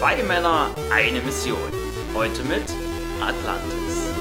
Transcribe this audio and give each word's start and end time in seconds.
Zwei 0.00 0.22
Männer, 0.22 0.70
eine 0.90 1.20
Mission. 1.20 1.58
Heute 2.14 2.42
mit 2.44 2.62
Atlantis. 3.20 4.14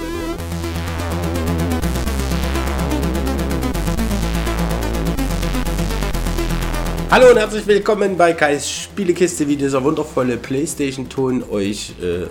Hallo 7.09 7.29
und 7.31 7.37
herzlich 7.37 7.65
willkommen 7.65 8.17
bei 8.17 8.33
Kais 8.33 8.69
Spielekiste, 8.69 9.47
wie 9.47 9.55
dieser 9.55 9.81
wundervolle 9.81 10.35
Playstation-Ton 10.35 11.45
euch 11.49 11.93
äh, 12.01 12.27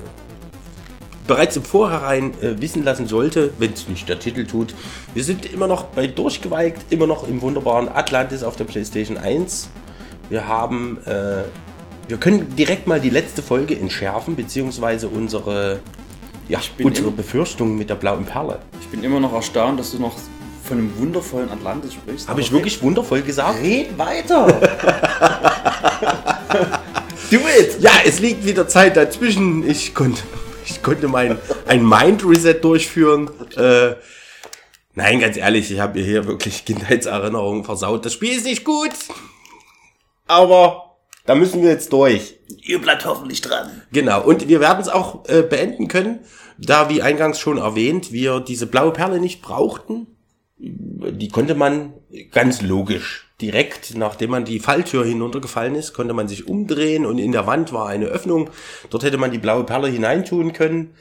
bereits 1.26 1.56
im 1.56 1.62
Vorhinein 1.62 2.34
äh, 2.42 2.60
wissen 2.60 2.84
lassen 2.84 3.06
sollte, 3.06 3.54
wenn 3.58 3.72
es 3.72 3.88
nicht 3.88 4.10
der 4.10 4.18
Titel 4.18 4.44
tut. 4.46 4.74
Wir 5.14 5.24
sind 5.24 5.50
immer 5.50 5.68
noch 5.68 5.84
bei 5.84 6.06
Durchgeweigt, 6.06 6.92
immer 6.92 7.06
noch 7.06 7.26
im 7.26 7.40
wunderbaren 7.40 7.88
Atlantis 7.88 8.42
auf 8.42 8.56
der 8.56 8.64
Playstation 8.64 9.16
1. 9.16 9.70
Wir 10.28 10.46
haben, 10.46 10.98
äh, 11.06 11.44
wir 12.08 12.16
können 12.16 12.56
direkt 12.56 12.86
mal 12.86 13.00
die 13.00 13.10
letzte 13.10 13.42
Folge 13.42 13.78
entschärfen, 13.78 14.34
beziehungsweise 14.34 15.08
unsere, 15.08 15.80
ja, 16.48 16.58
unsere 16.82 17.10
Befürchtungen 17.10 17.76
mit 17.76 17.90
der 17.90 17.96
blauen 17.96 18.24
Perle. 18.24 18.60
Ich 18.80 18.88
bin 18.88 19.04
immer 19.04 19.20
noch 19.20 19.34
erstaunt, 19.34 19.78
dass 19.78 19.92
du 19.92 19.98
noch 19.98 20.16
von 20.64 20.78
einem 20.78 20.98
wundervollen 20.98 21.50
Atlantis 21.50 21.92
sprichst. 21.92 22.28
Habe 22.28 22.40
ich 22.40 22.50
wirklich 22.50 22.82
wundervoll 22.82 23.20
gesagt? 23.22 23.62
Red 23.62 23.98
weiter! 23.98 24.46
Do 27.30 27.36
it! 27.36 27.76
Ja, 27.80 27.92
es 28.06 28.20
liegt 28.20 28.46
wieder 28.46 28.66
Zeit 28.66 28.96
dazwischen. 28.96 29.68
Ich 29.68 29.94
konnte, 29.94 30.22
ich 30.64 30.82
konnte 30.82 31.08
mein 31.08 31.36
ein 31.66 31.86
Mind 31.86 32.24
Reset 32.24 32.54
durchführen. 32.54 33.28
Äh, 33.54 33.96
nein, 34.94 35.20
ganz 35.20 35.36
ehrlich, 35.36 35.70
ich 35.70 35.80
habe 35.80 35.98
mir 35.98 36.06
hier 36.06 36.26
wirklich 36.26 36.64
Kindheitserinnerungen 36.64 37.64
versaut. 37.64 38.06
Das 38.06 38.14
Spiel 38.14 38.34
ist 38.34 38.46
nicht 38.46 38.64
gut, 38.64 38.92
aber 40.26 40.87
da 41.28 41.34
müssen 41.34 41.60
wir 41.60 41.68
jetzt 41.68 41.92
durch. 41.92 42.36
Ihr 42.62 42.80
bleibt 42.80 43.04
hoffentlich 43.04 43.42
dran. 43.42 43.82
Genau, 43.92 44.24
und 44.24 44.48
wir 44.48 44.60
werden 44.60 44.80
es 44.80 44.88
auch 44.88 45.28
äh, 45.28 45.42
beenden 45.42 45.86
können, 45.86 46.20
da, 46.56 46.88
wie 46.88 47.02
eingangs 47.02 47.38
schon 47.38 47.58
erwähnt, 47.58 48.12
wir 48.12 48.40
diese 48.40 48.66
blaue 48.66 48.94
Perle 48.94 49.20
nicht 49.20 49.42
brauchten. 49.42 50.06
Die 50.56 51.28
konnte 51.28 51.54
man 51.54 51.92
ganz 52.32 52.62
logisch 52.62 53.28
direkt, 53.42 53.94
nachdem 53.94 54.30
man 54.30 54.46
die 54.46 54.58
Falltür 54.58 55.04
hinuntergefallen 55.04 55.74
ist, 55.74 55.92
konnte 55.92 56.14
man 56.14 56.28
sich 56.28 56.48
umdrehen 56.48 57.04
und 57.04 57.18
in 57.18 57.32
der 57.32 57.46
Wand 57.46 57.74
war 57.74 57.88
eine 57.88 58.06
Öffnung. 58.06 58.48
Dort 58.88 59.02
hätte 59.02 59.18
man 59.18 59.30
die 59.30 59.38
blaue 59.38 59.64
Perle 59.64 59.88
hineintun 59.88 60.54
können 60.54 60.94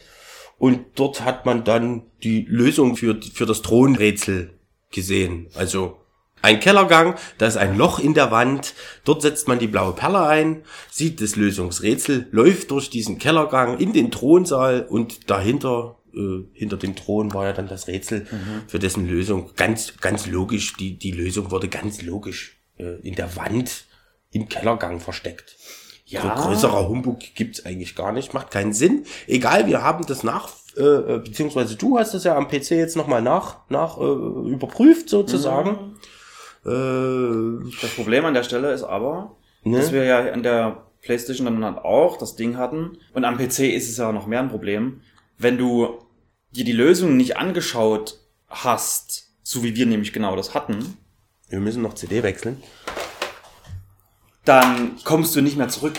und 0.58 0.82
dort 0.96 1.24
hat 1.24 1.46
man 1.46 1.64
dann 1.64 2.04
die 2.22 2.46
Lösung 2.50 2.98
für, 2.98 3.18
für 3.22 3.46
das 3.46 3.62
Thronrätsel 3.62 4.50
gesehen. 4.92 5.48
Also 5.56 5.96
ein 6.42 6.60
Kellergang, 6.60 7.16
da 7.38 7.48
ist 7.48 7.58
ein 7.58 7.78
Loch 7.78 8.00
in 8.00 8.14
der 8.14 8.32
Wand, 8.32 8.74
dort 9.04 9.22
setzt 9.22 9.48
man 9.48 9.60
die 9.60 9.68
blaue 9.68 9.94
Perle 9.94 10.26
ein, 10.28 10.64
sieht 10.92 11.22
das 11.22 11.36
Lösungsrätsel, 11.36 12.28
läuft 12.32 12.72
durch 12.72 12.90
diesen 12.90 13.18
Kellergang 13.18 13.78
in 13.80 13.94
den 13.94 14.12
Thronsaal 14.12 14.86
und 14.88 15.30
dahinter, 15.30 15.98
äh, 16.14 16.44
hinter 16.54 16.78
dem 16.78 16.96
Thron 16.96 17.34
war 17.34 17.46
ja 17.46 17.54
dann 17.54 17.68
das 17.68 17.88
Rätsel 17.88 18.28
für 18.68 18.80
dessen 18.80 19.08
Lösung. 19.08 19.52
Ganz, 19.56 19.98
ganz 20.00 20.28
logisch, 20.28 20.74
die, 20.78 20.98
die 20.98 21.12
Lösung 21.12 21.52
wurde 21.52 21.68
ganz 21.68 22.02
logisch 22.02 22.60
äh, 22.78 23.00
in 23.02 23.16
der 23.16 23.36
Wand 23.36 23.86
im 24.32 24.48
Kellergang 24.48 25.00
versteckt. 25.00 25.58
Ja. 26.06 26.22
So 26.22 26.44
größerer 26.44 26.88
Humbug 26.88 27.20
gibt's 27.36 27.66
eigentlich 27.66 27.96
gar 27.96 28.14
nicht, 28.14 28.34
macht 28.34 28.52
keinen 28.52 28.74
Sinn. 28.74 29.06
Egal, 29.28 29.68
wir 29.68 29.82
haben 29.82 30.06
das 30.06 30.24
nach, 30.24 30.52
äh, 30.78 31.20
beziehungsweise 31.20 31.76
du 31.76 32.00
hast 32.00 32.14
das 32.14 32.24
ja 32.24 32.38
am 32.38 32.48
PC 32.48 32.72
jetzt 32.72 32.96
nochmal 32.96 33.22
nach, 33.22 33.58
nach 33.70 33.98
äh, 33.98 34.04
überprüft 34.50 35.10
sozusagen. 35.10 35.98
Äh, 36.66 37.72
Das 37.82 37.92
Problem 37.96 38.26
an 38.26 38.34
der 38.34 38.44
Stelle 38.44 38.72
ist 38.74 38.84
aber, 38.84 39.36
Ne? 39.64 39.78
dass 39.78 39.92
wir 39.92 40.04
ja 40.06 40.32
an 40.32 40.44
der 40.44 40.84
Playstation 41.02 41.46
dann 41.46 41.64
halt 41.64 41.78
auch 41.80 42.18
das 42.18 42.36
Ding 42.36 42.58
hatten. 42.58 42.98
Und 43.14 43.26
am 43.26 43.38
PC 43.38 43.60
ist 43.74 43.90
es 43.90 43.98
ja 43.98 44.12
noch 44.12 44.28
mehr 44.28 44.40
ein 44.40 44.50
Problem. 44.50 45.02
Wenn 45.38 45.58
du 45.58 46.00
dir 46.52 46.64
die 46.64 46.72
Lösung 46.72 47.18
nicht 47.18 47.38
angeschaut 47.38 48.18
hast, 48.50 49.30
so 49.44 49.64
wie 49.64 49.76
wir 49.76 49.86
nämlich 49.86 50.14
genau 50.14 50.36
das 50.36 50.54
hatten, 50.54 50.98
wir 51.50 51.60
müssen 51.60 51.82
noch 51.82 51.94
CD 51.96 52.24
wechseln. 52.24 52.62
dann 54.46 54.96
kommst 55.04 55.36
du 55.36 55.42
nicht 55.42 55.58
mehr 55.58 55.70
zurück. 55.70 55.96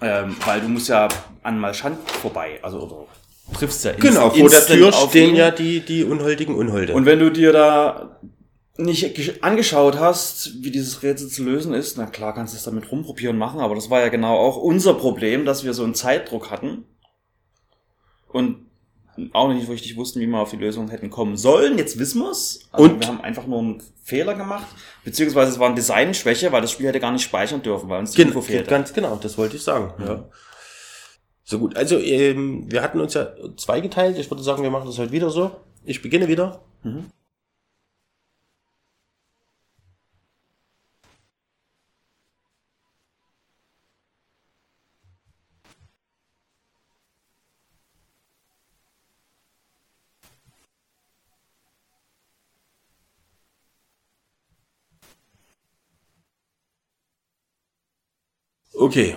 Ähm, 0.00 0.36
weil 0.44 0.60
du 0.60 0.68
musst 0.68 0.88
ja 0.88 1.08
an 1.42 1.58
Malschand 1.60 1.98
vorbei, 2.10 2.58
also 2.62 2.80
oder 2.80 3.06
triffst 3.56 3.84
ja 3.84 3.92
Genau, 3.92 4.30
vor 4.30 4.48
der 4.50 4.66
Tür 4.66 4.92
stehen 4.92 5.36
ja 5.36 5.50
die, 5.52 5.80
die 5.80 6.04
unholdigen 6.04 6.54
Unholde. 6.56 6.92
Und 6.94 7.06
wenn 7.06 7.20
du 7.20 7.30
dir 7.30 7.52
da 7.52 8.18
nicht 8.78 9.04
gesch- 9.16 9.40
angeschaut 9.42 9.98
hast, 9.98 10.62
wie 10.62 10.70
dieses 10.70 11.02
Rätsel 11.02 11.28
zu 11.28 11.44
lösen 11.44 11.74
ist, 11.74 11.98
na 11.98 12.06
klar 12.06 12.34
kannst 12.34 12.54
du 12.54 12.56
es 12.56 12.64
damit 12.64 12.90
rumprobieren 12.90 13.36
machen, 13.36 13.60
aber 13.60 13.74
das 13.74 13.90
war 13.90 14.00
ja 14.00 14.08
genau 14.08 14.36
auch 14.38 14.56
unser 14.56 14.94
Problem, 14.94 15.44
dass 15.44 15.62
wir 15.64 15.74
so 15.74 15.84
einen 15.84 15.94
Zeitdruck 15.94 16.50
hatten 16.50 16.84
und 18.28 18.66
auch 19.34 19.52
nicht 19.52 19.68
richtig 19.68 19.96
wussten, 19.96 20.20
wie 20.20 20.26
wir 20.26 20.38
auf 20.38 20.50
die 20.50 20.56
Lösung 20.56 20.88
hätten 20.88 21.10
kommen 21.10 21.36
sollen. 21.36 21.76
Jetzt 21.76 21.98
wissen 21.98 22.22
wir's. 22.22 22.60
Also 22.72 22.88
Und- 22.88 23.00
wir 23.00 23.08
haben 23.08 23.20
einfach 23.20 23.46
nur 23.46 23.58
einen 23.58 23.82
Fehler 24.02 24.34
gemacht, 24.34 24.66
beziehungsweise 25.04 25.52
es 25.52 25.58
war 25.58 25.66
eine 25.66 25.74
Designschwäche, 25.76 26.50
weil 26.50 26.62
das 26.62 26.70
Spiel 26.72 26.86
hätte 26.88 26.98
gar 26.98 27.12
nicht 27.12 27.22
speichern 27.24 27.62
dürfen, 27.62 27.90
weil 27.90 28.00
uns 28.00 28.12
die 28.12 28.22
Info 28.22 28.40
fehlte. 28.40 28.70
ganz 28.70 28.94
genau, 28.94 29.16
das 29.16 29.36
wollte 29.36 29.56
ich 29.56 29.62
sagen. 29.62 29.92
Ja. 30.02 30.24
So 31.44 31.58
gut, 31.58 31.76
also 31.76 31.98
ähm, 31.98 32.64
wir 32.72 32.82
hatten 32.82 33.00
uns 33.00 33.12
ja 33.12 33.34
zweigeteilt. 33.58 34.16
Ich 34.18 34.30
würde 34.30 34.42
sagen, 34.42 34.62
wir 34.62 34.70
machen 34.70 34.86
das 34.86 34.98
heute 34.98 35.12
wieder 35.12 35.28
so. 35.28 35.50
Ich 35.84 36.00
beginne 36.00 36.28
wieder. 36.28 36.62
Okay, 58.82 59.16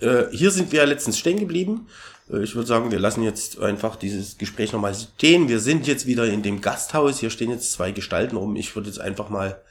äh, 0.00 0.24
hier 0.32 0.50
sind 0.50 0.72
wir 0.72 0.84
letztens 0.84 1.20
stehen 1.20 1.38
geblieben. 1.38 1.86
Äh, 2.28 2.42
ich 2.42 2.56
würde 2.56 2.66
sagen, 2.66 2.90
wir 2.90 2.98
lassen 2.98 3.22
jetzt 3.22 3.60
einfach 3.60 3.94
dieses 3.94 4.38
Gespräch 4.38 4.72
nochmal 4.72 4.92
stehen. 4.92 5.48
Wir 5.48 5.60
sind 5.60 5.86
jetzt 5.86 6.06
wieder 6.06 6.26
in 6.26 6.42
dem 6.42 6.60
Gasthaus. 6.60 7.20
Hier 7.20 7.30
stehen 7.30 7.52
jetzt 7.52 7.70
zwei 7.70 7.92
Gestalten 7.92 8.36
rum. 8.36 8.56
Ich 8.56 8.74
würde 8.74 8.88
jetzt 8.88 9.00
einfach 9.00 9.28
mal 9.28 9.62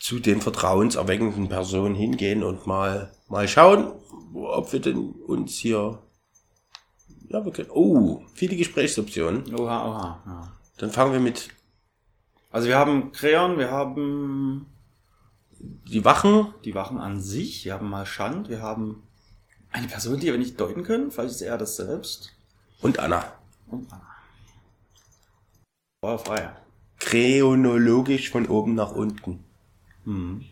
zu 0.00 0.20
den 0.20 0.40
vertrauenserweckenden 0.40 1.50
Personen 1.50 1.94
hingehen 1.94 2.42
und 2.42 2.66
mal, 2.66 3.12
mal 3.28 3.46
schauen, 3.46 3.92
ob 4.32 4.72
wir 4.72 4.80
denn 4.80 5.10
uns 5.26 5.52
hier, 5.58 5.98
ja, 7.28 7.44
wir 7.44 7.52
können, 7.52 7.70
oh, 7.70 8.22
viele 8.32 8.56
Gesprächsoptionen. 8.56 9.54
Oha, 9.54 9.86
oha. 9.86 10.22
Ja. 10.24 10.52
Dann 10.78 10.90
fangen 10.90 11.12
wir 11.12 11.20
mit 11.20 11.50
Also 12.50 12.68
wir 12.68 12.78
haben 12.78 13.12
Creon, 13.12 13.58
wir 13.58 13.70
haben 13.70 14.71
die 15.62 16.04
Wachen. 16.04 16.52
die 16.64 16.74
Wachen 16.74 16.98
an 16.98 17.20
sich, 17.20 17.64
wir 17.64 17.74
haben 17.74 17.88
Malschand, 17.88 18.48
wir 18.48 18.60
haben 18.60 19.02
eine 19.70 19.86
Person, 19.86 20.18
die 20.20 20.26
wir 20.26 20.38
nicht 20.38 20.60
deuten 20.60 20.82
können, 20.82 21.10
vielleicht 21.10 21.34
ist 21.34 21.42
er 21.42 21.58
das 21.58 21.76
selbst. 21.76 22.32
Und 22.80 22.98
Anna. 22.98 23.24
Und 23.68 23.90
Anna. 23.92 24.06
Feuer 26.04 26.18
frei. 26.18 26.56
Chronologisch 26.98 28.30
von 28.30 28.46
oben 28.46 28.74
nach 28.74 28.92
unten. 28.92 29.44
Hm. 30.04 30.44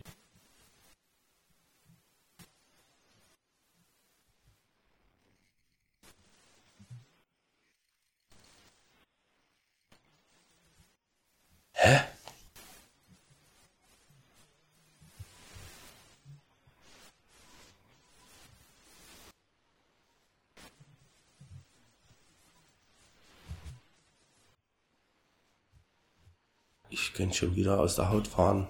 Ich 27.01 27.13
könnte 27.13 27.35
schon 27.35 27.55
wieder 27.55 27.79
aus 27.79 27.95
der 27.95 28.09
Haut 28.09 28.27
fahren. 28.27 28.67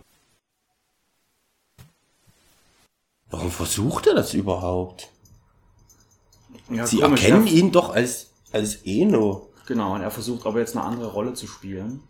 Warum 3.30 3.51
versucht 3.51 4.07
er 4.07 4.16
das 4.16 4.33
überhaupt? 4.33 5.10
Ja, 6.69 6.86
Sie 6.86 7.00
komisch, 7.00 7.24
erkennen 7.24 7.48
ja. 7.48 7.54
ihn 7.54 7.72
doch 7.72 7.94
als, 7.94 8.30
als 8.51 8.75
Eno. 8.86 9.50
Genau, 9.66 9.95
und 9.95 10.01
er 10.01 10.12
versucht 10.12 10.45
aber 10.45 10.60
jetzt 10.60 10.75
eine 10.75 10.86
andere 10.86 11.12
Rolle 11.12 11.33
zu 11.33 11.48
spielen. 11.48 12.04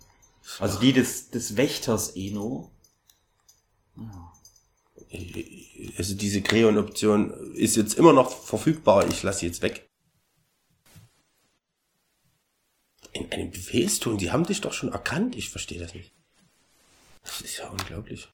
Also 0.59 0.79
die 0.79 0.93
des, 0.93 1.29
des 1.29 1.57
Wächters 1.57 2.15
Eno. 2.15 2.71
Also 5.97 6.15
diese 6.15 6.41
Creon-Option 6.41 7.53
ist 7.53 7.75
jetzt 7.75 7.95
immer 7.95 8.13
noch 8.13 8.31
verfügbar. 8.31 9.07
Ich 9.07 9.21
lasse 9.23 9.39
sie 9.39 9.47
jetzt 9.47 9.61
weg. 9.61 9.90
in 13.13 13.31
einem 13.31 13.51
Befehlston? 13.51 14.17
Die 14.17 14.31
haben 14.31 14.45
dich 14.45 14.61
doch 14.61 14.73
schon 14.73 14.91
erkannt. 14.91 15.35
Ich 15.35 15.49
verstehe 15.49 15.79
das 15.79 15.93
nicht. 15.93 16.11
Das 17.23 17.41
ist 17.41 17.57
ja 17.57 17.69
unglaublich. 17.69 18.29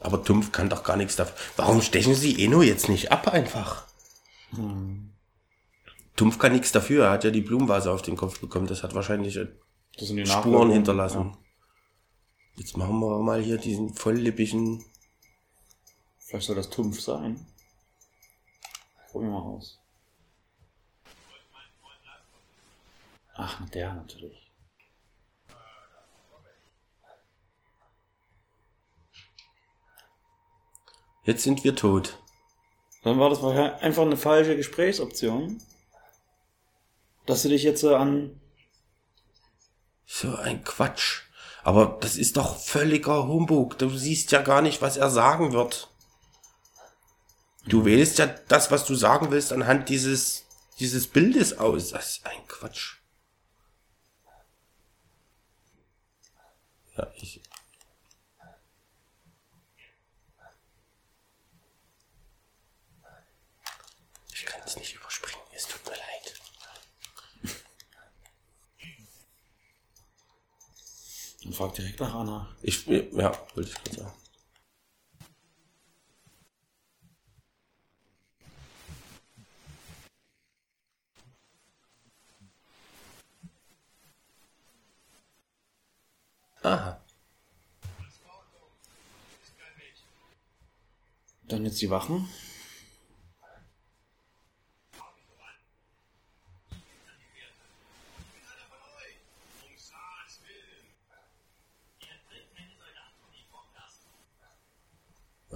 Aber 0.00 0.22
Tumpf 0.22 0.52
kann 0.52 0.68
doch 0.68 0.84
gar 0.84 0.96
nichts 0.96 1.16
dafür. 1.16 1.36
Warum 1.56 1.82
stechen 1.82 2.14
sie 2.14 2.44
Eno 2.44 2.62
jetzt 2.62 2.88
nicht 2.88 3.10
ab 3.10 3.28
einfach? 3.28 3.86
Hm. 4.50 5.10
Tumpf 6.14 6.38
kann 6.38 6.52
nichts 6.52 6.72
dafür. 6.72 7.06
Er 7.06 7.10
hat 7.10 7.24
ja 7.24 7.30
die 7.30 7.40
Blumenvase 7.40 7.90
auf 7.90 8.02
den 8.02 8.16
Kopf 8.16 8.38
bekommen. 8.40 8.66
Das 8.66 8.82
hat 8.82 8.94
wahrscheinlich 8.94 9.36
äh, 9.36 9.48
Spuren 10.24 10.70
hinterlassen. 10.70 11.32
Ja. 11.32 11.45
Jetzt 12.56 12.76
machen 12.76 12.98
wir 13.00 13.18
mal 13.18 13.42
hier 13.42 13.58
diesen 13.58 13.94
volllippigen. 13.94 14.84
Vielleicht 16.18 16.46
soll 16.46 16.56
das 16.56 16.70
Tumpf 16.70 17.00
sein. 17.00 17.46
Probieren 19.10 19.32
wir 19.32 19.40
mal 19.40 19.46
aus. 19.46 19.78
Ach, 23.34 23.68
der 23.68 23.92
natürlich. 23.92 24.50
Jetzt 31.24 31.42
sind 31.42 31.62
wir 31.62 31.76
tot. 31.76 32.22
Dann 33.02 33.18
war 33.18 33.28
das 33.28 33.42
einfach 33.42 34.02
eine 34.02 34.16
falsche 34.16 34.56
Gesprächsoption. 34.56 35.60
Dass 37.26 37.42
du 37.42 37.50
dich 37.50 37.64
jetzt 37.64 37.80
so 37.80 37.94
an. 37.94 38.40
So 40.06 40.34
ein 40.36 40.64
Quatsch. 40.64 41.25
Aber 41.66 41.98
das 42.00 42.14
ist 42.14 42.36
doch 42.36 42.60
völliger 42.60 43.26
Humbug. 43.26 43.76
Du 43.76 43.90
siehst 43.90 44.30
ja 44.30 44.40
gar 44.40 44.62
nicht, 44.62 44.82
was 44.82 44.96
er 44.96 45.10
sagen 45.10 45.52
wird. 45.52 45.90
Du 47.66 47.84
wählst 47.84 48.18
ja 48.18 48.26
das, 48.26 48.70
was 48.70 48.84
du 48.84 48.94
sagen 48.94 49.32
willst, 49.32 49.52
anhand 49.52 49.88
dieses, 49.88 50.44
dieses 50.78 51.08
Bildes 51.08 51.58
aus. 51.58 51.88
Das 51.88 52.18
ist 52.18 52.26
ein 52.26 52.46
Quatsch. 52.46 52.98
Ja, 56.96 57.08
ich. 57.16 57.42
Ich 64.32 64.46
kann 64.46 64.60
es 64.64 64.76
nicht 64.76 64.94
überspringen. 64.94 65.42
Es 65.52 65.66
tut 65.66 65.84
mir 65.84 65.96
leid. 65.96 66.06
Und 71.46 71.54
frag 71.54 71.74
direkt 71.74 72.00
nach 72.00 72.12
Anna. 72.12 72.48
Ich, 72.60 72.86
ja, 72.86 73.32
wollte 73.54 73.70
ich 73.70 73.74
gerade 73.84 73.96
sagen. 74.00 74.12
Aha. 86.62 87.00
Dann 91.44 91.64
jetzt 91.64 91.80
die 91.80 91.90
Wachen. 91.90 92.28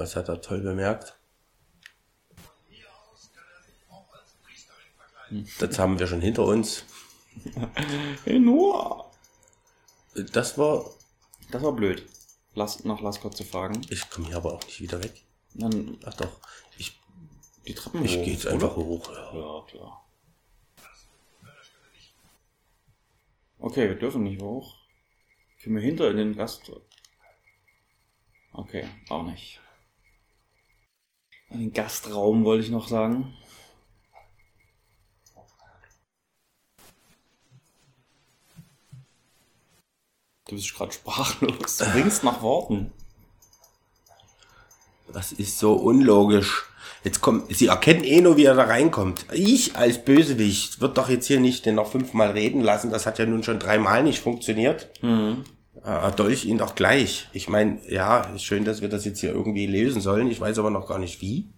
Was 0.01 0.17
hat 0.17 0.31
er 0.31 0.41
toll 0.41 0.63
bemerkt? 0.63 1.15
Das 5.59 5.79
haben 5.79 5.99
wir 5.99 6.07
schon 6.07 6.23
hinter 6.23 6.47
uns. 6.47 6.85
Hey 8.25 8.39
Noah! 8.39 9.13
Das 10.33 10.57
war. 10.57 10.91
Das 11.51 11.63
war 11.63 11.73
blöd. 11.73 12.09
Lass, 12.55 12.83
nach 12.85 13.03
Laskot 13.03 13.37
zu 13.37 13.45
fragen. 13.45 13.83
Ich 13.91 14.09
komme 14.09 14.29
hier 14.29 14.39
aber 14.39 14.55
auch 14.55 14.65
nicht 14.65 14.81
wieder 14.81 15.03
weg. 15.05 15.23
Dann 15.53 15.99
Ach 16.07 16.15
doch. 16.15 16.41
Ich, 16.79 16.99
die 17.67 17.75
Treppen 17.75 18.03
ich 18.03 18.17
hoch, 18.17 18.25
gehe 18.25 18.33
jetzt 18.33 18.47
oder? 18.47 18.55
einfach 18.55 18.77
hoch. 18.77 19.13
Ja. 19.13 19.35
Ja, 19.35 19.67
klar. 19.67 20.11
Okay, 23.59 23.87
wir 23.87 23.99
dürfen 23.99 24.23
nicht 24.23 24.41
hoch. 24.41 24.79
Können 25.63 25.77
wir 25.77 25.83
hinter 25.83 26.11
in 26.11 26.17
den 26.17 26.37
Gast. 26.37 26.73
Okay, 28.55 28.89
auch 29.11 29.25
nicht. 29.25 29.61
Den 31.51 31.73
Gastraum 31.73 32.45
wollte 32.45 32.65
ich 32.65 32.71
noch 32.71 32.89
sagen. 32.89 33.35
Du 40.49 40.57
bist 40.57 40.75
gerade 40.75 40.93
sprachlos. 40.93 41.77
Du 41.77 41.85
ringst 41.95 42.25
nach 42.25 42.43
Worten. 42.43 42.93
Das 45.13 45.33
ist 45.33 45.59
so 45.59 45.75
unlogisch. 45.75 46.67
Jetzt 47.03 47.21
kommt, 47.21 47.55
sie 47.55 47.69
erkennen 47.69 48.05
eh 48.05 48.21
nur, 48.21 48.37
wie 48.37 48.45
er 48.45 48.55
da 48.55 48.65
reinkommt. 48.65 49.27
Ich 49.33 49.77
als 49.77 50.05
Bösewicht 50.05 50.81
wird 50.81 50.99
doch 50.99 51.09
jetzt 51.09 51.27
hier 51.27 51.41
nicht 51.41 51.67
den 51.67 51.77
noch 51.77 51.91
fünfmal 51.91 52.33
reden 52.33 52.61
lassen. 52.61 52.91
Das 52.91 53.07
hat 53.07 53.19
ja 53.19 53.27
nun 53.27 53.43
schon 53.43 53.59
dreimal 53.59 54.03
nicht 54.03 54.21
funktioniert. 54.21 54.91
Mhm. 55.03 55.45
Äh, 55.85 56.13
dolch 56.13 56.45
ihn 56.45 56.59
doch 56.59 56.75
gleich. 56.75 57.29
Ich 57.33 57.49
meine, 57.49 57.81
ja, 57.89 58.21
ist 58.35 58.45
schön, 58.45 58.65
dass 58.65 58.83
wir 58.83 58.89
das 58.89 59.05
jetzt 59.05 59.21
hier 59.21 59.33
irgendwie 59.33 59.67
lösen 59.67 60.01
sollen. 60.01 60.31
Ich 60.31 60.41
weiß 60.41 60.59
aber 60.59 60.71
noch 60.71 60.89
gar 60.89 60.99
nicht 60.99 61.21
wie. 61.21 61.49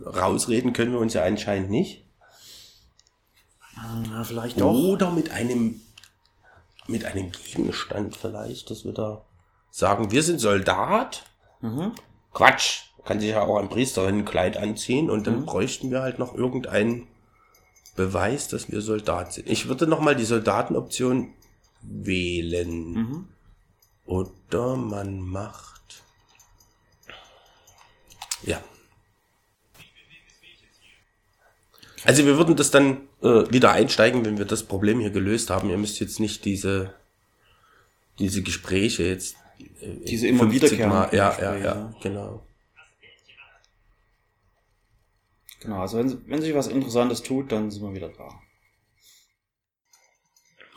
Rausreden 0.00 0.72
können 0.72 0.92
wir 0.92 1.00
uns 1.00 1.14
ja 1.14 1.24
anscheinend 1.24 1.70
nicht. 1.70 2.04
Ja, 3.76 4.24
vielleicht 4.24 4.60
Oder 4.60 5.10
mit 5.10 5.30
einem, 5.30 5.80
mit 6.86 7.04
einem 7.04 7.32
Gegenstand 7.32 8.16
vielleicht, 8.16 8.70
dass 8.70 8.84
wir 8.84 8.92
da 8.92 9.24
sagen, 9.70 10.10
wir 10.10 10.22
sind 10.22 10.38
Soldat. 10.38 11.24
Mhm. 11.60 11.92
Quatsch. 12.32 12.82
Kann 13.04 13.20
sich 13.20 13.30
ja 13.30 13.42
auch 13.42 13.58
ein 13.58 13.68
Priesterinnenкleid 13.68 14.56
anziehen 14.56 15.10
und 15.10 15.26
dann 15.26 15.44
bräuchten 15.44 15.90
wir 15.90 16.00
halt 16.00 16.18
noch 16.18 16.34
irgendeinen 16.34 17.06
Beweis, 17.96 18.48
dass 18.48 18.70
wir 18.70 18.80
Soldat 18.80 19.34
sind. 19.34 19.48
Ich 19.50 19.68
würde 19.68 19.86
noch 19.86 20.00
mal 20.00 20.16
die 20.16 20.24
Soldatenoption 20.24 21.34
wählen. 21.84 22.92
Mhm. 22.92 23.28
Oder 24.06 24.76
man 24.76 25.20
macht. 25.20 26.02
Ja. 28.42 28.62
Also 32.04 32.26
wir 32.26 32.36
würden 32.36 32.56
das 32.56 32.70
dann 32.70 33.08
äh, 33.22 33.50
wieder 33.50 33.72
einsteigen, 33.72 34.24
wenn 34.26 34.36
wir 34.36 34.44
das 34.44 34.64
Problem 34.64 35.00
hier 35.00 35.10
gelöst 35.10 35.48
haben. 35.48 35.70
Ihr 35.70 35.78
müsst 35.78 36.00
jetzt 36.00 36.20
nicht 36.20 36.44
diese 36.44 36.94
diese 38.18 38.42
Gespräche 38.42 39.04
jetzt 39.04 39.36
äh, 39.80 39.96
Diese 40.04 40.28
immer 40.28 40.44
50 40.44 40.72
wiederkehrenden 40.72 41.18
ja, 41.18 41.40
ja, 41.40 41.56
ja, 41.56 41.94
genau. 42.02 42.46
Genau, 45.60 45.80
also 45.80 45.98
wenn, 45.98 46.28
wenn 46.28 46.42
sich 46.42 46.54
was 46.54 46.66
Interessantes 46.66 47.22
tut, 47.22 47.50
dann 47.50 47.70
sind 47.70 47.82
wir 47.82 47.94
wieder 47.94 48.10
da. 48.10 48.28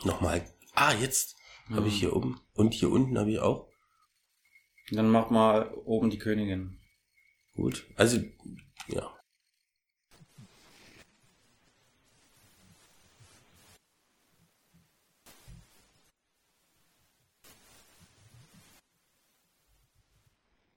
Nochmal. 0.04 0.42
Ah, 0.80 0.94
jetzt 0.94 1.34
habe 1.70 1.88
ich 1.88 1.98
hier 1.98 2.14
oben 2.14 2.40
und 2.54 2.72
hier 2.72 2.92
unten 2.92 3.18
habe 3.18 3.32
ich 3.32 3.40
auch. 3.40 3.68
Dann 4.92 5.10
mach 5.10 5.28
mal 5.28 5.74
oben 5.74 6.08
die 6.08 6.18
Königin. 6.18 6.78
Gut. 7.56 7.84
Also 7.96 8.20
ja. 8.86 9.18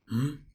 Hm? 0.07 0.50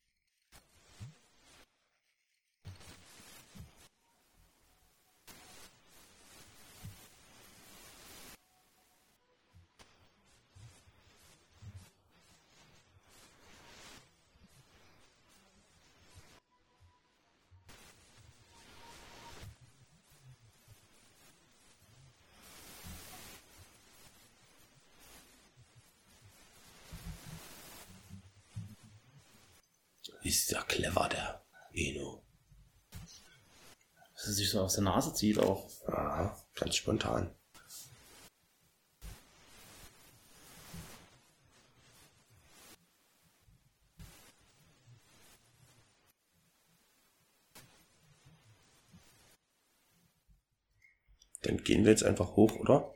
Ist 30.27 30.51
ja 30.51 30.61
clever, 30.65 31.09
der 31.09 31.47
Eno. 31.73 32.27
Dass 34.15 34.27
es 34.27 34.37
sich 34.39 34.51
so 34.51 34.61
aus 34.61 34.75
der 34.75 34.83
Nase 34.83 35.15
zieht 35.15 35.39
auch. 35.39 35.71
Aha, 35.87 36.37
ganz 36.57 36.75
spontan. 36.75 37.33
Dann 51.43 51.63
gehen 51.63 51.85
wir 51.85 51.93
jetzt 51.93 52.03
einfach 52.03 52.35
hoch, 52.35 52.57
oder? 52.57 52.93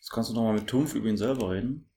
Es 0.00 0.08
kannst 0.08 0.30
du 0.30 0.34
noch 0.34 0.44
mal 0.44 0.54
mit 0.54 0.66
Tumpf 0.66 0.94
über 0.94 1.10
ihn 1.10 1.18
selber 1.18 1.50
reden. 1.50 1.90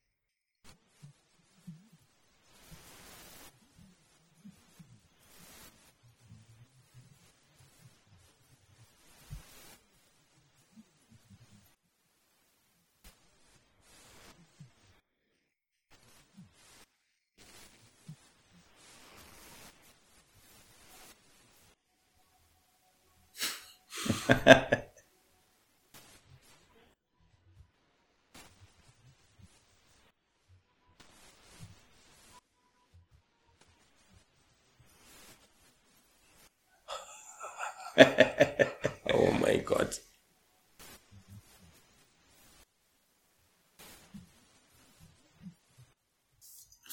Oh 39.14 39.32
mein 39.40 39.64
Gott. 39.64 40.02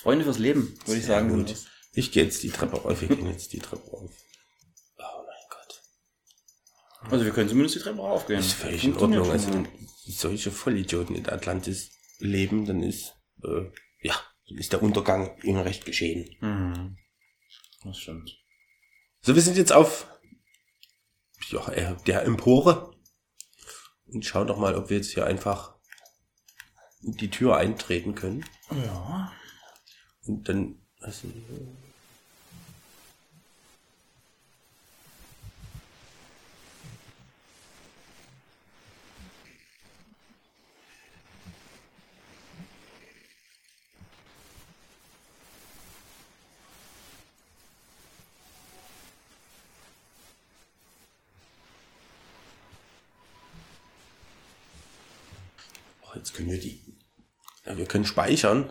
Freunde 0.03 0.25
fürs 0.25 0.39
Leben, 0.39 0.77
würde 0.85 0.99
ich 0.99 1.07
sagen. 1.07 1.29
gut. 1.29 1.49
sind. 1.49 1.71
Ich 1.95 2.11
gehe 2.11 2.25
jetzt 2.25 2.43
die 2.43 2.51
Treppe 2.51 2.77
rauf. 2.77 3.01
Wir 3.01 3.09
gehen 3.09 3.29
jetzt 3.29 3.53
die 3.53 3.61
Treppe 3.61 3.89
rauf. 3.89 4.11
Oh 4.99 5.25
mein 5.25 5.49
Gott. 5.49 5.83
Also 7.13 7.25
wir 7.25 7.33
können 7.33 7.49
zumindest 7.49 7.77
die 7.77 7.81
Treppe 7.81 8.01
raufgehen. 8.01 8.39
Das 8.39 8.47
ist 8.47 8.55
völlig 8.55 8.83
in 8.83 8.97
Ordnung. 8.97 9.31
Also 9.31 9.53
wenn 9.53 9.69
solche 10.05 10.51
Vollidioten 10.51 11.15
in 11.15 11.29
Atlantis 11.29 11.93
leben, 12.19 12.67
dann 12.67 12.83
ist, 12.83 13.15
äh, 13.45 13.71
ja, 14.01 14.21
dann 14.49 14.59
ist 14.59 14.73
der 14.73 14.83
Untergang 14.83 15.41
ihnen 15.45 15.61
recht 15.61 15.85
geschehen. 15.85 16.35
Mhm. 16.41 16.99
Das 17.85 17.99
stimmt. 17.99 18.37
So, 19.21 19.37
wir 19.37 19.43
sind 19.43 19.57
jetzt 19.57 19.73
auf 19.73 20.09
ja, 21.51 21.69
äh, 21.69 21.97
der 22.09 22.25
Empore 22.25 22.93
und 24.07 24.25
schauen 24.25 24.49
doch 24.49 24.59
mal, 24.59 24.75
ob 24.75 24.91
wir 24.91 24.97
jetzt 24.97 25.13
hier 25.13 25.27
einfach 25.27 25.77
in 27.03 27.13
die 27.13 27.31
Tür 27.31 27.57
eintreten 27.57 28.17
können. 28.17 28.45
Ja. 28.71 29.33
Und 30.27 30.49
dann. 30.49 30.77
Also, 31.01 31.27
jetzt 56.15 56.35
können 56.35 56.51
wir 56.51 56.61
die. 56.61 56.81
Ja, 57.67 57.77
wir 57.77 57.87
können 57.87 58.05
speichern 58.05 58.71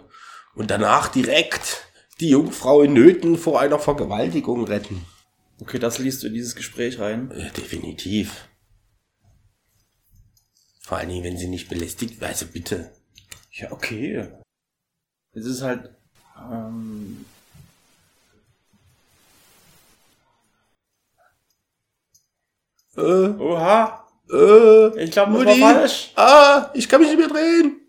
und 0.62 0.70
danach 0.70 1.08
direkt 1.08 1.88
die 2.20 2.30
Jungfrau 2.30 2.84
in 2.84 2.94
Nöten 2.94 3.36
vor 3.36 3.60
einer 3.60 3.80
Vergewaltigung 3.80 4.64
retten. 4.66 5.04
Okay, 5.60 5.80
das 5.80 5.98
liest 5.98 6.22
du 6.22 6.28
in 6.28 6.36
dieses 6.36 6.56
Gespräch 6.56 7.00
rein. 7.00 7.32
Ja, 7.36 7.50
definitiv. 7.50 8.48
Vor 10.82 11.00
allen 11.00 11.10
Dingen, 11.10 11.24
wenn 11.24 11.38
sie 11.38 11.48
nicht 11.48 11.68
belästigt, 11.68 12.22
also 12.22 12.46
bitte. 12.46 12.92
Ja, 13.54 13.72
okay. 13.72 14.28
Es 15.34 15.46
ist 15.46 15.64
halt. 15.64 15.90
Ähm, 16.38 17.26
Äh, 22.98 23.02
oha! 23.02 24.06
äh, 24.32 25.04
Ich 25.04 25.12
glaube, 25.12 25.32
das 25.34 25.46
Mutti. 25.46 25.62
war 25.62 25.74
falsch. 25.76 26.12
Ah, 26.16 26.70
ich 26.74 26.88
kann 26.90 27.02
mich 27.02 27.10
nicht 27.10 27.20
mehr 27.20 27.30
drehen. 27.30 27.81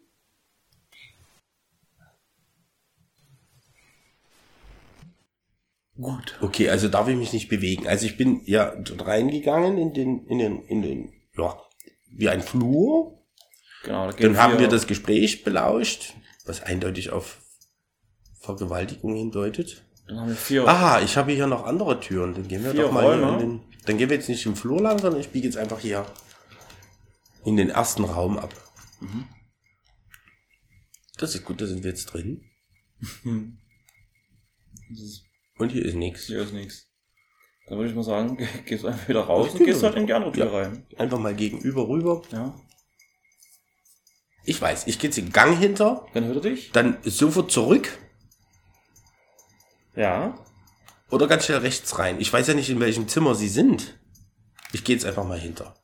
Gut. 6.02 6.36
Okay, 6.40 6.68
also 6.68 6.88
darf 6.88 7.08
ich 7.08 7.16
mich 7.16 7.32
nicht 7.32 7.48
bewegen. 7.48 7.86
Also 7.86 8.06
ich 8.06 8.16
bin 8.16 8.42
ja 8.44 8.74
dort 8.74 9.06
reingegangen 9.06 9.78
in 9.78 9.94
den, 9.94 10.26
in 10.26 10.38
den, 10.38 10.62
in 10.64 10.82
den, 10.82 11.12
ja, 11.36 11.56
wie 12.10 12.28
ein 12.28 12.42
Flur. 12.42 13.18
Genau, 13.84 14.10
da 14.10 14.16
Dann 14.16 14.36
haben 14.36 14.58
wir 14.58 14.68
das 14.68 14.86
Gespräch 14.86 15.44
belauscht, 15.44 16.14
was 16.44 16.62
eindeutig 16.62 17.10
auf 17.10 17.38
Vergewaltigung 18.40 19.14
hindeutet. 19.14 19.84
Dann 20.08 20.20
haben 20.20 20.28
wir 20.28 20.36
vier. 20.36 20.66
Aha, 20.66 21.00
ich 21.00 21.16
habe 21.16 21.32
hier 21.32 21.46
noch 21.46 21.64
andere 21.64 22.00
Türen. 22.00 22.34
Dann 22.34 22.48
gehen 22.48 22.64
wir 22.64 22.74
doch 22.74 22.92
mal 22.92 23.06
Räume. 23.06 23.32
in 23.34 23.38
den. 23.38 23.60
Dann 23.86 23.98
gehen 23.98 24.10
wir 24.10 24.16
jetzt 24.16 24.28
nicht 24.28 24.44
im 24.46 24.56
Flur 24.56 24.80
lang, 24.80 24.98
sondern 24.98 25.20
ich 25.20 25.30
biege 25.30 25.46
jetzt 25.46 25.56
einfach 25.56 25.78
hier 25.78 26.06
in 27.44 27.56
den 27.56 27.70
ersten 27.70 28.04
Raum 28.04 28.38
ab. 28.38 28.54
Mhm. 29.00 29.26
Das 31.18 31.34
ist 31.34 31.44
gut, 31.44 31.60
da 31.60 31.66
sind 31.66 31.84
wir 31.84 31.90
jetzt 31.90 32.06
drin. 32.06 32.42
Das 34.88 35.00
ist, 35.00 35.24
Und 35.62 35.70
hier 35.70 35.84
ist 35.84 35.94
nichts. 35.94 36.24
hier 36.26 36.40
ist 36.42 36.52
nichts. 36.52 36.88
Dann 37.66 37.78
würde 37.78 37.90
ich 37.90 37.94
mal 37.96 38.02
sagen, 38.02 38.36
geh- 38.36 38.46
gehst 38.66 38.82
du 38.84 38.88
einfach 38.88 39.08
wieder 39.08 39.20
raus 39.22 39.50
und 39.52 39.58
geh 39.58 39.66
gehst 39.66 39.82
halt 39.82 39.94
in 39.96 40.06
die 40.06 40.12
andere 40.12 40.32
Tür 40.32 40.46
Ja. 40.46 40.52
rein. 40.52 40.86
Einfach 40.98 41.18
mal 41.18 41.34
gegenüber 41.34 41.88
rüber. 41.88 42.22
Ja. 42.32 42.54
Ich 44.44 44.60
weiß, 44.60 44.88
ich 44.88 44.98
gehe 44.98 45.08
jetzt 45.08 45.16
den 45.18 45.30
Gang 45.32 45.56
hinter, 45.56 46.04
Dann 46.14 46.24
hört 46.24 46.36
er 46.44 46.50
dich? 46.50 46.72
dann 46.72 46.98
sofort 47.04 47.52
zurück 47.52 47.96
Ja. 49.94 50.36
oder 51.10 51.28
ganz 51.28 51.44
schnell 51.44 51.58
rechts 51.58 51.96
rein. 51.98 52.20
Ich 52.20 52.32
weiß 52.32 52.48
ja 52.48 52.54
nicht, 52.54 52.68
in 52.70 52.80
welchem 52.80 53.06
Zimmer 53.06 53.34
sie 53.36 53.48
sind. 53.48 53.98
Ich 54.72 54.82
gehe 54.84 54.96
jetzt 54.96 55.04
einfach 55.04 55.24
mal 55.24 55.38
hinter. 55.38 55.76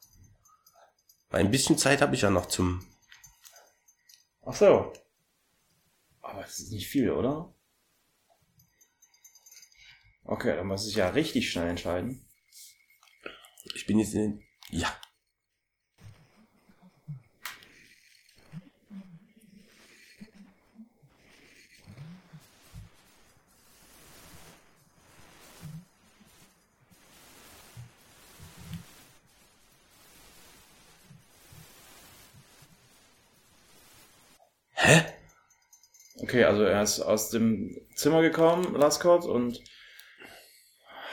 Weil 1.30 1.40
ein 1.44 1.50
bisschen 1.52 1.78
Zeit 1.78 2.00
habe 2.02 2.14
ich 2.16 2.22
ja 2.22 2.30
noch 2.30 2.46
zum. 2.46 2.84
Ach 4.44 4.54
so. 4.54 4.92
Aber 6.22 6.44
es 6.44 6.58
ist 6.58 6.72
nicht 6.72 6.88
viel, 6.88 7.10
oder? 7.12 7.54
Okay, 10.30 10.54
dann 10.54 10.66
muss 10.66 10.86
ich 10.86 10.94
ja 10.94 11.08
richtig 11.08 11.50
schnell 11.50 11.70
entscheiden. 11.70 12.22
Ich 13.74 13.86
bin 13.86 13.98
jetzt 13.98 14.12
in 14.12 14.20
den. 14.20 14.44
Ja. 14.68 14.94
Hä? 34.74 35.06
Okay, 36.16 36.44
also 36.44 36.64
er 36.64 36.82
ist 36.82 37.00
aus 37.00 37.30
dem 37.30 37.80
Zimmer 37.94 38.20
gekommen, 38.20 38.74
Lascott, 38.74 39.24
und 39.24 39.64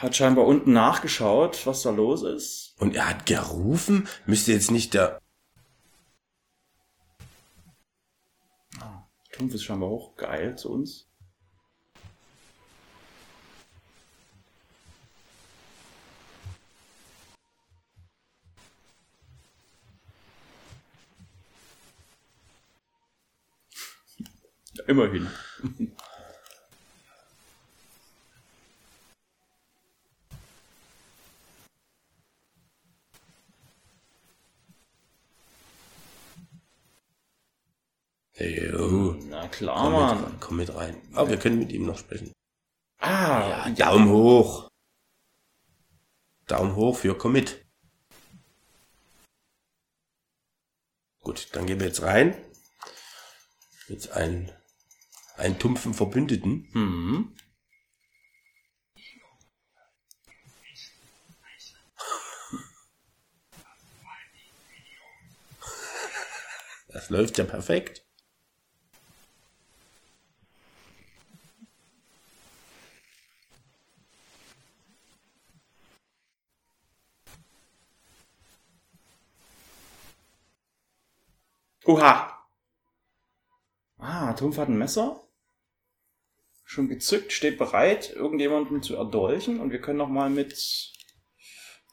hat 0.01 0.15
scheinbar 0.15 0.45
unten 0.45 0.73
nachgeschaut, 0.73 1.65
was 1.65 1.83
da 1.83 1.89
los 1.89 2.23
ist. 2.23 2.75
Und 2.79 2.95
er 2.95 3.09
hat 3.09 3.25
gerufen? 3.25 4.07
Müsste 4.25 4.51
jetzt 4.51 4.71
nicht 4.71 4.93
der. 4.93 5.21
Trumpf 9.31 9.53
ist 9.53 9.63
scheinbar 9.63 9.89
hochgeeilt 9.89 10.59
zu 10.59 10.71
uns. 10.71 11.07
Ja, 24.77 24.83
immerhin. 24.87 25.29
Jo. 38.37 39.13
Na 39.29 39.47
klar, 39.47 39.77
Komm 39.77 39.91
mit, 39.93 40.01
Mann. 40.01 40.23
rein, 40.23 40.37
komm 40.39 40.57
mit 40.57 40.75
rein. 40.75 41.01
Aber 41.13 41.29
wir 41.29 41.37
können 41.39 41.59
mit 41.59 41.71
ihm 41.71 41.85
noch 41.85 41.97
sprechen. 41.97 42.31
Ah, 42.99 43.69
Daumen 43.69 44.09
hoch. 44.09 44.69
Daumen 46.47 46.75
hoch 46.75 46.97
für 46.97 47.17
komm 47.17 47.33
mit. 47.33 47.65
Gut, 51.21 51.47
dann 51.53 51.65
gehen 51.65 51.79
wir 51.79 51.87
jetzt 51.87 52.01
rein. 52.01 52.35
Jetzt 53.87 54.09
einen, 54.11 54.51
einen 55.37 55.57
tumpfen 55.57 55.93
Verbündeten. 55.93 56.67
Mhm. 56.73 57.35
Das 66.87 67.09
läuft 67.09 67.37
ja 67.37 67.43
perfekt. 67.43 68.04
Oha! 81.85 82.47
Ah, 83.97 84.33
Tumpf 84.33 84.57
hat 84.57 84.69
ein 84.69 84.77
Messer. 84.77 85.21
Schon 86.63 86.89
gezückt, 86.89 87.31
steht 87.31 87.59
bereit, 87.59 88.09
irgendjemanden 88.09 88.81
zu 88.81 88.95
erdolchen 88.95 89.59
und 89.59 89.71
wir 89.71 89.79
können 89.79 89.99
noch 89.99 90.09
mal 90.09 90.31
mit 90.31 90.91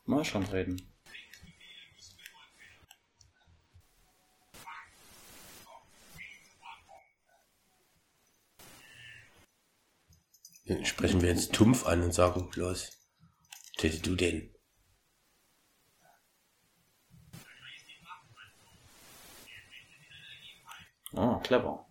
Marschand 0.06 0.50
reden. 0.52 0.88
Dann 10.64 10.86
sprechen 10.86 11.20
wir 11.20 11.28
jetzt 11.28 11.52
Tumpf 11.52 11.84
an 11.84 12.02
und 12.02 12.14
sagen, 12.14 12.50
los, 12.54 12.92
töte 13.76 14.00
du 14.00 14.16
den. 14.16 14.51
Ah, 21.16 21.40
clever. 21.42 21.86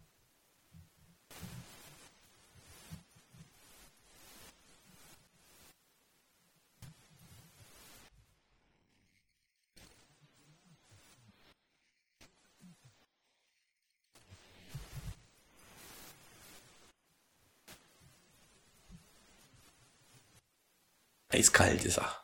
Eiskalt 21.30 21.86
ist 21.86 21.98
er. 21.98 22.21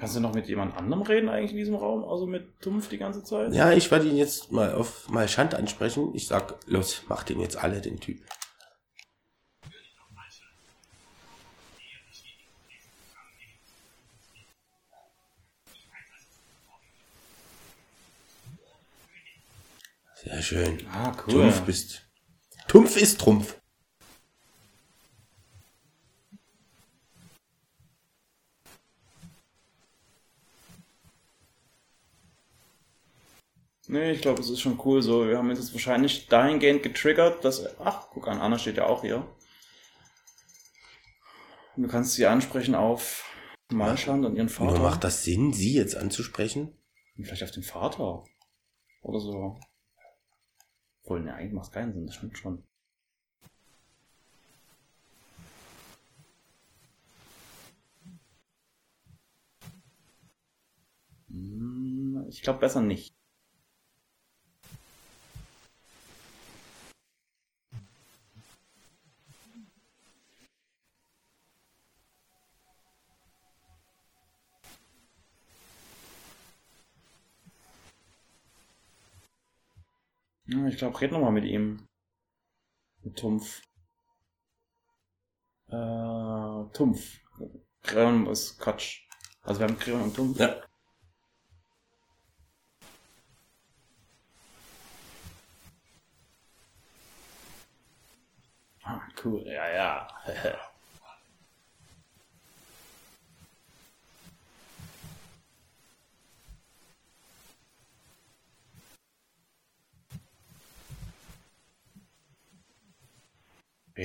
Kannst 0.00 0.16
du 0.16 0.20
noch 0.20 0.32
mit 0.32 0.48
jemand 0.48 0.74
anderem 0.78 1.02
reden 1.02 1.28
eigentlich 1.28 1.50
in 1.50 1.58
diesem 1.58 1.74
Raum? 1.74 2.04
Also 2.04 2.26
mit 2.26 2.58
Tumpf 2.62 2.88
die 2.88 2.96
ganze 2.96 3.22
Zeit? 3.22 3.52
Ja, 3.52 3.70
ich 3.70 3.90
werde 3.90 4.08
ihn 4.08 4.16
jetzt 4.16 4.50
mal 4.50 4.72
auf 4.72 5.10
mal 5.10 5.28
Schand 5.28 5.54
ansprechen. 5.54 6.14
Ich 6.14 6.26
sag, 6.26 6.54
los, 6.66 7.02
mach 7.08 7.22
den 7.22 7.38
jetzt 7.38 7.58
alle, 7.58 7.82
den 7.82 8.00
Typ. 8.00 8.18
Sehr 20.14 20.42
schön. 20.42 20.86
Ah, 20.90 21.12
cool. 21.26 21.34
Tumpf 21.34 21.60
bist. 21.62 22.08
Tumpf 22.68 22.96
ist 22.96 23.20
Trumpf. 23.20 23.59
Nee, 33.90 34.12
ich 34.12 34.22
glaube, 34.22 34.40
es 34.40 34.48
ist 34.48 34.60
schon 34.60 34.80
cool 34.84 35.02
so. 35.02 35.26
Wir 35.26 35.36
haben 35.36 35.50
jetzt 35.50 35.72
wahrscheinlich 35.72 36.28
dahingehend 36.28 36.84
getriggert, 36.84 37.44
dass. 37.44 37.76
Ach, 37.80 38.06
guck 38.12 38.28
an, 38.28 38.38
Anna 38.40 38.56
steht 38.56 38.76
ja 38.76 38.86
auch 38.86 39.00
hier. 39.02 39.26
Du 41.76 41.88
kannst 41.88 42.12
sie 42.12 42.24
ansprechen 42.26 42.76
auf 42.76 43.24
Malschand 43.72 44.24
und 44.24 44.36
ihren 44.36 44.48
Vater. 44.48 44.78
Nur 44.78 44.80
macht 44.88 45.02
das 45.02 45.24
Sinn, 45.24 45.52
sie 45.52 45.74
jetzt 45.74 45.96
anzusprechen? 45.96 46.72
Und 47.16 47.24
vielleicht 47.24 47.42
auf 47.42 47.50
den 47.50 47.64
Vater. 47.64 48.22
Oder 49.02 49.18
so. 49.18 49.58
Obwohl, 51.02 51.22
ne, 51.22 51.34
eigentlich 51.34 51.52
macht 51.52 51.66
es 51.66 51.72
keinen 51.72 51.92
Sinn, 51.92 52.06
das 52.06 52.14
stimmt 52.14 52.38
schon. 52.38 52.62
Hm, 61.28 62.26
Ich 62.28 62.42
glaube 62.42 62.60
besser 62.60 62.80
nicht. 62.82 63.19
Ja, 80.50 80.66
ich 80.66 80.76
glaube, 80.76 81.00
red 81.00 81.12
noch 81.12 81.20
mal 81.20 81.30
mit 81.30 81.44
ihm. 81.44 81.86
Mit 83.02 83.18
Tumpf. 83.18 83.60
Äh, 85.68 86.64
Tumpf. 86.72 87.20
Kreon 87.82 88.26
ist 88.26 88.58
Quatsch. 88.58 89.06
Also 89.42 89.60
wir 89.60 89.68
haben 89.68 89.78
Kreon 89.78 90.02
und 90.02 90.14
Tumpf. 90.14 90.38
Ja. 90.38 90.62
Ah, 98.84 99.00
cool. 99.24 99.42
Ja, 99.46 99.68
ja. 99.70 100.08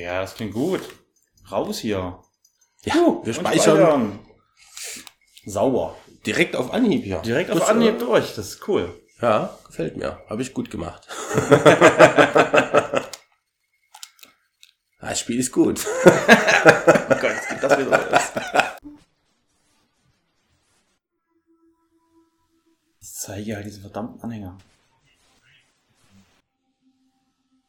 ja, 0.01 0.21
das 0.21 0.35
klingt 0.35 0.53
gut. 0.53 0.81
Raus 1.51 1.79
hier. 1.79 2.19
Ja, 2.83 2.93
wir 2.95 3.13
Und 3.21 3.33
speichern 3.33 3.77
speichern. 3.77 4.19
Sauber. 5.45 5.95
direkt 6.25 6.55
auf 6.55 6.73
Anhieb 6.73 7.03
hier. 7.03 7.19
Direkt 7.19 7.51
auf 7.51 7.67
Anhieb 7.67 7.99
durch. 7.99 8.35
Das 8.35 8.49
ist 8.49 8.67
cool. 8.67 9.01
Ja, 9.21 9.57
gefällt 9.65 9.95
mir. 9.95 10.21
Habe 10.29 10.41
ich 10.41 10.53
gut 10.53 10.69
gemacht. 10.69 11.07
das 14.99 15.19
Spiel 15.19 15.39
ist 15.39 15.51
gut. 15.51 15.85
Oh 17.07 17.17
Gott, 17.21 17.31
jetzt 17.31 17.49
geht 17.49 17.61
das 17.61 17.77
wieder 17.77 18.09
los. 18.09 18.21
Ich 22.99 23.13
zeige 23.13 23.55
halt 23.55 23.65
diese 23.67 23.81
verdammten 23.81 24.19
Anhänger. 24.23 24.57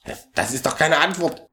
Das, 0.05 0.27
das 0.33 0.55
ist 0.55 0.65
doch 0.65 0.79
keine 0.79 0.97
Antwort. 0.97 1.47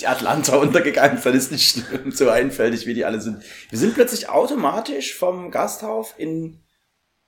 Die 0.00 0.06
Atlanta 0.06 0.56
untergegangen 0.60 1.18
sind, 1.18 1.34
ist 1.34 1.52
nicht 1.52 1.68
schlimm, 1.70 2.10
so 2.12 2.28
einfältig, 2.28 2.86
wie 2.86 2.94
die 2.94 3.04
alle 3.04 3.20
sind. 3.20 3.42
Wir 3.70 3.78
sind 3.78 3.94
plötzlich 3.94 4.28
automatisch 4.28 5.14
vom 5.14 5.50
Gasthaus 5.50 6.14
in. 6.16 6.60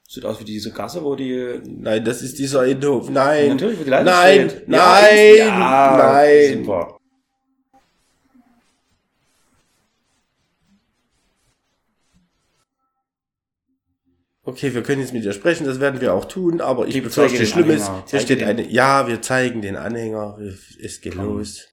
Sieht 0.09 0.24
aus 0.24 0.40
wie 0.40 0.44
diese 0.44 0.72
Gasse, 0.72 1.04
wo 1.04 1.14
die. 1.14 1.61
Nein, 1.64 2.04
das 2.04 2.20
ist 2.22 2.38
dieser 2.38 2.64
Innenhof. 2.66 3.09
Nein. 3.11 3.50
Natürlich, 3.50 3.78
wo 3.78 3.85
die 3.85 3.90
Leiter 3.90 4.04
nein, 4.04 4.50
steht. 4.50 4.68
nein, 4.68 5.37
Ja, 5.37 5.96
nein. 5.96 6.59
Super. 6.64 6.96
Okay, 14.42 14.74
wir 14.74 14.83
können 14.83 15.00
jetzt 15.00 15.12
mit 15.12 15.22
ihr 15.24 15.33
sprechen, 15.33 15.64
das 15.66 15.80
werden 15.80 16.00
wir 16.00 16.14
auch 16.14 16.24
tun, 16.24 16.61
aber 16.61 16.88
ich 16.88 17.02
befürchte 17.02 17.46
Schlimmes. 17.46 17.83
Anhänger. 17.88 18.04
Hier 18.11 18.20
steht 18.20 18.42
eine, 18.42 18.66
ja, 18.66 19.06
wir 19.06 19.20
zeigen 19.22 19.61
den 19.62 19.76
Anhänger, 19.76 20.38
es 20.83 21.00
geht 21.00 21.14
Komm. 21.14 21.26
los. 21.37 21.68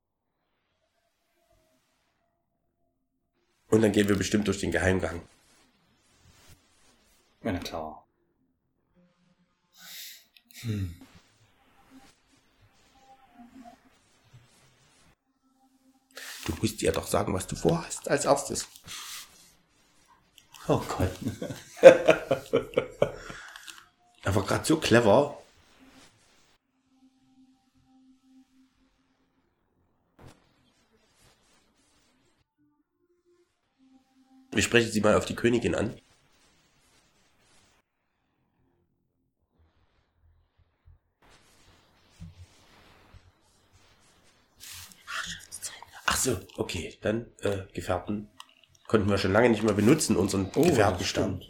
Und 3.70 3.82
dann 3.82 3.92
gehen 3.92 4.08
wir 4.08 4.16
bestimmt 4.16 4.48
durch 4.48 4.60
den 4.60 4.72
Geheimgang. 4.72 5.22
Ja, 7.44 7.52
na 7.52 7.60
klar. 7.60 8.06
Du 16.46 16.56
musst 16.62 16.82
ihr 16.82 16.92
doch 16.92 17.08
sagen, 17.08 17.34
was 17.34 17.48
du 17.48 17.56
vorhast, 17.56 18.10
als 18.10 18.26
erstes. 18.26 18.68
Oh 20.68 20.82
Gott. 20.88 21.12
Er 24.24 24.36
war 24.36 24.44
gerade 24.44 24.66
so 24.66 24.76
clever. 24.76 25.42
Ich 34.58 34.66
spreche 34.66 34.90
sie 34.90 35.02
mal 35.02 35.16
auf 35.16 35.26
die 35.26 35.36
Königin 35.36 35.76
an. 35.76 35.94
Ach 46.06 46.18
so, 46.18 46.40
okay, 46.56 46.98
dann 47.02 47.28
äh, 47.42 47.60
Gefährten 47.74 48.30
konnten 48.88 49.10
wir 49.10 49.20
schon 49.20 49.34
lange 49.34 49.50
nicht 49.50 49.62
mehr 49.62 49.74
benutzen, 49.74 50.16
unseren 50.16 50.50
Oh, 50.56 50.64
Gefährtenstamm. 50.64 51.42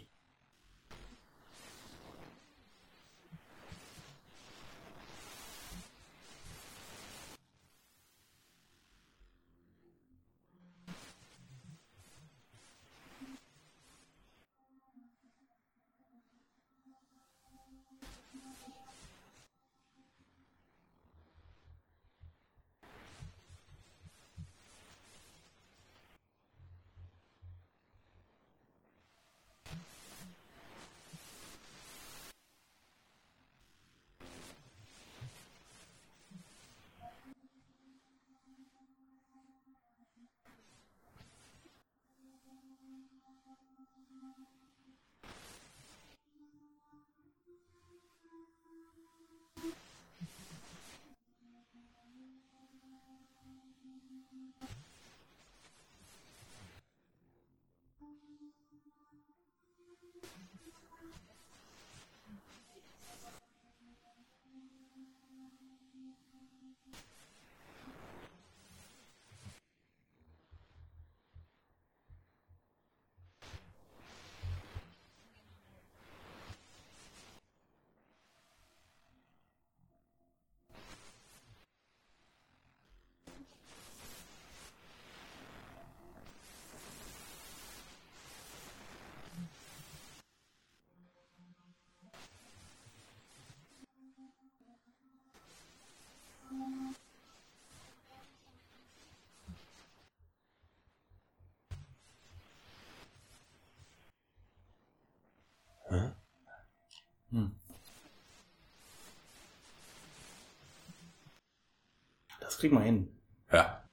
Das 112.48 112.56
kriegen 112.56 112.76
wir 112.76 112.82
hin. 112.82 113.06
Ja. 113.52 113.84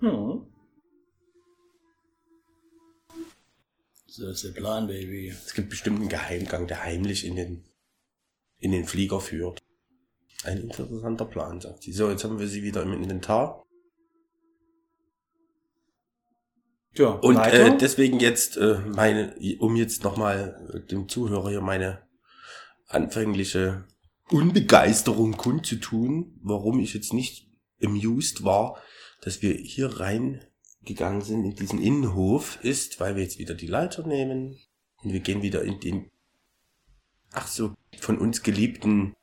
Hm. 0.00 0.46
So 4.08 4.26
ist 4.26 4.42
der 4.42 4.50
Plan, 4.50 4.88
Baby. 4.88 5.28
Es 5.28 5.54
gibt 5.54 5.70
bestimmt 5.70 6.00
einen 6.00 6.08
Geheimgang, 6.08 6.66
der 6.66 6.82
heimlich 6.82 7.24
in 7.24 7.36
den, 7.36 7.64
in 8.58 8.72
den 8.72 8.84
Flieger 8.84 9.20
führt. 9.20 9.60
Ein 10.42 10.58
interessanter 10.58 11.24
Plan, 11.24 11.60
sagt 11.60 11.84
sie. 11.84 11.92
So, 11.92 12.10
jetzt 12.10 12.24
haben 12.24 12.40
wir 12.40 12.48
sie 12.48 12.64
wieder 12.64 12.82
im 12.82 12.94
Inventar. 12.94 13.64
Tja, 16.98 17.10
Und 17.10 17.36
äh, 17.36 17.78
deswegen 17.78 18.18
jetzt 18.18 18.56
äh, 18.56 18.80
meine, 18.80 19.32
um 19.60 19.76
jetzt 19.76 20.02
nochmal 20.02 20.84
dem 20.90 21.08
Zuhörer 21.08 21.48
hier 21.48 21.60
meine 21.60 22.02
anfängliche 22.88 23.84
Unbegeisterung 24.30 25.36
kundzutun, 25.36 26.40
warum 26.42 26.80
ich 26.80 26.94
jetzt 26.94 27.12
nicht 27.12 27.46
amused 27.80 28.42
war, 28.42 28.82
dass 29.20 29.42
wir 29.42 29.54
hier 29.54 30.00
reingegangen 30.00 31.22
sind 31.22 31.44
in 31.44 31.54
diesen 31.54 31.80
Innenhof, 31.80 32.58
ist, 32.64 32.98
weil 32.98 33.14
wir 33.14 33.22
jetzt 33.22 33.38
wieder 33.38 33.54
die 33.54 33.68
Leiter 33.68 34.04
nehmen 34.04 34.58
und 35.04 35.12
wir 35.12 35.20
gehen 35.20 35.40
wieder 35.40 35.62
in 35.62 35.78
den, 35.78 36.10
ach 37.30 37.46
so, 37.46 37.74
von 38.00 38.18
uns 38.18 38.42
geliebten 38.42 39.14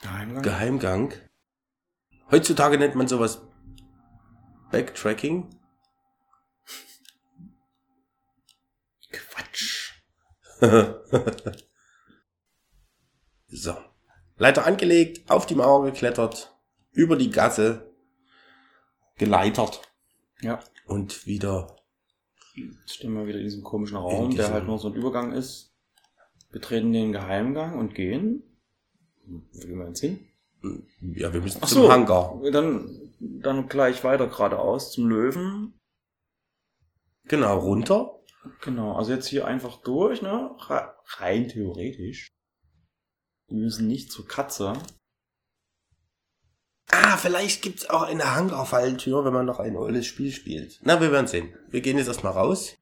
Geheimgang? 0.00 0.42
Geheimgang. 0.42 1.12
Heutzutage 2.30 2.78
nennt 2.78 2.94
man 2.94 3.06
sowas 3.06 3.42
Backtracking. 4.70 5.48
Quatsch. 9.12 9.92
so. 13.48 13.74
Leiter 14.36 14.64
angelegt, 14.66 15.30
auf 15.30 15.46
die 15.46 15.54
Mauer 15.54 15.84
geklettert, 15.84 16.54
über 16.92 17.16
die 17.16 17.30
Gasse 17.30 17.92
geleitert 19.18 19.82
Ja. 20.40 20.60
und 20.86 21.26
wieder 21.26 21.76
Jetzt 22.54 22.94
stehen 22.96 23.12
wir 23.14 23.26
wieder 23.26 23.38
in 23.38 23.44
diesem 23.44 23.62
komischen 23.62 23.96
Raum, 23.96 24.30
der 24.30 24.44
diesem- 24.44 24.54
halt 24.54 24.66
nur 24.66 24.78
so 24.78 24.88
ein 24.88 24.94
Übergang 24.94 25.32
ist. 25.32 25.72
Wir 26.50 26.60
treten 26.60 26.92
den 26.92 27.12
Geheimgang 27.12 27.78
und 27.78 27.94
gehen. 27.94 28.42
Wo 29.24 29.60
gehen 29.60 29.78
wir 29.78 29.86
jetzt 29.88 30.00
hin? 30.00 30.26
ja, 31.00 31.32
wir 31.32 31.40
müssen 31.40 31.60
Ach 31.62 31.68
zum 31.68 31.82
so. 31.82 31.92
Hangar. 31.92 32.38
Dann, 32.50 32.99
dann 33.20 33.68
gleich 33.68 34.02
weiter 34.02 34.26
geradeaus 34.26 34.92
zum 34.92 35.08
Löwen. 35.08 35.78
Genau, 37.24 37.58
runter. 37.58 38.18
Genau, 38.62 38.96
also 38.96 39.12
jetzt 39.12 39.26
hier 39.28 39.46
einfach 39.46 39.82
durch, 39.82 40.22
ne? 40.22 40.56
Re- 40.68 40.94
Rein 41.18 41.48
theoretisch. 41.48 42.28
Wir 43.48 43.58
müssen 43.58 43.86
nicht 43.86 44.10
zur 44.10 44.26
Katze. 44.26 44.72
Ah, 46.90 47.16
vielleicht 47.16 47.62
gibt's 47.62 47.88
auch 47.88 48.02
eine 48.02 48.34
Hangarfalltür, 48.34 49.24
wenn 49.24 49.32
man 49.32 49.46
noch 49.46 49.60
ein 49.60 49.76
olles 49.76 50.06
Spiel 50.06 50.32
spielt. 50.32 50.80
Na, 50.82 51.00
wir 51.00 51.12
werden 51.12 51.26
sehen. 51.26 51.54
Wir 51.68 51.82
gehen 51.82 51.98
jetzt 51.98 52.08
erstmal 52.08 52.32
raus. 52.32 52.76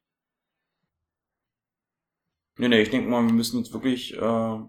Nee, 2.56 2.68
nee, 2.68 2.82
ich 2.82 2.90
denke 2.90 3.08
mal, 3.08 3.24
wir 3.24 3.32
müssen 3.32 3.58
jetzt 3.58 3.72
wirklich. 3.72 4.14
Äh, 4.14 4.18
Ja, 4.20 4.68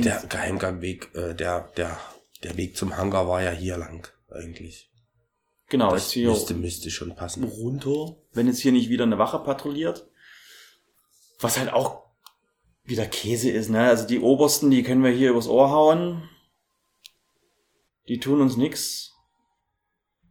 der 0.00 0.24
Geheimgangweg, 0.28 1.14
äh, 1.14 1.34
der, 1.34 1.68
der, 1.76 2.00
der 2.42 2.56
Weg 2.56 2.76
zum 2.76 2.96
Hangar 2.96 3.28
war 3.28 3.42
ja 3.42 3.50
hier 3.50 3.76
lang, 3.76 4.08
eigentlich. 4.36 4.90
genau, 5.68 5.90
das 5.90 6.10
hier 6.12 6.28
müsste, 6.30 6.54
müsste 6.54 6.90
schon 6.90 7.14
passen. 7.16 7.44
runter. 7.44 8.16
Wenn 8.32 8.46
jetzt 8.46 8.60
hier 8.60 8.72
nicht 8.72 8.88
wieder 8.88 9.04
eine 9.04 9.18
Wache 9.18 9.38
patrouilliert. 9.40 10.08
Was 11.40 11.58
halt 11.58 11.72
auch 11.72 12.04
wieder 12.84 13.06
Käse 13.06 13.50
ist, 13.50 13.68
ne? 13.68 13.88
Also 13.88 14.06
die 14.06 14.20
Obersten, 14.20 14.70
die 14.70 14.82
können 14.82 15.02
wir 15.02 15.10
hier 15.10 15.30
übers 15.30 15.48
Ohr 15.48 15.70
hauen. 15.70 16.28
Die 18.08 18.20
tun 18.20 18.40
uns 18.40 18.56
nix. 18.56 19.12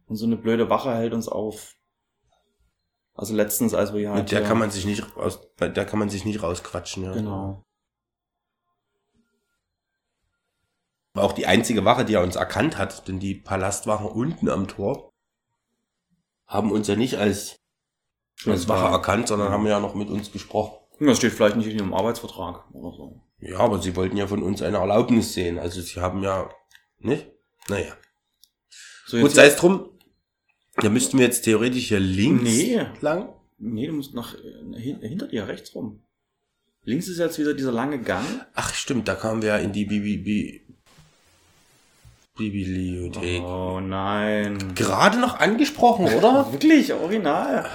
Und 0.06 0.16
so 0.16 0.24
eine 0.26 0.36
blöde 0.36 0.70
Wache 0.70 0.94
hält 0.94 1.12
uns 1.12 1.28
auf. 1.28 1.74
Also 3.14 3.34
letztens, 3.34 3.74
als 3.74 3.92
wir 3.92 4.00
hier 4.00 4.10
halt 4.10 4.22
Mit 4.24 4.32
der 4.32 4.40
hier- 4.40 4.48
kann 4.48 4.58
man 4.58 4.70
sich 4.70 4.84
nicht 4.84 5.16
aus, 5.16 5.40
bei 5.56 5.68
der 5.68 5.84
kann 5.84 5.98
man 5.98 6.08
sich 6.10 6.24
nicht 6.24 6.42
rausquatschen, 6.42 7.02
ja. 7.04 7.12
Genau. 7.12 7.64
War 11.16 11.24
auch 11.24 11.32
die 11.32 11.46
einzige 11.46 11.84
Wache, 11.86 12.04
die 12.04 12.14
er 12.14 12.22
uns 12.22 12.36
erkannt 12.36 12.76
hat, 12.76 13.08
denn 13.08 13.18
die 13.18 13.34
Palastwachen 13.34 14.06
unten 14.06 14.50
am 14.50 14.68
Tor 14.68 15.10
haben 16.46 16.70
uns 16.70 16.88
ja 16.88 16.94
nicht 16.94 17.16
als, 17.16 17.56
als 18.44 18.68
Wache 18.68 18.92
erkannt, 18.92 19.28
sondern 19.28 19.50
haben 19.50 19.66
ja 19.66 19.80
noch 19.80 19.94
mit 19.94 20.10
uns 20.10 20.30
gesprochen. 20.30 20.76
Das 21.00 21.16
steht 21.16 21.32
vielleicht 21.32 21.56
nicht 21.56 21.68
in 21.68 21.78
ihrem 21.78 21.94
Arbeitsvertrag 21.94 22.70
oder 22.72 22.94
so. 22.94 23.20
Ja, 23.38 23.58
aber 23.60 23.80
sie 23.80 23.96
wollten 23.96 24.18
ja 24.18 24.26
von 24.26 24.42
uns 24.42 24.60
eine 24.60 24.76
Erlaubnis 24.76 25.32
sehen. 25.32 25.58
Also 25.58 25.80
sie 25.80 26.00
haben 26.00 26.22
ja, 26.22 26.50
nicht? 26.98 27.26
Naja. 27.68 27.96
So, 29.06 29.18
Gut, 29.18 29.30
sei 29.32 29.46
es 29.46 29.56
drum. 29.56 29.88
Da 30.76 30.90
müssten 30.90 31.18
wir 31.18 31.24
jetzt 31.24 31.44
theoretisch 31.44 31.88
hier 31.88 32.00
links 32.00 32.42
Nee. 32.44 32.86
lang. 33.00 33.32
Nee, 33.56 33.86
du 33.86 33.94
musst 33.94 34.12
nach, 34.12 34.34
äh, 34.34 34.78
hin, 34.78 35.00
hinter 35.00 35.28
dir 35.28 35.48
rechts 35.48 35.74
rum. 35.74 36.02
Links 36.82 37.08
ist 37.08 37.18
jetzt 37.18 37.38
wieder 37.38 37.54
dieser 37.54 37.72
lange 37.72 38.00
Gang. 38.00 38.24
Ach 38.54 38.72
stimmt, 38.74 39.08
da 39.08 39.14
kamen 39.14 39.42
wir 39.42 39.48
ja 39.48 39.56
in 39.56 39.72
die 39.72 39.86
Bibi, 39.86 40.18
Bi, 40.18 40.65
Bibliothek. 42.36 43.42
Oh 43.42 43.80
nein. 43.80 44.74
Gerade 44.74 45.18
noch 45.18 45.40
angesprochen, 45.40 46.06
oder? 46.06 46.46
Wirklich, 46.52 46.92
original. 46.92 47.68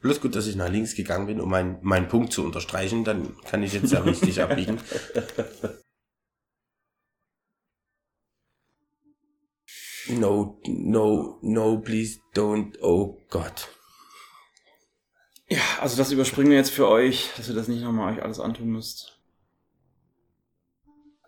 Bloß 0.00 0.20
gut, 0.20 0.36
dass 0.36 0.46
ich 0.46 0.56
nach 0.56 0.68
links 0.68 0.94
gegangen 0.94 1.26
bin, 1.26 1.40
um 1.40 1.48
meinen 1.48 1.78
meinen 1.82 2.08
Punkt 2.08 2.32
zu 2.32 2.44
unterstreichen, 2.44 3.04
dann 3.04 3.34
kann 3.44 3.62
ich 3.62 3.72
jetzt 3.72 3.92
ja 3.92 4.00
richtig 4.00 4.42
abbiegen. 4.42 4.78
No, 10.08 10.60
no, 10.66 11.38
no, 11.42 11.80
please 11.80 12.20
don't. 12.32 12.78
Oh 12.80 13.18
Gott. 13.28 13.68
Ja, 15.48 15.60
also 15.80 15.96
das 15.96 16.12
überspringen 16.12 16.50
wir 16.50 16.56
jetzt 16.56 16.70
für 16.70 16.88
euch, 16.88 17.30
dass 17.36 17.48
ihr 17.48 17.54
das 17.54 17.68
nicht 17.68 17.82
nochmal 17.82 18.14
euch 18.14 18.22
alles 18.22 18.38
antun 18.40 18.68
müsst. 18.68 19.15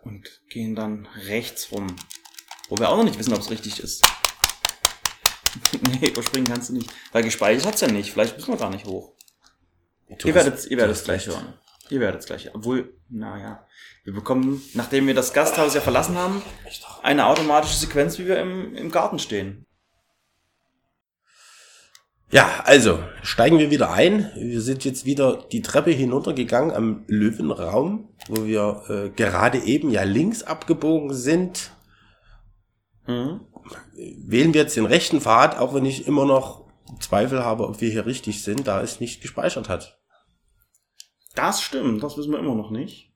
Und 0.01 0.41
gehen 0.49 0.75
dann 0.75 1.07
rechts 1.27 1.71
rum. 1.71 1.87
Wo 2.69 2.77
wir 2.77 2.89
auch 2.89 2.97
noch 2.97 3.03
nicht 3.03 3.19
wissen, 3.19 3.33
ob 3.33 3.39
es 3.39 3.49
richtig 3.49 3.79
ist. 3.79 4.03
nee, 5.81 6.09
überspringen 6.09 6.47
kannst 6.47 6.69
du 6.69 6.73
nicht. 6.73 6.89
Weil 7.11 7.23
gespeichert 7.23 7.65
hat's 7.65 7.81
ja 7.81 7.87
nicht. 7.87 8.11
Vielleicht 8.11 8.37
müssen 8.37 8.53
wir 8.53 8.57
gar 8.57 8.69
nicht 8.69 8.85
hoch. 8.85 9.13
Du 10.19 10.27
ihr 10.27 10.35
werdet 10.35 10.63
ihr 10.65 10.69
du 10.69 10.77
werdet 10.77 10.95
hast 10.95 11.01
es 11.01 11.05
gleich 11.05 11.27
recht. 11.27 11.37
hören. 11.37 11.53
Ihr 11.89 11.99
werdet 11.99 12.21
es 12.21 12.27
gleich. 12.27 12.53
Obwohl, 12.53 12.95
naja. 13.09 13.65
Wir 14.03 14.13
bekommen, 14.13 14.61
nachdem 14.73 15.07
wir 15.07 15.13
das 15.13 15.33
Gasthaus 15.33 15.73
ja 15.73 15.81
verlassen 15.81 16.17
haben, 16.17 16.41
eine 17.03 17.25
automatische 17.25 17.75
Sequenz, 17.75 18.17
wie 18.17 18.25
wir 18.25 18.39
im, 18.39 18.75
im 18.75 18.91
Garten 18.91 19.19
stehen. 19.19 19.65
Ja, 22.31 22.61
also 22.65 22.99
steigen 23.23 23.57
wir 23.57 23.71
wieder 23.71 23.91
ein. 23.91 24.29
Wir 24.35 24.61
sind 24.61 24.85
jetzt 24.85 25.05
wieder 25.05 25.47
die 25.51 25.63
Treppe 25.63 25.89
hinuntergegangen 25.89 26.71
am 26.71 27.03
Löwenraum, 27.07 28.09
wo 28.27 28.45
wir 28.45 28.83
äh, 28.87 29.09
gerade 29.09 29.57
eben 29.59 29.89
ja 29.89 30.03
links 30.03 30.43
abgebogen 30.43 31.13
sind. 31.13 31.71
Hm? 33.05 33.41
Wählen 33.95 34.53
wir 34.53 34.61
jetzt 34.61 34.77
den 34.77 34.85
rechten 34.85 35.21
Pfad, 35.21 35.57
auch 35.57 35.73
wenn 35.73 35.85
ich 35.85 36.07
immer 36.07 36.25
noch 36.25 36.69
Zweifel 36.99 37.43
habe, 37.43 37.67
ob 37.67 37.81
wir 37.81 37.89
hier 37.89 38.05
richtig 38.05 38.43
sind, 38.43 38.67
da 38.67 38.81
es 38.81 38.99
nicht 38.99 39.21
gespeichert 39.21 39.67
hat. 39.67 39.99
Das 41.33 41.61
stimmt, 41.61 42.03
das 42.03 42.17
wissen 42.17 42.31
wir 42.31 42.39
immer 42.39 42.55
noch 42.55 42.69
nicht. 42.69 43.08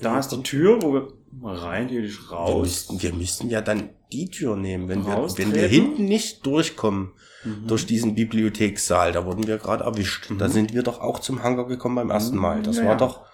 Da 0.00 0.18
ist 0.18 0.28
die 0.30 0.42
Tür, 0.42 0.82
wo 0.82 0.92
wir 0.92 1.08
rein 1.42 1.88
theoretisch 1.88 2.20
Wir 2.30 2.36
raus. 2.36 2.60
müssten, 2.62 3.02
wir 3.02 3.12
müssten 3.14 3.48
ja 3.48 3.60
dann 3.60 3.90
die 4.12 4.28
Tür 4.30 4.56
nehmen, 4.56 4.88
wenn 4.88 5.06
wir, 5.06 5.16
wenn 5.36 5.54
wir 5.54 5.66
hinten 5.68 6.04
nicht 6.06 6.44
durchkommen 6.46 7.12
Mhm. 7.44 7.68
durch 7.68 7.86
diesen 7.86 8.14
Bibliothekssaal. 8.16 9.12
Da 9.12 9.24
wurden 9.24 9.46
wir 9.46 9.58
gerade 9.58 9.84
erwischt. 9.84 10.28
Da 10.38 10.48
sind 10.48 10.74
wir 10.74 10.82
doch 10.82 11.00
auch 11.00 11.20
zum 11.20 11.42
Hangar 11.44 11.66
gekommen 11.68 11.94
beim 11.94 12.10
ersten 12.10 12.36
Mal. 12.36 12.62
Das 12.62 12.76
Mhm. 12.76 12.82
Ja, 12.82 12.88
war 12.88 12.92
ja. 12.94 12.98
doch, 12.98 13.26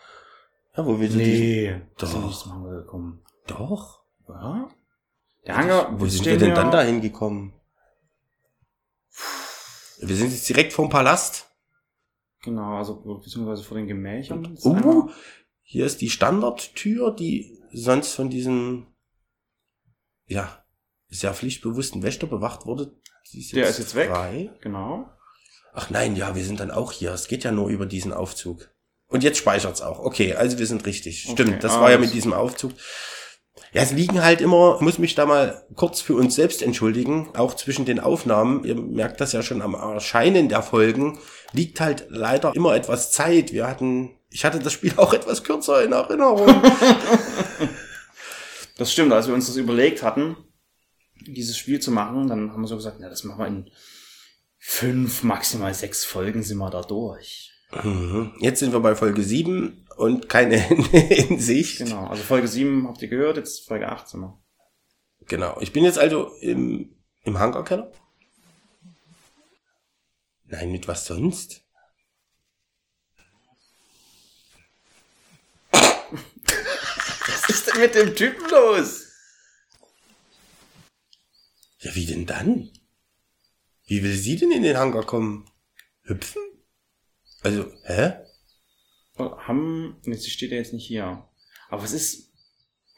ja, 0.76 0.84
wo 0.86 1.00
wir 1.00 1.08
Nee, 1.08 1.80
das 1.96 2.12
Doch. 2.12 2.18
ist 2.20 2.24
nicht 2.26 2.38
zum 2.40 2.52
Hangar 2.52 2.74
gekommen. 2.82 3.22
doch. 3.46 4.02
Ja? 4.28 4.68
Der 5.46 5.56
Hangar, 5.56 5.98
Wo 6.00 6.06
sind 6.06 6.24
wir 6.26 6.38
denn 6.38 6.54
dann 6.54 6.70
dahin 6.70 7.00
gekommen? 7.00 7.54
Wir 10.00 10.16
sind 10.16 10.32
jetzt 10.32 10.48
direkt 10.48 10.72
vom 10.72 10.88
Palast. 10.90 11.48
Genau, 12.42 12.76
also 12.76 12.96
beziehungsweise 13.22 13.62
vor 13.62 13.76
den 13.78 13.86
Gemächern. 13.86 14.42
Das 14.54 14.64
Oh, 14.66 14.74
einmal- 14.74 15.08
hier 15.64 15.86
ist 15.86 16.00
die 16.00 16.10
Standardtür, 16.10 17.10
die 17.10 17.58
sonst 17.72 18.12
von 18.12 18.30
diesem, 18.30 18.86
ja, 20.26 20.64
sehr 21.08 21.34
pflichtbewussten 21.34 22.02
Wächter 22.02 22.26
bewacht 22.26 22.66
wurde. 22.66 22.94
Die 23.32 23.46
Der 23.50 23.68
ist 23.68 23.78
jetzt 23.78 23.94
weg. 23.94 24.10
Frei. 24.10 24.50
Genau. 24.60 25.08
Ach 25.72 25.90
nein, 25.90 26.14
ja, 26.14 26.36
wir 26.36 26.44
sind 26.44 26.60
dann 26.60 26.70
auch 26.70 26.92
hier. 26.92 27.12
Es 27.12 27.26
geht 27.26 27.42
ja 27.42 27.50
nur 27.50 27.68
über 27.68 27.86
diesen 27.86 28.12
Aufzug. 28.12 28.70
Und 29.08 29.24
jetzt 29.24 29.38
speichert's 29.38 29.80
auch. 29.80 29.98
Okay, 30.00 30.34
also 30.34 30.58
wir 30.58 30.66
sind 30.66 30.86
richtig. 30.86 31.24
Okay, 31.26 31.32
Stimmt, 31.32 31.64
das 31.64 31.72
ah, 31.72 31.80
war 31.80 31.90
ja 31.90 31.98
mit 31.98 32.12
diesem 32.12 32.32
Aufzug. 32.32 32.72
Ja, 33.72 33.82
es 33.82 33.92
liegen 33.92 34.22
halt 34.22 34.40
immer, 34.40 34.80
muss 34.80 34.98
mich 34.98 35.14
da 35.14 35.26
mal 35.26 35.66
kurz 35.74 36.00
für 36.00 36.14
uns 36.14 36.34
selbst 36.34 36.62
entschuldigen, 36.62 37.30
auch 37.34 37.54
zwischen 37.54 37.84
den 37.84 38.00
Aufnahmen, 38.00 38.64
ihr 38.64 38.76
merkt 38.76 39.20
das 39.20 39.32
ja 39.32 39.42
schon 39.42 39.62
am 39.62 39.74
Erscheinen 39.74 40.48
der 40.48 40.62
Folgen, 40.62 41.18
liegt 41.52 41.80
halt 41.80 42.06
leider 42.08 42.54
immer 42.54 42.74
etwas 42.74 43.10
Zeit. 43.10 43.52
Wir 43.52 43.66
hatten, 43.66 44.16
ich 44.34 44.44
hatte 44.44 44.58
das 44.58 44.72
Spiel 44.72 44.92
auch 44.96 45.14
etwas 45.14 45.44
kürzer 45.44 45.82
in 45.82 45.92
Erinnerung. 45.92 46.62
Das 48.76 48.92
stimmt, 48.92 49.12
als 49.12 49.28
wir 49.28 49.34
uns 49.34 49.46
das 49.46 49.54
überlegt 49.54 50.02
hatten, 50.02 50.36
dieses 51.28 51.56
Spiel 51.56 51.78
zu 51.78 51.92
machen, 51.92 52.26
dann 52.26 52.50
haben 52.50 52.60
wir 52.60 52.66
so 52.66 52.74
gesagt, 52.74 52.96
na, 52.98 53.08
das 53.08 53.22
machen 53.22 53.38
wir 53.38 53.46
in 53.46 53.70
fünf, 54.58 55.22
maximal 55.22 55.72
sechs 55.72 56.04
Folgen 56.04 56.42
sind 56.42 56.58
wir 56.58 56.70
da 56.70 56.82
durch. 56.82 57.52
Mhm. 57.84 58.32
Jetzt 58.40 58.58
sind 58.58 58.72
wir 58.72 58.80
bei 58.80 58.96
Folge 58.96 59.22
7 59.22 59.86
und 59.96 60.28
keine 60.28 60.56
Ende 60.70 60.98
in 60.98 61.38
Sicht. 61.38 61.78
Genau, 61.78 62.08
also 62.08 62.24
Folge 62.24 62.48
7 62.48 62.88
habt 62.88 63.00
ihr 63.00 63.06
gehört, 63.06 63.36
jetzt 63.36 63.64
Folge 63.64 63.88
8 63.88 64.08
sind 64.08 64.22
wir. 64.22 64.42
Genau. 65.28 65.56
Ich 65.60 65.72
bin 65.72 65.84
jetzt 65.84 66.00
also 66.00 66.32
im, 66.40 66.96
im 67.22 67.38
Hangarkeller. 67.38 67.92
Nein, 70.46 70.72
mit 70.72 70.88
was 70.88 71.06
sonst? 71.06 71.64
Was 77.26 77.48
ist 77.48 77.63
denn 77.74 77.82
mit 77.82 77.94
dem 77.94 78.14
Typen 78.14 78.48
los? 78.50 79.06
Ja, 81.80 81.94
wie 81.94 82.06
denn 82.06 82.26
dann? 82.26 82.70
Wie 83.86 84.02
will 84.02 84.14
sie 84.16 84.36
denn 84.36 84.50
in 84.52 84.62
den 84.62 84.76
Hangar 84.78 85.04
kommen? 85.04 85.50
Hüpfen? 86.02 86.42
Also, 87.42 87.70
hä? 87.84 88.14
Oh, 89.18 89.36
Haben, 89.38 90.00
sie 90.04 90.30
steht 90.30 90.50
ja 90.50 90.56
jetzt 90.56 90.72
nicht 90.72 90.86
hier. 90.86 91.28
Aber 91.68 91.82
was 91.82 91.92
ist, 91.92 92.32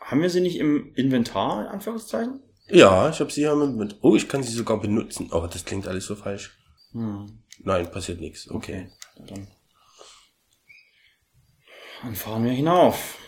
haben 0.00 0.22
wir 0.22 0.30
sie 0.30 0.40
nicht 0.40 0.56
im 0.56 0.94
Inventar, 0.94 1.62
in 1.62 1.66
Anführungszeichen? 1.68 2.42
Ja, 2.68 3.10
ich 3.10 3.20
habe 3.20 3.30
sie 3.30 3.42
ja 3.42 3.54
mit. 3.54 3.96
Oh, 4.00 4.16
ich 4.16 4.28
kann 4.28 4.42
sie 4.42 4.52
sogar 4.52 4.80
benutzen. 4.80 5.30
Oh, 5.32 5.46
das 5.46 5.64
klingt 5.64 5.86
alles 5.86 6.06
so 6.06 6.16
falsch. 6.16 6.58
Hm, 6.92 7.42
Nein, 7.58 7.90
passiert 7.90 8.20
nichts. 8.20 8.50
Okay. 8.50 8.90
okay. 9.16 9.26
Dann, 9.34 9.48
dann 12.02 12.14
fahren 12.14 12.44
wir 12.44 12.52
hinauf. 12.52 13.18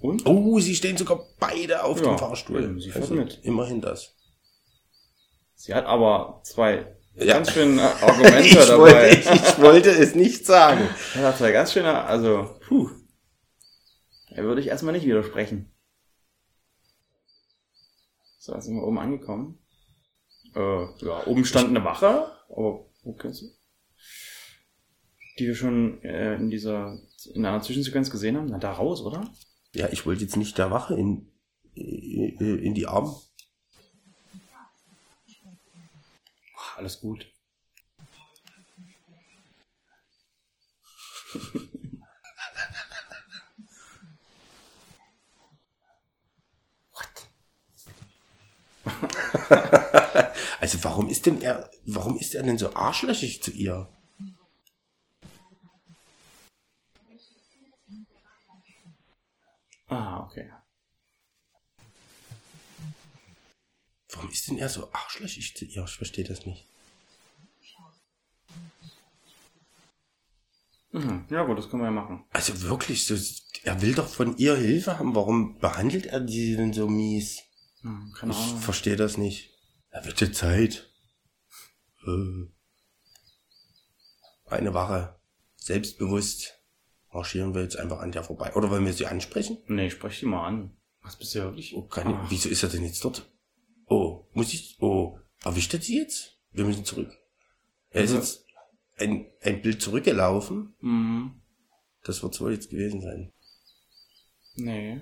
Und? 0.00 0.24
Oh, 0.26 0.58
sie 0.60 0.74
stehen 0.74 0.96
sogar 0.96 1.26
beide 1.38 1.84
auf 1.84 1.98
Ja, 2.00 2.06
dem 2.10 2.18
Fahrstuhl. 2.18 2.62
eben, 2.62 2.80
sie 2.80 2.92
also, 2.92 3.14
mit. 3.14 3.38
Immerhin 3.42 3.80
das. 3.80 4.14
Sie 5.54 5.74
hat 5.74 5.84
aber 5.84 6.40
zwei 6.44 6.96
Ja. 7.14 7.34
ganz 7.34 7.52
schöne 7.52 7.82
Argumente 8.02 8.40
Ich 8.40 8.54
dabei. 8.54 8.78
wollte, 8.78 9.34
ich 9.34 9.58
wollte 9.58 9.90
es 9.90 10.14
nicht 10.14 10.46
sagen. 10.46 10.88
Er 11.14 11.28
hat 11.28 11.38
zwei 11.38 11.52
ganz 11.52 11.72
schöne, 11.72 12.04
also, 12.04 12.58
puh. 12.66 12.88
Da 14.34 14.42
würde 14.42 14.60
ich 14.60 14.68
erstmal 14.68 14.92
nicht 14.94 15.04
widersprechen. 15.04 15.70
So, 18.38 18.54
jetzt 18.54 18.64
sind 18.64 18.76
wir 18.76 18.84
oben 18.84 18.98
angekommen. 18.98 19.58
Äh, 20.54 20.60
ja, 21.04 21.26
oben 21.26 21.44
stand 21.44 21.68
eine 21.68 21.84
Wache, 21.84 22.32
aber 22.48 22.86
wo 23.02 23.12
kennst 23.12 23.42
du? 23.42 23.46
Die 25.38 25.46
wir 25.46 25.54
schon 25.54 26.02
äh, 26.02 26.36
in 26.36 26.48
dieser, 26.50 26.98
in 27.34 27.44
einer 27.44 27.60
Zwischensequenz 27.60 28.10
gesehen 28.10 28.36
haben. 28.36 28.46
Na, 28.46 28.58
da 28.58 28.72
raus, 28.72 29.02
oder? 29.02 29.30
Ja, 29.74 29.88
ich 29.88 30.04
wollte 30.06 30.22
jetzt 30.22 30.36
nicht 30.36 30.58
der 30.58 30.70
Wache 30.70 30.94
in, 30.94 31.30
in 31.74 32.58
in 32.58 32.74
die 32.74 32.86
Arme. 32.86 33.14
Alles 36.76 37.00
gut. 37.00 37.26
Also 50.60 50.84
warum 50.84 51.08
ist 51.08 51.24
denn 51.24 51.40
er, 51.40 51.70
warum 51.86 52.18
ist 52.18 52.34
er 52.34 52.42
denn 52.42 52.58
so 52.58 52.74
arschlöchig 52.74 53.42
zu 53.42 53.50
ihr? 53.50 53.88
Ah, 59.90 60.20
okay. 60.24 60.50
Warum 64.12 64.30
ist 64.30 64.48
denn 64.48 64.58
er 64.58 64.68
so 64.68 64.90
arschlöchig 64.92 65.56
zu 65.56 65.64
ihr? 65.64 65.84
Ich 65.84 65.96
verstehe 65.96 66.24
das 66.24 66.46
nicht. 66.46 66.66
Mhm. 70.92 71.26
Ja 71.30 71.44
gut, 71.44 71.58
das 71.58 71.68
können 71.70 71.82
wir 71.82 71.86
ja 71.86 71.92
machen. 71.92 72.24
Also 72.30 72.60
wirklich, 72.62 73.06
so, 73.06 73.14
er 73.62 73.80
will 73.80 73.94
doch 73.94 74.08
von 74.08 74.36
ihr 74.38 74.56
Hilfe 74.56 74.98
haben. 74.98 75.14
Warum 75.14 75.58
behandelt 75.58 76.06
er 76.06 76.26
sie 76.26 76.56
denn 76.56 76.72
so 76.72 76.88
mies? 76.88 77.42
Hm, 77.82 78.12
keine 78.16 78.32
Ich 78.32 78.38
Ahnung. 78.38 78.60
verstehe 78.60 78.96
das 78.96 79.16
nicht. 79.16 79.50
Er 79.90 80.04
wird 80.04 80.20
ja 80.20 80.32
Zeit. 80.32 80.90
Äh. 82.06 82.48
Eine 84.46 84.74
Wache. 84.74 85.20
Selbstbewusst. 85.56 86.59
Marschieren 87.12 87.54
wir 87.54 87.62
jetzt 87.62 87.76
einfach 87.76 87.98
an 88.00 88.12
der 88.12 88.22
vorbei. 88.24 88.54
Oder 88.54 88.70
wollen 88.70 88.86
wir 88.86 88.92
sie 88.92 89.06
ansprechen? 89.06 89.58
Nee, 89.66 89.90
sprech 89.90 90.20
die 90.20 90.26
mal 90.26 90.46
an. 90.46 90.76
Was 91.02 91.16
bist 91.16 91.34
du 91.34 91.38
ja 91.40 91.44
wirklich? 91.46 91.74
Oh, 91.74 91.82
keine, 91.82 92.14
Ah. 92.14 92.26
Wieso 92.28 92.48
ist 92.48 92.62
er 92.62 92.68
denn 92.68 92.84
jetzt 92.84 93.04
dort? 93.04 93.28
Oh, 93.86 94.26
muss 94.32 94.52
ich. 94.54 94.76
Oh, 94.80 95.18
erwischt 95.42 95.74
er 95.74 95.80
sie 95.80 95.98
jetzt? 95.98 96.38
Wir 96.52 96.64
müssen 96.64 96.84
zurück. 96.84 97.10
Er 97.90 98.04
ist 98.04 98.10
Also- 98.12 98.22
jetzt 98.22 98.44
ein, 98.98 99.26
ein 99.42 99.62
Bild 99.62 99.82
zurückgelaufen. 99.82 100.74
Mhm. 100.80 101.40
Das 102.04 102.22
wird 102.22 102.40
wohl 102.40 102.52
jetzt 102.52 102.70
gewesen 102.70 103.00
sein. 103.00 103.32
Nee. 104.56 105.00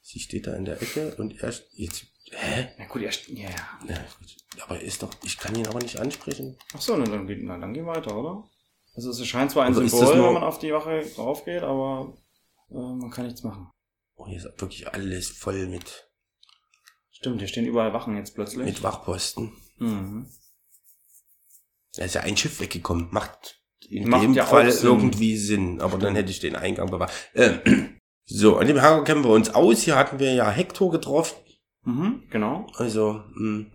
Sie 0.00 0.18
steht 0.18 0.46
da 0.46 0.54
in 0.56 0.64
der 0.64 0.80
Ecke 0.82 1.14
und 1.16 1.38
er 1.42 1.52
jetzt. 1.74 2.06
Hä? 2.32 2.68
Na 2.78 2.86
gut, 2.86 3.02
er... 3.02 3.12
Ja. 3.28 3.50
Ja, 3.88 4.04
gut. 4.18 4.36
aber 4.62 4.76
er 4.76 4.82
ist 4.82 5.02
doch. 5.02 5.10
Ich 5.22 5.36
kann 5.38 5.54
ihn 5.54 5.66
aber 5.66 5.80
nicht 5.80 5.98
ansprechen. 5.98 6.56
Ach 6.72 6.80
so, 6.80 6.96
na, 6.96 7.04
dann, 7.04 7.26
geht, 7.26 7.42
na, 7.42 7.58
dann 7.58 7.74
geh 7.74 7.84
weiter, 7.84 8.16
oder? 8.16 8.48
Also 8.94 9.10
es 9.10 9.18
erscheint 9.20 9.50
zwar 9.50 9.64
ein 9.64 9.74
Also 9.74 9.86
Symbol, 9.86 10.16
nur- 10.16 10.26
wenn 10.26 10.34
man 10.34 10.44
auf 10.44 10.58
die 10.58 10.72
Wache 10.72 11.02
draufgeht, 11.14 11.62
aber 11.62 12.16
äh, 12.70 12.74
man 12.74 13.10
kann 13.10 13.26
nichts 13.26 13.42
machen. 13.42 13.70
Oh, 14.16 14.26
hier 14.26 14.36
ist 14.36 14.44
wirklich 14.60 14.86
alles 14.92 15.28
voll 15.30 15.66
mit, 15.66 16.08
Stimmt, 17.10 17.38
hier 17.40 17.48
stehen 17.48 17.66
überall 17.66 17.92
Wachen 17.92 18.16
jetzt 18.16 18.34
plötzlich. 18.34 18.64
mit 18.66 18.82
Wachposten. 18.82 19.52
Mhm. 19.78 20.26
Da 21.94 22.04
ist 22.04 22.14
ja 22.14 22.22
ein 22.22 22.36
Schiff 22.36 22.60
weggekommen. 22.60 23.08
Macht 23.10 23.60
in 23.88 24.08
Macht 24.08 24.22
dem 24.22 24.34
ja 24.34 24.44
Fall 24.46 24.70
Sinn. 24.72 24.88
irgendwie 24.90 25.36
Sinn. 25.36 25.80
Aber 25.80 25.98
dann 25.98 26.14
hätte 26.14 26.30
ich 26.30 26.40
den 26.40 26.56
Eingang 26.56 26.90
bewacht. 26.90 27.12
Ähm, 27.34 27.98
so, 28.24 28.56
an 28.56 28.66
dem 28.66 28.80
Hangar 28.80 29.04
kennen 29.04 29.24
wir 29.24 29.30
uns 29.30 29.50
aus. 29.50 29.82
Hier 29.82 29.96
hatten 29.96 30.18
wir 30.18 30.32
ja 30.32 30.48
Hector 30.50 30.90
getroffen. 30.90 31.36
Mhm, 31.84 32.22
genau. 32.30 32.66
Also 32.76 33.22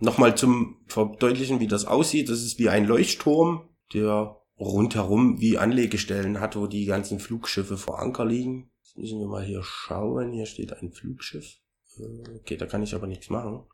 nochmal 0.00 0.36
zum 0.36 0.80
Verdeutlichen, 0.88 1.60
wie 1.60 1.68
das 1.68 1.84
aussieht. 1.84 2.28
Das 2.28 2.42
ist 2.42 2.58
wie 2.58 2.68
ein 2.70 2.86
Leuchtturm, 2.86 3.68
der 3.92 4.40
rundherum 4.58 5.40
wie 5.40 5.58
Anlegestellen 5.58 6.40
hat, 6.40 6.56
wo 6.56 6.66
die 6.66 6.84
ganzen 6.84 7.20
Flugschiffe 7.20 7.76
vor 7.76 8.00
Anker 8.00 8.24
liegen. 8.24 8.70
Jetzt 8.82 8.98
müssen 8.98 9.20
wir 9.20 9.28
mal 9.28 9.44
hier 9.44 9.62
schauen. 9.62 10.32
Hier 10.32 10.46
steht 10.46 10.72
ein 10.72 10.92
Flugschiff. 10.92 11.58
Äh, 11.98 12.38
Okay, 12.40 12.56
da 12.56 12.66
kann 12.66 12.82
ich 12.82 12.94
aber 12.94 13.06
nichts 13.06 13.30
machen. 13.30 13.64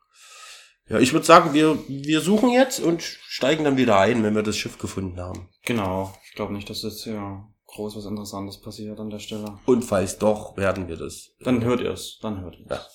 Ja, 0.87 0.99
ich 0.99 1.13
würde 1.13 1.25
sagen, 1.25 1.53
wir, 1.53 1.79
wir 1.87 2.21
suchen 2.21 2.51
jetzt 2.51 2.79
und 2.79 3.01
steigen 3.01 3.63
dann 3.63 3.77
wieder 3.77 3.97
ein, 3.97 4.23
wenn 4.23 4.35
wir 4.35 4.43
das 4.43 4.57
Schiff 4.57 4.77
gefunden 4.77 5.19
haben. 5.19 5.49
Genau. 5.63 6.13
Ich 6.27 6.35
glaube 6.35 6.53
nicht, 6.53 6.69
dass 6.69 6.83
jetzt 6.83 7.03
hier 7.03 7.47
groß 7.65 7.95
was 7.95 8.05
Interessantes 8.05 8.61
passiert 8.61 8.99
an 8.99 9.09
der 9.09 9.19
Stelle. 9.19 9.59
Und 9.65 9.83
falls 9.83 10.19
doch, 10.19 10.55
werden 10.57 10.87
wir 10.87 10.97
das. 10.97 11.31
Dann 11.39 11.63
hört 11.63 11.81
ihr 11.81 11.91
es. 11.91 12.19
Dann 12.21 12.41
hört 12.41 12.57
ihr 12.59 12.65
es. 12.65 12.71
Ja. 12.71 12.85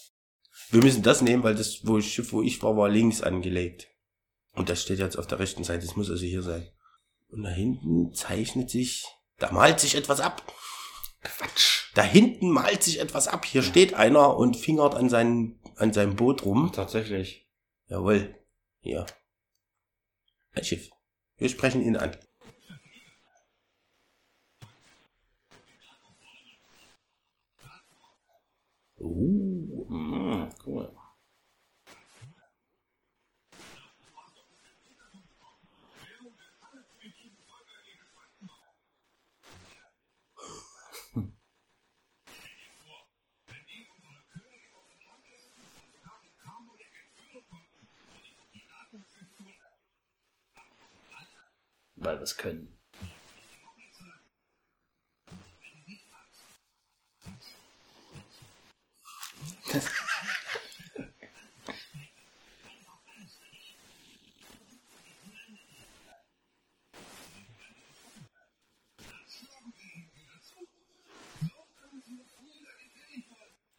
Wir 0.70 0.84
müssen 0.84 1.02
das 1.02 1.20
nehmen, 1.20 1.42
weil 1.42 1.56
das 1.56 1.80
wo 1.84 1.98
ich, 1.98 2.12
Schiff, 2.12 2.32
wo 2.32 2.42
ich 2.42 2.62
war, 2.62 2.76
war 2.76 2.88
links 2.88 3.22
angelegt. 3.22 3.88
Und 4.52 4.68
das 4.68 4.82
steht 4.82 5.00
jetzt 5.00 5.18
auf 5.18 5.26
der 5.26 5.40
rechten 5.40 5.64
Seite. 5.64 5.84
Das 5.84 5.96
muss 5.96 6.10
also 6.10 6.24
hier 6.24 6.42
sein. 6.42 6.68
Und 7.30 7.44
da 7.44 7.50
hinten 7.50 8.12
zeichnet 8.12 8.70
sich, 8.70 9.06
da 9.38 9.52
malt 9.52 9.80
sich 9.80 9.94
etwas 9.94 10.20
ab. 10.20 10.52
Quatsch. 11.22 11.92
Da 11.94 12.02
hinten 12.02 12.50
malt 12.50 12.82
sich 12.82 12.98
etwas 12.98 13.28
ab. 13.28 13.44
Hier 13.44 13.62
steht 13.62 13.94
einer 13.94 14.36
und 14.36 14.56
fingert 14.56 14.94
an, 14.94 15.08
seinem 15.08 15.58
an 15.76 15.92
seinem 15.92 16.16
Boot 16.16 16.44
rum. 16.44 16.72
Tatsächlich. 16.72 17.48
Jawohl. 17.88 18.34
Hier. 18.80 19.06
Ein 20.52 20.64
Schiff. 20.64 20.90
Wir 21.36 21.48
sprechen 21.48 21.82
ihn 21.82 21.96
an. 21.96 22.16
Uh. 28.98 29.86
Mhm, 29.88 30.50
cool. 30.66 30.99
Weil 52.00 52.16
wir 52.16 52.22
es 52.22 52.36
können. 52.36 52.76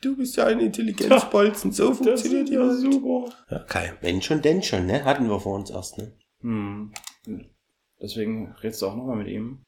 Du 0.02 0.16
bist 0.16 0.36
ja 0.36 0.48
ein 0.48 0.60
Intelligenzbolzen. 0.60 1.72
So 1.72 1.94
funktioniert 1.94 2.50
die 2.50 2.58
Welt. 2.58 2.80
super. 2.80 3.34
Ja, 3.50 3.60
kein 3.60 3.98
Mensch 4.02 4.32
und 4.32 4.44
denn 4.44 4.64
schon, 4.64 4.86
ne? 4.86 5.04
Hatten 5.04 5.30
wir 5.30 5.40
vor 5.40 5.56
uns 5.56 5.70
erst, 5.70 5.98
ne? 5.98 6.14
Hm. 6.42 6.92
Deswegen 8.02 8.52
redest 8.54 8.82
du 8.82 8.88
auch 8.88 8.96
nochmal 8.96 9.18
mit 9.18 9.28
ihm. 9.28 9.64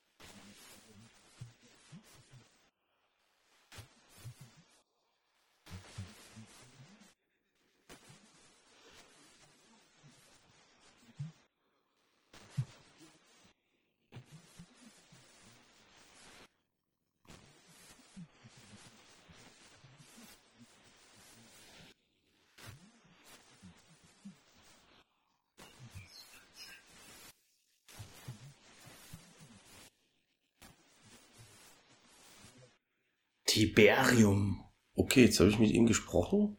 Tiberium. 33.53 34.63
Okay, 34.95 35.25
jetzt 35.25 35.39
habe 35.39 35.49
ich 35.49 35.59
mit 35.59 35.71
ihm 35.71 35.85
gesprochen. 35.85 36.57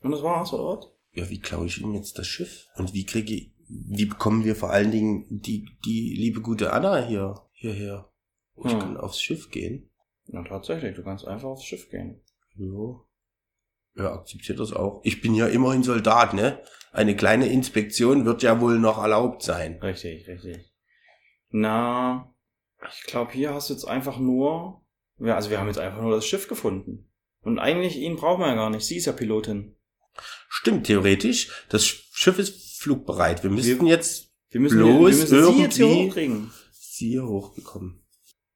Und 0.00 0.10
das 0.10 0.22
war's, 0.22 0.52
oder 0.52 0.78
was? 0.78 0.86
Ja, 1.12 1.28
wie 1.30 1.40
klaue 1.40 1.66
ich 1.66 1.80
ihm 1.80 1.94
jetzt 1.94 2.18
das 2.18 2.26
Schiff? 2.26 2.66
Und 2.76 2.92
wie 2.92 3.04
kriege 3.06 3.34
ich, 3.34 3.52
wie 3.68 4.06
bekommen 4.06 4.44
wir 4.44 4.56
vor 4.56 4.70
allen 4.70 4.90
Dingen 4.90 5.26
die, 5.30 5.68
die 5.84 6.14
liebe 6.16 6.40
gute 6.40 6.72
Anna 6.72 7.06
hier, 7.06 7.40
hierher? 7.52 8.10
Ich 8.56 8.72
Hm. 8.72 8.78
kann 8.80 8.96
aufs 8.96 9.20
Schiff 9.20 9.50
gehen. 9.50 9.90
Ja, 10.26 10.42
tatsächlich. 10.42 10.96
Du 10.96 11.02
kannst 11.04 11.26
einfach 11.26 11.48
aufs 11.48 11.64
Schiff 11.64 11.88
gehen. 11.90 12.20
Ja. 12.56 13.00
Ja, 13.94 14.14
akzeptiert 14.14 14.58
das 14.58 14.72
auch. 14.72 15.00
Ich 15.04 15.20
bin 15.20 15.34
ja 15.34 15.46
immerhin 15.46 15.82
Soldat, 15.82 16.32
ne? 16.34 16.62
Eine 16.92 17.14
kleine 17.14 17.46
Inspektion 17.46 18.24
wird 18.24 18.42
ja 18.42 18.60
wohl 18.60 18.78
noch 18.78 18.98
erlaubt 18.98 19.42
sein. 19.42 19.78
Richtig, 19.82 20.26
richtig. 20.26 20.72
Na, 21.50 22.34
ich 22.90 23.04
glaube, 23.04 23.32
hier 23.32 23.52
hast 23.54 23.68
du 23.70 23.74
jetzt 23.74 23.84
einfach 23.84 24.18
nur, 24.18 24.82
ja, 25.18 25.34
also 25.36 25.50
wir 25.50 25.58
haben 25.60 25.66
jetzt 25.68 25.78
einfach 25.78 26.00
nur 26.02 26.14
das 26.14 26.26
Schiff 26.26 26.48
gefunden. 26.48 27.08
Und 27.42 27.58
eigentlich 27.58 27.96
ihn 27.96 28.16
brauchen 28.16 28.40
wir 28.40 28.48
ja 28.48 28.54
gar 28.54 28.70
nicht. 28.70 28.84
Sie 28.86 28.96
ist 28.96 29.06
ja 29.06 29.12
Pilotin. 29.12 29.74
Stimmt, 30.48 30.86
theoretisch. 30.86 31.50
Das 31.70 31.84
Schiff 31.86 32.38
ist 32.38 32.80
flugbereit. 32.80 33.42
Wir 33.42 33.50
müssten 33.50 33.86
jetzt 33.86 34.30
Wir 34.50 34.60
müssen, 34.60 34.78
Bloß 34.78 34.88
wir 34.90 35.00
müssen 35.00 35.26
sie 35.54 35.62
jetzt 35.62 35.76
hier 35.76 35.86
irgendwie- 35.86 36.08
hochkriegen. 36.10 36.50
sie 36.72 37.08
hier 37.08 37.26
hochbekommen. 37.26 38.02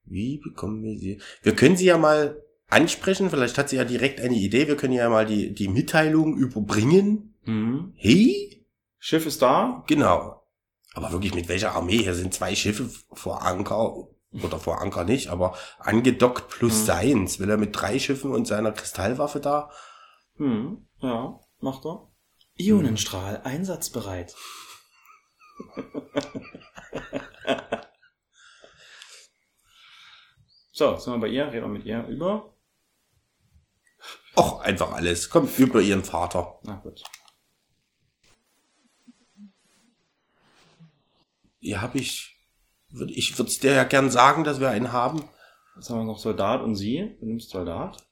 Wie 0.04 0.38
bekommen 0.38 0.82
wir 0.84 0.96
sie? 0.98 1.20
Wir 1.42 1.54
können 1.56 1.76
sie 1.76 1.86
ja 1.86 1.98
mal 1.98 2.40
ansprechen. 2.68 3.30
Vielleicht 3.30 3.58
hat 3.58 3.70
sie 3.70 3.76
ja 3.76 3.84
direkt 3.84 4.20
eine 4.20 4.36
Idee. 4.36 4.68
Wir 4.68 4.76
können 4.76 4.92
ja 4.92 5.08
mal 5.08 5.26
die, 5.26 5.52
die 5.54 5.68
Mitteilung 5.68 6.36
überbringen. 6.36 7.34
Mhm. 7.44 7.92
Hey? 7.96 8.66
Schiff 8.98 9.26
ist 9.26 9.40
da. 9.42 9.84
Genau. 9.88 10.42
Aber 10.94 11.12
wirklich 11.12 11.34
mit 11.34 11.48
welcher 11.48 11.72
Armee? 11.72 11.98
Hier 11.98 12.14
sind 12.14 12.34
zwei 12.34 12.54
Schiffe 12.54 12.88
vor 13.12 13.42
Anker. 13.42 14.08
Oder 14.42 14.58
vor 14.58 14.80
Anker 14.80 15.04
nicht, 15.04 15.28
aber 15.28 15.56
angedockt 15.78 16.48
plus 16.50 16.80
Hm. 16.80 16.86
seins. 16.86 17.38
Will 17.40 17.50
er 17.50 17.56
mit 17.56 17.78
drei 17.80 17.98
Schiffen 17.98 18.32
und 18.32 18.46
seiner 18.46 18.72
Kristallwaffe 18.72 19.40
da? 19.40 19.70
Mhm. 20.36 20.86
Ja, 21.00 21.40
macht 21.60 21.86
er. 21.86 22.08
Ionenstrahl, 22.58 23.40
einsatzbereit. 23.44 24.34
so, 30.72 30.96
sind 30.98 31.14
wir 31.14 31.20
bei 31.20 31.28
ihr, 31.28 31.46
reden 31.46 31.64
wir 31.66 31.68
mit 31.68 31.84
ihr 31.84 32.04
über. 32.06 32.52
Och, 34.36 34.60
einfach 34.60 34.92
alles. 34.92 35.30
Kommt 35.30 35.58
über 35.58 35.80
ihren 35.80 36.04
Vater. 36.04 36.58
Na 36.62 36.76
gut. 36.76 37.02
Ja, 41.60 41.80
hab 41.80 41.94
ich. 41.94 42.35
Würd- 42.96 43.12
Ich 43.14 43.36
würde 43.38 43.50
es 43.50 43.58
dir 43.58 43.72
ja 43.72 43.84
gern 43.84 44.10
sagen, 44.10 44.44
dass 44.44 44.60
wir 44.60 44.70
einen 44.70 44.92
haben. 44.92 45.22
Jetzt 45.76 45.90
haben 45.90 45.98
wir 46.00 46.04
noch 46.04 46.18
Soldat 46.18 46.62
und 46.62 46.74
sie. 46.76 47.16
Du 47.20 47.26
nimmst 47.26 47.50
Soldat. 47.50 48.02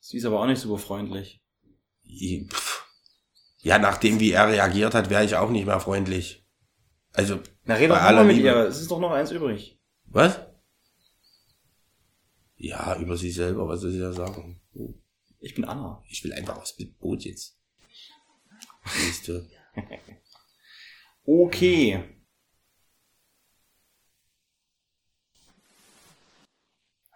Sie 0.00 0.16
ist 0.16 0.24
aber 0.24 0.40
auch 0.40 0.46
nicht 0.46 0.60
super 0.60 0.78
freundlich. 0.78 1.40
Ja, 3.60 3.78
nachdem 3.78 4.20
wie 4.20 4.32
er 4.32 4.48
reagiert 4.48 4.94
hat, 4.94 5.10
wäre 5.10 5.24
ich 5.24 5.36
auch 5.36 5.50
nicht 5.50 5.66
mehr 5.66 5.80
freundlich. 5.80 6.46
Also, 7.12 7.40
Na, 7.64 7.74
red 7.74 7.90
Bei 7.90 7.96
doch 7.96 8.16
mal 8.16 8.24
mit 8.24 8.36
Liebe. 8.36 8.48
ihr. 8.48 8.56
Es 8.66 8.80
ist 8.80 8.90
doch 8.90 9.00
noch 9.00 9.10
eins 9.10 9.30
übrig. 9.30 9.78
was? 10.04 10.40
Ja, 12.58 12.98
über 12.98 13.16
sie 13.16 13.30
selber, 13.30 13.68
was 13.68 13.80
soll 13.80 13.92
sie 13.92 14.00
da 14.00 14.12
sagen? 14.12 14.60
Ich 15.40 15.54
bin 15.54 15.64
Anna. 15.64 16.02
Ich 16.08 16.24
will 16.24 16.32
einfach 16.32 16.56
aufs 16.56 16.76
Boot 16.98 17.24
jetzt. 17.24 17.56
Siehst 18.86 19.28
du. 19.28 19.48
Okay. 21.30 22.02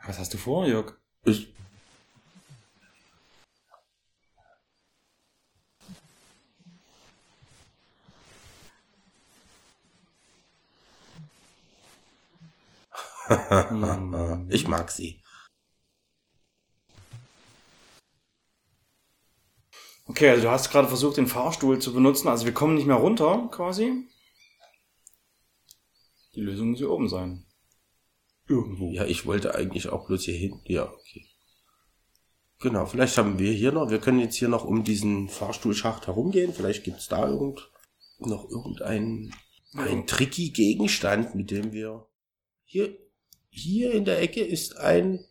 Was 0.05 0.18
hast 0.18 0.34
du 0.34 0.38
vor, 0.38 0.66
Jörg? 0.66 1.01
Ich, 1.24 1.49
ich 14.51 14.68
mag 14.68 14.90
sie. 14.90 15.21
Okay, 20.12 20.28
also 20.28 20.42
du 20.42 20.50
hast 20.50 20.70
gerade 20.70 20.88
versucht, 20.88 21.16
den 21.16 21.26
Fahrstuhl 21.26 21.78
zu 21.78 21.94
benutzen. 21.94 22.28
Also 22.28 22.44
wir 22.44 22.52
kommen 22.52 22.74
nicht 22.74 22.86
mehr 22.86 22.96
runter, 22.96 23.48
quasi. 23.50 24.06
Die 26.34 26.42
Lösung 26.42 26.68
muss 26.68 26.80
hier 26.80 26.90
oben 26.90 27.08
sein. 27.08 27.46
Irgendwo. 28.46 28.92
Ja, 28.92 29.06
ich 29.06 29.24
wollte 29.24 29.54
eigentlich 29.54 29.88
auch 29.88 30.06
bloß 30.06 30.24
hier 30.24 30.34
hin. 30.34 30.60
Ja, 30.66 30.84
okay. 30.92 31.24
Genau, 32.60 32.84
vielleicht 32.84 33.16
haben 33.16 33.38
wir 33.38 33.52
hier 33.52 33.72
noch, 33.72 33.88
wir 33.88 34.00
können 34.00 34.20
jetzt 34.20 34.36
hier 34.36 34.48
noch 34.48 34.66
um 34.66 34.84
diesen 34.84 35.30
Fahrstuhlschacht 35.30 36.06
herumgehen. 36.06 36.52
Vielleicht 36.52 36.84
gibt's 36.84 37.08
da 37.08 37.26
irgend, 37.26 37.70
noch 38.18 38.50
irgendeinen 38.50 39.34
ein 39.72 40.06
tricky 40.06 40.50
Gegenstand, 40.50 41.34
mit 41.34 41.50
dem 41.50 41.72
wir 41.72 42.06
hier, 42.64 42.98
hier 43.48 43.92
in 43.92 44.04
der 44.04 44.20
Ecke 44.20 44.44
ist 44.44 44.76
ein, 44.76 45.24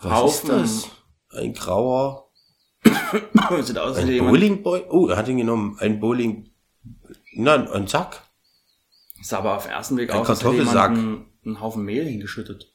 was 0.00 0.10
Haufen. 0.10 0.64
ist 0.64 0.88
das? 0.88 1.38
Ein 1.38 1.52
grauer, 1.52 2.23
Sieht 3.62 3.78
aus 3.78 3.96
wie 3.96 4.00
ein 4.02 4.08
jemand. 4.08 4.32
Bowlingboy. 4.32 4.84
Oh, 4.90 5.08
er 5.08 5.16
hat 5.16 5.28
ihn 5.28 5.36
genommen. 5.38 5.76
Ein 5.78 6.00
Bowling, 6.00 6.50
nein, 7.34 7.68
ein 7.68 7.86
Sack. 7.86 8.22
Sah 9.22 9.38
aber 9.38 9.56
auf 9.56 9.62
den 9.64 9.72
ersten 9.72 9.96
Blick 9.96 10.10
Ein 10.10 10.18
aus, 10.20 10.28
als 10.28 10.40
hätte 10.44 10.54
jemand 10.56 10.68
Kartoffelsack. 10.76 10.90
einen, 10.98 11.26
einen 11.44 11.60
Haufen 11.60 11.84
Mehl 11.84 12.04
hingeschüttet. 12.04 12.70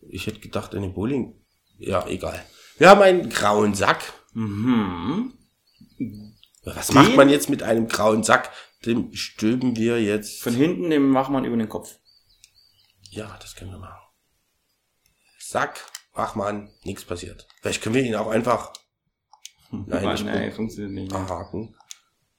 Ich 0.00 0.26
hätte 0.26 0.40
gedacht, 0.40 0.74
eine 0.74 0.88
Bowling. 0.88 1.34
Ja, 1.78 2.06
egal. 2.06 2.44
Wir 2.78 2.88
haben 2.90 3.02
einen 3.02 3.28
grauen 3.30 3.74
Sack. 3.74 4.12
Mhm. 4.32 5.32
Was 6.64 6.88
Den- 6.88 6.94
macht 6.96 7.16
man 7.16 7.28
jetzt 7.28 7.48
mit 7.50 7.62
einem 7.62 7.88
grauen 7.88 8.22
Sack? 8.22 8.50
Den 8.84 9.14
stülpen 9.14 9.76
wir 9.76 10.02
jetzt. 10.02 10.42
Von 10.42 10.54
hinten 10.54 10.90
den 10.90 11.14
Wachmann 11.14 11.44
über 11.44 11.56
den 11.56 11.68
Kopf. 11.68 11.98
ja, 13.10 13.36
das 13.40 13.54
können 13.54 13.70
wir 13.70 13.78
machen. 13.78 14.00
Sack, 15.38 15.80
Wachmann, 16.14 16.70
nichts 16.84 17.04
passiert. 17.04 17.46
Vielleicht 17.60 17.82
können 17.82 17.94
wir 17.96 18.02
ihn 18.02 18.14
auch 18.14 18.28
einfach 18.28 18.72
Nein, 19.70 20.08
nicht 20.12 20.24
Nein, 20.24 20.46
gut. 20.48 20.54
funktioniert 20.56 20.92
nicht. 20.92 21.12
abhaken. 21.12 21.74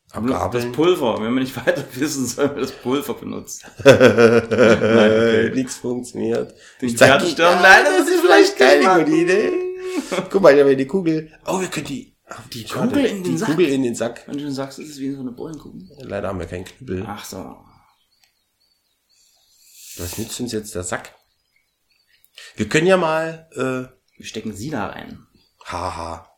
Das 0.08 0.18
Abgabeln. 0.18 0.72
Pulver. 0.72 1.16
Wenn 1.22 1.34
wir 1.34 1.42
nicht 1.42 1.58
weiter 1.58 1.84
wissen, 1.96 2.26
sollen 2.26 2.56
wir 2.56 2.62
das 2.62 2.72
Pulver 2.72 3.14
benutzen. 3.16 3.66
Nein, 3.84 5.52
nichts 5.54 5.76
funktioniert. 5.78 6.54
Den 6.82 6.90
Ich 6.90 6.98
Pferdestern, 6.98 7.56
ja, 7.56 7.62
nein, 7.62 7.84
das 7.84 8.08
ist 8.08 8.22
vielleicht 8.22 8.58
keine 8.58 9.04
gute 9.04 9.16
Idee. 9.18 9.52
Guck 10.30 10.42
mal, 10.42 10.54
ich 10.54 10.62
habe 10.62 10.76
die 10.78 10.88
Kugel. 10.88 11.32
Oh, 11.46 11.60
wir 11.60 11.68
können 11.68 11.88
die. 11.88 12.16
ach, 12.28 12.48
Die 12.50 12.66
schade, 12.66 12.88
Kugel 12.88 13.06
in 13.06 13.24
den 13.24 13.32
die 13.34 13.38
Sack? 13.38 13.50
Kugel 13.50 13.68
in 13.68 13.84
den 13.84 13.96
Sack. 13.96 14.24
Wenn 14.28 14.38
du 14.38 14.44
schon 14.44 14.54
sagst, 14.54 14.80
es 14.80 14.90
ist 14.92 15.00
wie 15.00 15.12
so 15.12 15.20
eine 15.20 15.32
Bowlingkugel. 15.32 15.82
Leider 16.04 16.30
haben 16.30 16.40
wir 16.40 16.46
keinen 16.48 16.64
Knüppel. 16.66 17.04
Ach 17.06 17.26
so. 17.26 17.58
Was 19.98 20.18
nützt 20.18 20.40
uns 20.40 20.52
jetzt 20.54 20.76
der 20.76 20.84
Sack? 20.84 21.15
Wir 22.56 22.68
können 22.70 22.88
ja 22.88 22.98
mal, 22.98 23.50
äh, 23.54 24.18
Wir 24.18 24.26
stecken 24.26 24.54
sie 24.54 24.70
da 24.70 24.88
rein. 24.88 25.26
haha. 25.66 26.30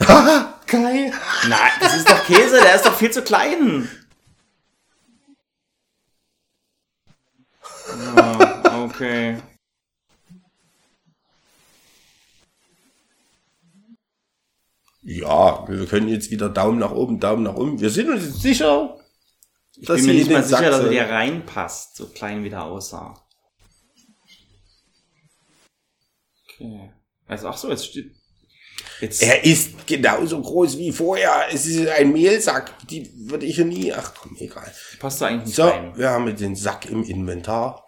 Haha, 0.00 0.60
geil. 0.66 1.12
Nein, 1.48 1.72
das 1.80 1.96
ist 1.96 2.08
doch 2.10 2.24
Käse, 2.26 2.60
der 2.60 2.74
ist 2.74 2.84
doch 2.86 2.94
viel 2.96 3.10
zu 3.10 3.22
klein. 3.22 3.88
Ja, 8.16 8.84
okay. 8.84 9.40
Ja, 15.02 15.66
wir 15.68 15.86
können 15.86 16.08
jetzt 16.08 16.30
wieder 16.30 16.48
Daumen 16.48 16.78
nach 16.80 16.90
oben, 16.90 17.20
Daumen 17.20 17.44
nach 17.44 17.54
unten. 17.54 17.80
Wir 17.80 17.90
sind 17.90 18.10
uns 18.10 18.24
jetzt 18.24 18.42
sicher, 18.42 18.98
Ich 19.78 19.86
bin 19.86 20.06
mir 20.06 20.14
nicht 20.14 20.30
mal 20.30 20.42
sicher, 20.42 20.70
dass 20.70 20.80
er 20.84 20.88
dir 20.88 21.04
reinpasst, 21.08 21.96
so 21.96 22.08
klein 22.08 22.42
wie 22.44 22.50
der 22.50 22.64
aussah. 22.64 23.22
Okay. 26.48 26.92
Also, 27.26 27.48
ach 27.48 27.56
so, 27.58 27.68
jetzt 27.70 27.86
steht. 27.86 28.14
Jetzt. 29.00 29.22
Er 29.22 29.44
ist 29.44 29.86
genauso 29.86 30.40
groß 30.40 30.78
wie 30.78 30.92
vorher. 30.92 31.48
Es 31.52 31.66
ist 31.66 31.86
ein 31.88 32.12
Mehlsack. 32.12 32.72
Die 32.88 33.10
würde 33.28 33.44
ich 33.44 33.58
ja 33.58 33.64
nie. 33.64 33.92
Ach 33.92 34.14
komm, 34.14 34.36
egal. 34.38 34.72
passt 34.98 35.20
da 35.20 35.26
eigentlich 35.26 35.46
nicht 35.48 35.56
So, 35.56 35.68
rein. 35.68 35.96
wir 35.96 36.10
haben 36.10 36.26
jetzt 36.28 36.40
den 36.40 36.56
Sack 36.56 36.86
im 36.86 37.02
Inventar. 37.04 37.86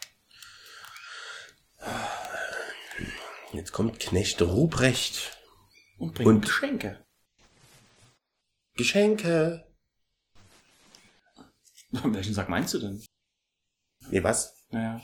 Jetzt 3.52 3.72
kommt 3.72 3.98
Knecht 4.00 4.42
Ruprecht. 4.42 5.38
Und 5.96 6.14
bringt 6.14 6.28
und- 6.28 6.44
Geschenke. 6.44 7.04
Geschenke. 8.76 9.64
Welchen 12.14 12.34
Sack 12.34 12.48
meinst 12.48 12.74
du 12.74 12.78
denn? 12.78 13.02
Nee, 14.10 14.22
was? 14.22 14.54
Naja. 14.70 15.00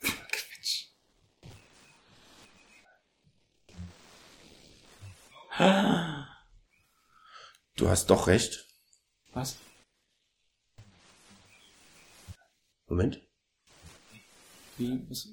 Quatsch. 0.00 0.88
Du 7.76 7.88
hast 7.88 8.10
doch 8.10 8.26
recht. 8.26 8.66
Was? 9.32 9.56
Moment. 12.86 13.20
Wie? 14.76 15.06
Was, 15.08 15.28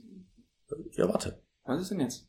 Ja, 0.93 1.07
warte. 1.09 1.43
was 1.63 1.81
ist 1.81 1.91
denn 1.91 1.99
jetzt? 1.99 2.28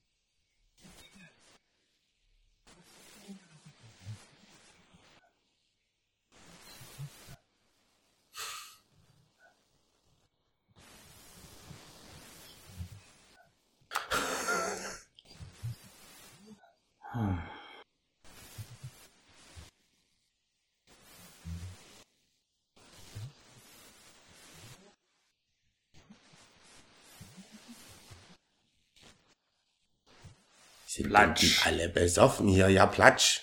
Sind 30.93 31.11
Platsch. 31.11 31.64
alle 31.64 31.88
besoffen 31.88 32.49
hier? 32.49 32.68
Ja, 32.68 32.84
Platsch. 32.84 33.43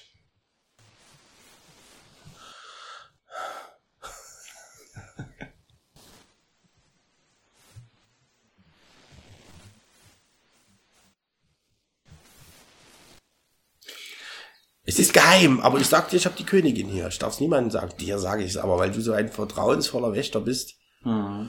Es 14.83 14.99
ist 14.99 15.13
geheim, 15.13 15.61
aber 15.61 15.79
ich 15.79 15.87
sag 15.87 16.09
dir, 16.09 16.17
ich 16.17 16.25
habe 16.25 16.35
die 16.35 16.45
Königin 16.45 16.89
hier. 16.89 17.07
Ich 17.07 17.17
darf 17.17 17.35
es 17.35 17.39
niemandem 17.39 17.71
sagen. 17.71 17.95
Dir 17.97 18.19
sage 18.19 18.43
ich 18.43 18.51
es 18.51 18.57
aber, 18.57 18.77
weil 18.77 18.91
du 18.91 18.99
so 18.99 19.13
ein 19.13 19.31
vertrauensvoller 19.31 20.11
Wächter 20.11 20.41
bist. 20.41 20.73
Hm. 21.03 21.47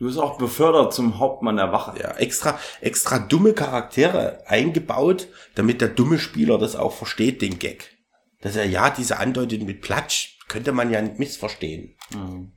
Du 0.00 0.06
bist 0.06 0.18
auch 0.18 0.38
befördert 0.38 0.94
zum 0.94 1.18
Hauptmann 1.18 1.58
der 1.58 1.72
Wache. 1.72 2.00
Ja, 2.00 2.12
extra, 2.12 2.58
extra 2.80 3.18
dumme 3.18 3.52
Charaktere 3.52 4.42
eingebaut, 4.46 5.28
damit 5.56 5.82
der 5.82 5.88
dumme 5.88 6.18
Spieler 6.18 6.56
das 6.56 6.74
auch 6.74 6.94
versteht, 6.94 7.42
den 7.42 7.58
Gag. 7.58 7.98
Dass 8.40 8.56
er 8.56 8.64
ja 8.64 8.88
diese 8.88 9.18
andeutet 9.18 9.62
mit 9.62 9.82
Platsch, 9.82 10.38
könnte 10.48 10.72
man 10.72 10.90
ja 10.90 11.02
nicht 11.02 11.18
missverstehen. 11.18 11.96
Hm. 12.14 12.50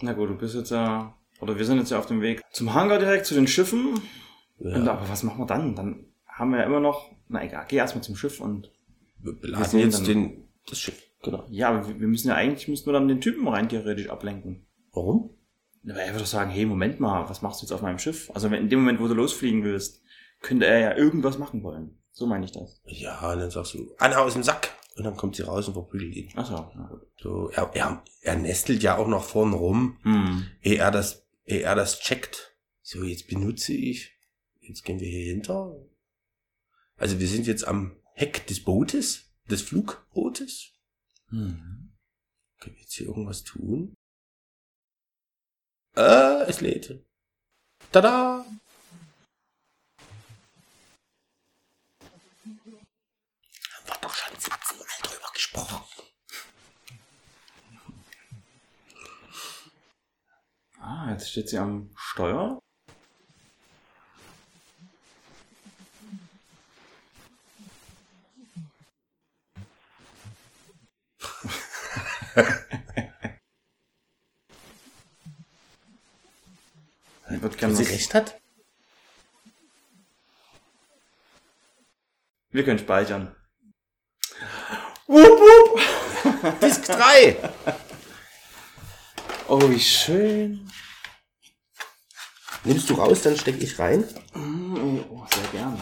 Na 0.00 0.14
gut, 0.14 0.30
du 0.30 0.34
bist 0.34 0.54
jetzt 0.54 0.70
ja, 0.70 1.14
oder 1.42 1.58
wir 1.58 1.66
sind 1.66 1.76
jetzt 1.76 1.90
ja 1.90 1.98
auf 1.98 2.06
dem 2.06 2.22
Weg 2.22 2.40
zum 2.52 2.72
Hangar 2.72 2.98
direkt, 2.98 3.26
zu 3.26 3.34
den 3.34 3.46
Schiffen. 3.46 4.00
Und, 4.56 4.88
aber 4.88 5.10
was 5.10 5.22
machen 5.22 5.40
wir 5.40 5.46
dann? 5.46 5.74
Dann 5.74 6.06
haben 6.26 6.52
wir 6.52 6.60
ja 6.60 6.64
immer 6.64 6.80
noch, 6.80 7.10
na 7.28 7.44
egal, 7.44 7.66
geh 7.68 7.76
erstmal 7.76 8.02
zum 8.02 8.16
Schiff 8.16 8.40
und, 8.40 8.72
Wir 9.18 9.34
Wir 9.34 9.40
beladen 9.40 9.66
sehen 9.66 9.80
jetzt 9.80 10.06
den, 10.06 10.48
das 10.66 10.80
Schiff. 10.80 11.02
Genau. 11.22 11.44
ja, 11.50 11.68
aber 11.68 11.86
wir 11.86 12.00
wir 12.00 12.08
müssen 12.08 12.28
ja 12.28 12.34
eigentlich, 12.34 12.66
müssten 12.66 12.88
wir 12.88 12.94
dann 12.94 13.08
den 13.08 13.20
Typen 13.20 13.46
rein 13.46 13.68
theoretisch 13.68 14.08
ablenken. 14.08 14.64
Warum? 14.94 15.36
Aber 15.84 16.00
er 16.00 16.08
würde 16.12 16.20
doch 16.20 16.26
sagen, 16.26 16.50
hey, 16.50 16.66
Moment 16.66 17.00
mal, 17.00 17.28
was 17.28 17.42
machst 17.42 17.60
du 17.60 17.64
jetzt 17.64 17.72
auf 17.72 17.82
meinem 17.82 17.98
Schiff? 17.98 18.30
Also 18.34 18.48
in 18.48 18.68
dem 18.68 18.80
Moment, 18.80 19.00
wo 19.00 19.08
du 19.08 19.14
losfliegen 19.14 19.64
willst, 19.64 20.02
könnte 20.40 20.66
er 20.66 20.78
ja 20.78 20.96
irgendwas 20.96 21.38
machen 21.38 21.62
wollen. 21.62 21.98
So 22.12 22.26
meine 22.26 22.44
ich 22.44 22.52
das. 22.52 22.80
Ja, 22.86 23.32
und 23.32 23.38
dann 23.38 23.50
sagst 23.50 23.74
du, 23.74 23.94
Anna 23.98 24.18
aus 24.18 24.34
dem 24.34 24.42
Sack. 24.42 24.74
Und 24.96 25.04
dann 25.04 25.16
kommt 25.16 25.36
sie 25.36 25.42
raus 25.42 25.68
und 25.68 25.74
verprügelt 25.74 26.14
ihn. 26.16 26.28
Ach 26.36 26.46
so, 26.46 26.56
gut. 26.88 27.06
So, 27.18 27.48
er, 27.50 27.70
er, 27.74 28.02
er 28.22 28.36
nestelt 28.36 28.82
ja 28.82 28.96
auch 28.96 29.06
noch 29.08 29.24
vorn 29.24 29.54
rum, 29.54 29.98
Hm. 30.02 30.46
ehe 30.60 30.76
er 30.78 30.90
das, 30.90 31.24
ehe 31.44 31.62
er 31.62 31.74
das 31.74 32.00
checkt. 32.00 32.54
So, 32.82 33.04
jetzt 33.04 33.28
benutze 33.28 33.72
ich. 33.72 34.12
Jetzt 34.60 34.84
gehen 34.84 35.00
wir 35.00 35.08
hier 35.08 35.32
hinter. 35.32 35.74
Also 36.96 37.18
wir 37.18 37.28
sind 37.28 37.46
jetzt 37.46 37.66
am 37.66 37.96
Heck 38.14 38.46
des 38.48 38.62
Bootes, 38.62 39.30
des 39.48 39.62
Flugbootes. 39.62 40.72
Hm. 41.28 41.92
Können 42.58 42.74
wir 42.76 42.82
jetzt 42.82 42.92
hier 42.94 43.06
irgendwas 43.06 43.44
tun? 43.44 43.94
Äh, 45.96 46.42
es 46.48 46.60
lädt. 46.60 47.04
Tada! 47.92 48.44
Haben 48.44 48.66
wir 53.86 53.94
doch 54.00 54.14
schon 54.14 54.34
17 54.38 54.78
Mal 54.78 54.86
drüber 55.02 55.30
gesprochen. 55.32 55.84
Ah, 60.80 61.10
jetzt 61.10 61.30
steht 61.30 61.48
sie 61.48 61.58
am 61.58 61.90
Steuer. 61.96 62.60
Ich 77.99 77.99
recht 78.10 78.14
hat? 78.14 78.40
Wir 82.50 82.64
können 82.64 82.78
speichern. 82.78 83.34
Wupp, 85.06 85.38
wupp. 85.38 86.60
Disk 86.62 86.84
3! 86.84 87.36
Oh, 89.48 89.68
wie 89.68 89.80
schön. 89.80 90.68
Nimmst 92.64 92.90
du 92.90 92.94
raus, 92.94 93.22
dann 93.22 93.36
steck 93.36 93.60
ich 93.60 93.78
rein. 93.78 94.04
Oh, 94.34 95.26
sehr 95.32 95.50
gerne. 95.52 95.78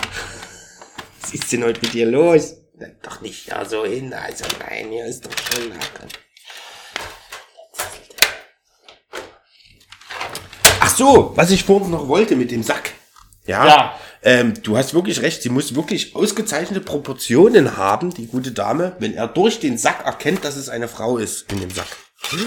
Was 1.20 1.34
ist 1.34 1.52
denn 1.52 1.64
heute 1.64 1.80
mit 1.82 1.92
dir 1.92 2.06
los? 2.06 2.56
Doch 3.02 3.20
nicht 3.20 3.46
ja 3.46 3.64
so 3.64 3.84
hin, 3.84 4.12
also 4.14 4.44
nein, 4.60 4.90
hier 4.90 5.06
ist 5.06 5.26
doch 5.26 5.36
schon 5.36 5.72
Haken. 5.72 6.08
So, 10.98 11.32
was 11.36 11.50
ich 11.50 11.64
vorhin 11.64 11.90
noch 11.90 12.08
wollte 12.08 12.36
mit 12.36 12.50
dem 12.50 12.62
Sack. 12.62 12.92
Ja. 13.46 13.66
Ja. 13.66 13.94
Ähm, 14.22 14.54
du 14.62 14.76
hast 14.76 14.94
wirklich 14.94 15.22
recht, 15.22 15.42
sie 15.42 15.48
muss 15.48 15.74
wirklich 15.74 16.14
ausgezeichnete 16.14 16.80
Proportionen 16.80 17.76
haben, 17.76 18.12
die 18.12 18.26
gute 18.26 18.50
Dame, 18.50 18.96
wenn 18.98 19.14
er 19.14 19.28
durch 19.28 19.60
den 19.60 19.78
Sack 19.78 20.04
erkennt, 20.04 20.44
dass 20.44 20.56
es 20.56 20.68
eine 20.68 20.88
Frau 20.88 21.16
ist 21.16 21.50
in 21.52 21.60
dem 21.60 21.70
Sack. 21.70 21.86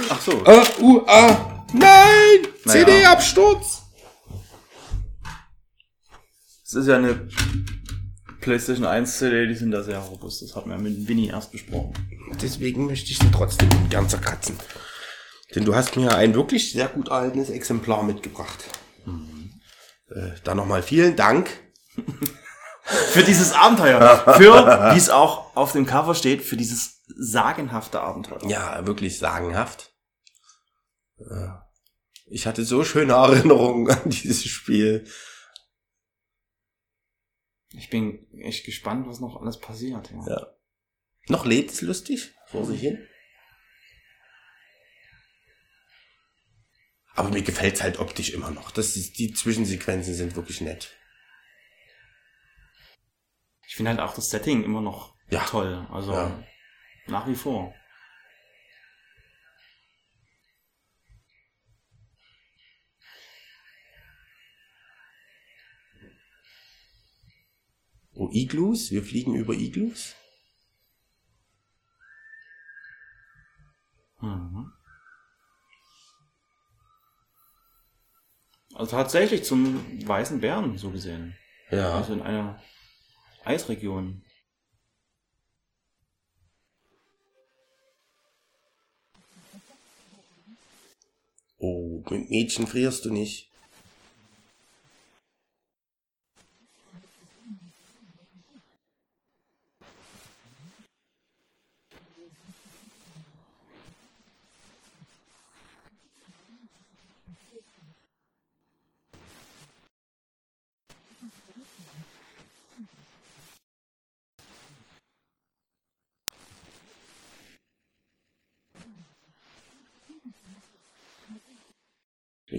Ach 0.09 0.21
so. 0.21 0.43
Ah, 0.45 0.63
uh, 0.81 1.01
ah, 1.07 1.65
nein! 1.73 2.47
Naja. 2.65 2.85
CD-Absturz! 2.85 3.81
Es 6.65 6.73
ist 6.73 6.87
ja 6.87 6.97
eine 6.97 7.27
PlayStation 8.41 8.85
1 8.85 9.17
CD, 9.17 9.47
die 9.47 9.55
sind 9.55 9.71
da 9.71 9.83
sehr 9.83 9.97
robust. 9.97 10.41
Das 10.41 10.55
hatten 10.55 10.69
wir 10.69 10.77
mit 10.77 11.07
Winnie 11.07 11.29
erst 11.29 11.51
besprochen. 11.51 11.93
Deswegen 12.41 12.85
möchte 12.85 13.11
ich 13.11 13.17
sie 13.17 13.31
trotzdem 13.31 13.69
gern 13.89 14.07
zerkratzen. 14.07 14.57
Denn 15.55 15.65
du 15.65 15.75
hast 15.75 15.95
mir 15.97 16.15
ein 16.15 16.33
wirklich 16.33 16.71
sehr 16.71 16.87
gut 16.87 17.09
erhaltenes 17.09 17.49
Exemplar 17.49 18.03
mitgebracht. 18.03 18.63
Äh, 20.09 20.31
da 20.43 20.55
nochmal 20.55 20.83
vielen 20.83 21.15
Dank. 21.15 21.49
Für 22.83 23.23
dieses 23.23 23.53
Abenteuer. 23.53 24.01
Für, 24.37 24.93
wie 24.93 24.97
es 24.97 25.09
auch 25.09 25.55
auf 25.55 25.71
dem 25.73 25.85
Cover 25.85 26.15
steht, 26.15 26.41
für 26.41 26.57
dieses 26.57 27.03
sagenhafte 27.15 28.01
Abenteuer. 28.01 28.43
Ja, 28.49 28.85
wirklich 28.85 29.17
sagenhaft. 29.19 29.93
Äh, 31.19 31.47
Ich 32.25 32.47
hatte 32.47 32.65
so 32.65 32.83
schöne 32.83 33.13
Erinnerungen 33.13 33.89
an 33.89 34.09
dieses 34.09 34.45
Spiel. 34.45 35.05
Ich 37.73 37.89
bin 37.89 38.27
echt 38.41 38.65
gespannt, 38.65 39.07
was 39.07 39.19
noch 39.19 39.39
alles 39.39 39.59
passiert. 39.59 40.11
Ja. 40.11 40.27
Ja. 40.27 40.47
Noch 41.27 41.45
lädt 41.45 41.71
es 41.71 41.81
lustig 41.81 42.33
vor 42.47 42.65
sich 42.65 42.81
hin. 42.81 42.97
Aber 47.15 47.29
mir 47.29 47.41
gefällt's 47.41 47.81
halt 47.81 47.99
optisch 47.99 48.29
immer 48.29 48.51
noch. 48.51 48.71
Das 48.71 48.95
ist, 48.95 49.19
die 49.19 49.33
Zwischensequenzen 49.33 50.13
sind 50.13 50.35
wirklich 50.35 50.61
nett. 50.61 50.95
Ich 53.67 53.75
finde 53.75 53.91
halt 53.91 53.99
auch 53.99 54.13
das 54.13 54.29
Setting 54.29 54.63
immer 54.63 54.81
noch 54.81 55.15
Ja. 55.29 55.43
toll. 55.45 55.87
Also 55.91 56.13
Ja. 56.13 56.43
nach 57.07 57.27
wie 57.27 57.35
vor. 57.35 57.73
Oh, 68.13 68.29
Iglus? 68.31 68.91
Wir 68.91 69.03
fliegen 69.03 69.35
über 69.35 69.53
Iglus? 69.53 70.15
Mhm. 74.21 74.71
Also 78.73 78.91
tatsächlich 78.91 79.43
zum 79.43 80.07
weißen 80.07 80.39
Bären, 80.39 80.77
so 80.77 80.91
gesehen. 80.91 81.35
Ja. 81.69 81.95
Also 81.95 82.13
in 82.13 82.21
einer 82.21 82.61
Eisregion. 83.43 84.23
Oh, 91.57 92.03
mit 92.09 92.29
Mädchen 92.29 92.65
frierst 92.65 93.05
du 93.05 93.11
nicht. 93.11 93.50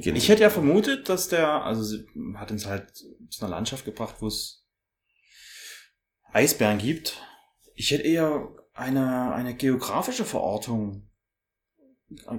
Gehen- 0.02 0.16
Ich 0.16 0.28
hätte 0.28 0.42
ja 0.42 0.50
vermutet, 0.50 1.08
dass 1.08 1.28
der, 1.28 1.64
also 1.64 1.82
sie 1.82 2.06
hat 2.36 2.50
uns 2.50 2.66
halt 2.66 2.92
zu 2.94 3.40
einer 3.44 3.50
Landschaft 3.54 3.84
gebracht, 3.84 4.16
wo 4.20 4.26
es 4.26 4.66
Eisbären 6.32 6.78
gibt. 6.78 7.20
Ich 7.74 7.90
hätte 7.90 8.02
eher 8.02 8.48
eine, 8.74 9.32
eine 9.34 9.54
geografische 9.54 10.24
Verortung 10.24 11.08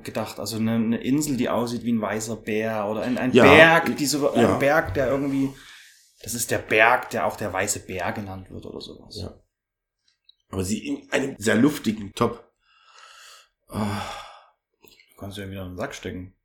gedacht. 0.03 0.39
Also 0.39 0.57
eine, 0.57 0.76
eine 0.76 1.01
Insel, 1.03 1.38
die 1.38 1.49
aussieht 1.49 1.84
wie 1.84 1.93
ein 1.93 2.01
weißer 2.01 2.36
Bär 2.38 2.88
oder 2.88 3.01
ein, 3.01 3.18
ein 3.18 3.32
Ja. 3.34 3.43
Berg, 3.43 3.95
die 3.97 4.05
so, 4.05 4.34
Ja. 4.36 4.53
ein 4.53 4.59
Berg, 4.59 4.93
der 4.93 5.07
irgendwie, 5.07 5.49
das 6.22 6.34
ist 6.34 6.51
der 6.51 6.59
Berg, 6.59 7.09
der 7.11 7.26
auch 7.26 7.36
der 7.38 7.51
weiße 7.53 7.82
Bär 7.82 8.11
genannt 8.14 8.49
wird 8.51 8.66
oder 8.66 8.82
sowas. 8.82 9.16
Ja. 9.20 9.39
Aber 10.49 10.64
sie 10.64 10.86
in 10.88 11.11
einem 11.11 11.36
sehr 11.39 11.55
luftigen 11.55 12.14
Top. 12.14 12.51
Du 13.70 13.78
kannst 15.18 15.38
ja 15.38 15.49
wieder 15.49 15.64
in 15.64 15.70
den 15.72 15.78
Sack 15.78 15.95
stecken. 15.95 16.36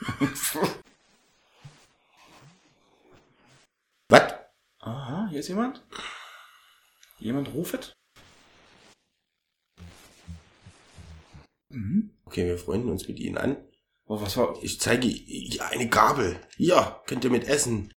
Was? 4.08 4.34
Aha, 4.80 5.28
hier 5.30 5.40
ist 5.40 5.48
jemand. 5.48 5.82
Jemand 7.18 7.52
rufet. 7.52 7.92
Mhm. 11.70 12.10
Okay, 12.24 12.46
wir 12.46 12.58
freunden 12.58 12.90
uns 12.90 13.08
mit 13.08 13.18
ihnen 13.18 13.38
an. 13.38 13.56
Oh, 14.06 14.20
was 14.20 14.36
war? 14.36 14.56
Ich 14.62 14.80
zeige 14.80 15.06
ihr 15.06 15.66
eine 15.66 15.88
Gabel. 15.88 16.40
Hier, 16.56 17.02
könnt 17.06 17.24
ihr 17.24 17.30
mit 17.30 17.44
essen. 17.44 17.92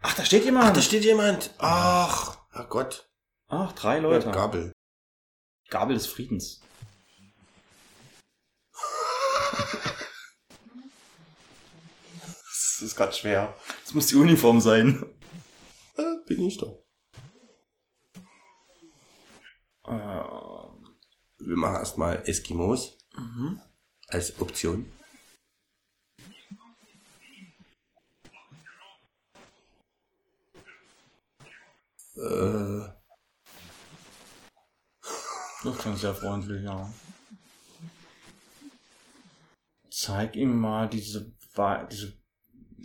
Ach, 0.00 0.14
da 0.14 0.24
steht 0.24 0.44
jemand. 0.44 0.70
Ach, 0.70 0.72
da 0.72 0.80
steht 0.80 1.04
jemand. 1.04 1.54
Ach, 1.58 2.38
Herrgott. 2.50 3.10
Ach, 3.48 3.72
drei 3.72 3.98
Leute. 3.98 4.30
Gabel. 4.30 4.72
Gabel 5.68 5.94
des 5.94 6.06
Friedens. 6.06 6.62
Das 12.82 12.90
ist 12.90 12.96
gerade 12.96 13.12
schwer. 13.12 13.54
Das 13.84 13.94
muss 13.94 14.08
die 14.08 14.16
Uniform 14.16 14.60
sein. 14.60 15.04
Äh, 15.96 16.16
bin 16.26 16.40
ich 16.42 16.58
doch. 16.58 16.82
Äh, 19.86 20.24
Wir 21.38 21.56
machen 21.56 21.76
erstmal 21.76 22.28
Eskimos 22.28 22.98
mhm. 23.16 23.60
als 24.08 24.40
Option. 24.40 24.90
Äh, 32.16 32.88
Das 35.64 35.78
klingt 35.78 35.98
sehr 35.98 36.14
freundlich, 36.14 36.64
ja. 36.64 36.92
Zeig 39.90 40.34
ihm 40.34 40.58
mal 40.58 40.88
diese, 40.88 41.32
wei- 41.54 41.86
diese 41.90 42.20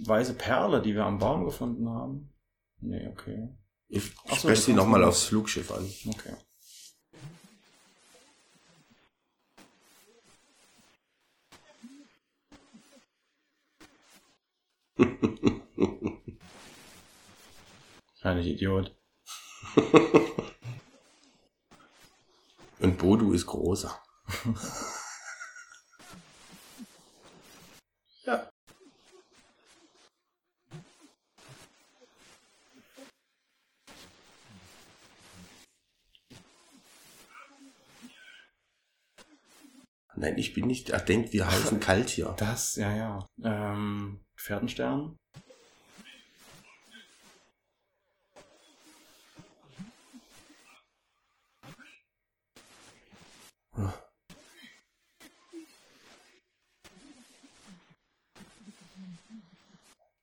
weiße 0.05 0.33
Perle, 0.35 0.81
die 0.81 0.95
wir 0.95 1.05
am 1.05 1.19
Baum 1.19 1.45
gefunden 1.45 1.89
haben. 1.89 2.33
Nee, 2.79 3.07
okay. 3.07 3.49
ich 3.89 4.13
Ach 4.25 4.29
so, 4.31 4.35
spreche 4.47 4.61
sie 4.61 4.73
nochmal 4.73 5.01
mal- 5.01 5.07
aufs 5.09 5.23
Flugschiff 5.23 5.71
an. 5.71 5.85
Okay. 6.07 6.33
Kleiner 18.19 18.41
Idiot. 18.41 18.95
Und 22.79 22.97
Bodu 22.97 23.33
ist 23.33 23.45
großer. 23.45 23.99
Nein, 40.19 40.35
ich 40.39 40.55
bin 40.55 40.65
nicht. 40.65 40.89
Er 40.89 40.99
denkt, 40.99 41.31
wir 41.31 41.45
heißen 41.45 41.79
kalt 41.79 42.09
hier. 42.09 42.33
Das, 42.39 42.75
ja, 42.75 42.95
ja. 42.95 43.27
Ähm, 43.43 44.19
Pferdenstern. 44.35 45.15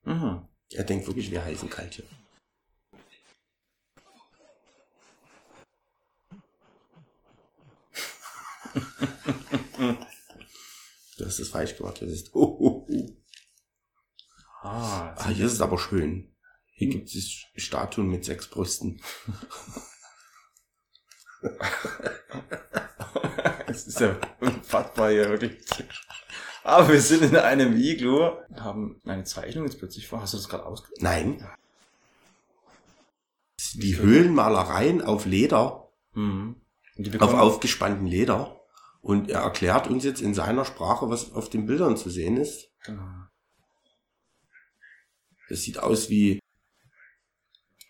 Mhm. 0.03 0.49
Er 0.72 0.84
denkt 0.84 1.07
wirklich, 1.07 1.30
wir 1.30 1.45
heißen 1.45 1.70
kalt 1.70 1.95
hier. 1.95 2.05
Du 11.19 11.25
hast 11.27 11.39
es 11.39 11.49
falsch 11.49 11.77
gemacht. 11.77 12.01
Das 12.03 12.11
ist. 12.11 12.35
Oh, 12.35 12.57
oh, 12.59 12.87
oh. 12.91 13.11
Ah, 14.62 15.15
Ah, 15.17 15.29
hier 15.29 15.47
ist 15.47 15.53
es 15.53 15.61
aber 15.61 15.79
schön. 15.79 16.35
Hier 16.73 16.89
gibt 16.89 17.15
es 17.15 17.45
Statuen 17.57 18.09
mit 18.09 18.25
sechs 18.25 18.49
Brüsten. 18.49 19.01
Es 23.67 23.87
ist 23.87 24.01
ja 24.01 24.17
unfassbar 24.41 25.11
hier 25.11 25.29
wirklich. 25.29 25.59
Aber 26.62 26.89
wir 26.89 27.01
sind 27.01 27.23
in 27.23 27.37
einem 27.37 27.77
Iglu. 27.77 28.31
Haben 28.57 29.01
eine 29.05 29.25
Zeichnung 29.25 29.65
jetzt 29.67 29.79
plötzlich 29.79 30.07
vor. 30.07 30.23
Hast 30.23 30.33
du 30.33 30.39
das 30.39 30.49
gerade 30.49 30.65
ausgedrückt? 30.65 31.03
Nein. 31.03 31.47
Die 33.75 33.97
Höhlenmalereien 33.99 35.03
auf 35.03 35.27
Leder, 35.27 35.81
Mhm. 36.12 36.61
Auf 37.19 37.35
aufgespannten 37.35 38.07
Leder. 38.07 38.61
Und 39.05 39.29
er 39.31 39.41
erklärt 39.41 39.87
uns 39.87 40.03
jetzt 40.03 40.23
in 40.23 40.33
seiner 40.33 40.65
Sprache, 40.65 41.11
was 41.11 41.33
auf 41.33 41.51
den 41.51 41.67
Bildern 41.67 41.97
zu 41.99 42.09
sehen 42.09 42.39
ist. 42.39 42.71
Genau. 42.85 43.05
Das 45.51 45.61
sieht 45.61 45.79
aus 45.79 46.09
wie, 46.09 46.41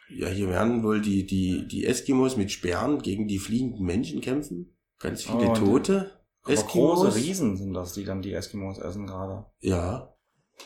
ja, 0.09 0.27
hier 0.29 0.49
werden 0.49 0.83
wohl 0.83 1.01
die, 1.01 1.25
die, 1.25 1.69
die 1.69 1.87
Eskimos 1.87 2.37
mit 2.37 2.51
Speeren 2.51 3.01
gegen 3.01 3.29
die 3.29 3.39
fliegenden 3.39 3.87
Menschen 3.87 4.21
kämpfen. 4.21 4.77
Ganz 4.99 5.23
viele 5.23 5.51
Oh, 5.51 5.55
Tote. 5.55 6.21
Aber 6.43 6.53
Eskimos. 6.53 7.01
große 7.03 7.15
Riesen 7.15 7.57
sind 7.57 7.75
das, 7.75 7.93
die 7.95 8.05
dann 8.05 8.21
die 8.21 8.33
Eskimos 8.33 8.79
essen 8.79 9.07
gerade. 9.07 9.47
Ja, 9.61 10.15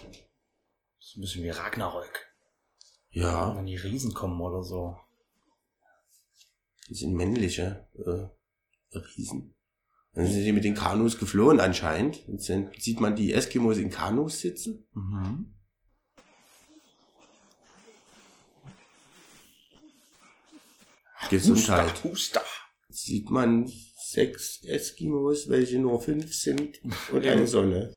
Das 0.02 1.08
ist 1.10 1.16
ein 1.16 1.20
bisschen 1.20 1.44
wie 1.44 1.50
Ragnarök. 1.50 2.26
ja. 3.10 3.54
Wenn 3.54 3.66
die 3.66 3.76
Riesen 3.76 4.14
kommen 4.14 4.40
oder 4.40 4.62
so. 4.62 4.96
Das 6.88 6.98
sind 7.00 7.12
männliche 7.14 7.86
äh, 7.98 8.96
Riesen. 8.96 9.54
Dann 10.18 10.26
sind 10.26 10.42
sie 10.42 10.50
mit 10.50 10.64
den 10.64 10.74
Kanus 10.74 11.16
geflohen 11.16 11.60
anscheinend. 11.60 12.26
Jetzt 12.26 12.50
sieht 12.82 12.98
man 12.98 13.14
die 13.14 13.32
Eskimos 13.32 13.78
in 13.78 13.88
Kanus 13.88 14.40
sitzen. 14.40 14.84
Mhm. 14.92 15.54
Gesundheit. 21.30 22.02
Huster. 22.02 22.42
Jetzt 22.88 23.04
sieht 23.04 23.30
man 23.30 23.70
sechs 24.08 24.64
Eskimos, 24.64 25.48
welche 25.50 25.78
nur 25.78 26.00
fünf 26.00 26.34
sind 26.34 26.80
und 27.12 27.24
eine 27.24 27.46
Sonne. 27.46 27.94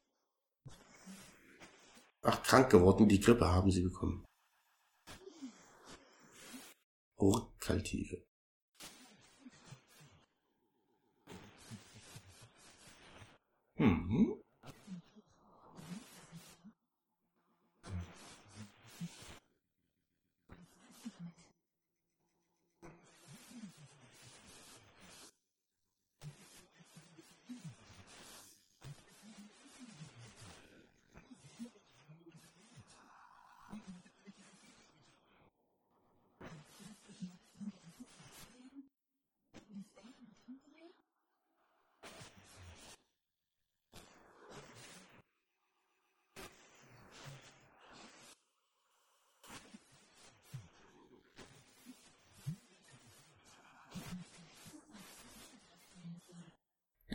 Ach, 2.21 2.43
krank 2.43 2.69
geworden, 2.69 3.09
die 3.09 3.19
Grippe 3.19 3.47
haben 3.47 3.71
sie 3.71 3.81
bekommen. 3.81 4.23
Urkaltive. 7.17 8.23
Mhm. 13.81 14.35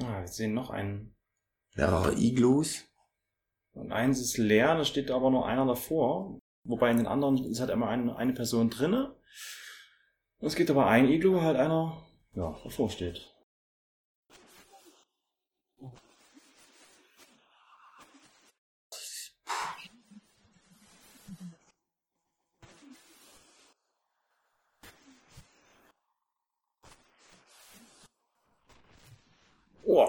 Ah, 0.02 0.15
wir 0.26 0.32
sehen 0.32 0.54
noch 0.54 0.70
einen. 0.70 1.14
Mehrere 1.76 2.14
Iglus. 2.14 2.84
Und 3.74 3.92
eins 3.92 4.20
ist 4.20 4.38
leer, 4.38 4.74
da 4.74 4.84
steht 4.84 5.10
aber 5.10 5.30
nur 5.30 5.46
einer 5.46 5.66
davor. 5.66 6.40
Wobei 6.64 6.90
in 6.90 6.96
den 6.96 7.06
anderen 7.06 7.36
ist 7.44 7.60
halt 7.60 7.70
immer 7.70 7.88
eine, 7.88 8.16
eine 8.16 8.32
Person 8.32 8.70
drinne. 8.70 9.14
Und 10.38 10.48
es 10.48 10.56
gibt 10.56 10.70
aber 10.70 10.86
ein 10.86 11.08
Iglu, 11.08 11.40
halt 11.40 11.56
einer, 11.56 12.02
ja, 12.34 12.58
davor 12.64 12.90
steht. 12.90 13.35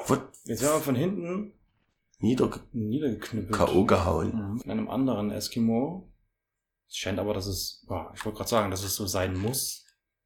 Wird 0.07 0.21
jetzt 0.45 0.61
werden 0.61 0.75
wir 0.75 0.81
von 0.81 0.95
hinten 0.95 1.53
nieder 2.19 2.49
niedergeknüppelt. 2.71 3.53
K.O. 3.55 3.85
gehauen. 3.85 4.53
Mhm. 4.53 4.59
Von 4.59 4.71
einem 4.71 4.89
anderen 4.89 5.31
Eskimo. 5.31 6.11
Es 6.89 6.95
scheint 6.97 7.19
aber, 7.19 7.33
dass 7.33 7.45
es, 7.47 7.85
ja, 7.89 8.11
ich 8.15 8.23
wollte 8.25 8.37
gerade 8.37 8.49
sagen, 8.49 8.71
dass 8.71 8.83
es 8.83 8.95
so 8.95 9.05
sein 9.05 9.37
muss. 9.37 9.85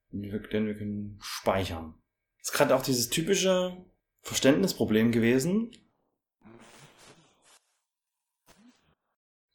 Wir- 0.09 0.39
Denn 0.39 0.68
wir 0.68 0.76
können 0.76 1.18
speichern. 1.22 1.95
ist 2.41 2.53
gerade 2.53 2.76
auch 2.76 2.82
dieses 2.84 3.09
typische 3.09 3.78
Verständnisproblem 4.22 5.12
gewesen. 5.12 5.72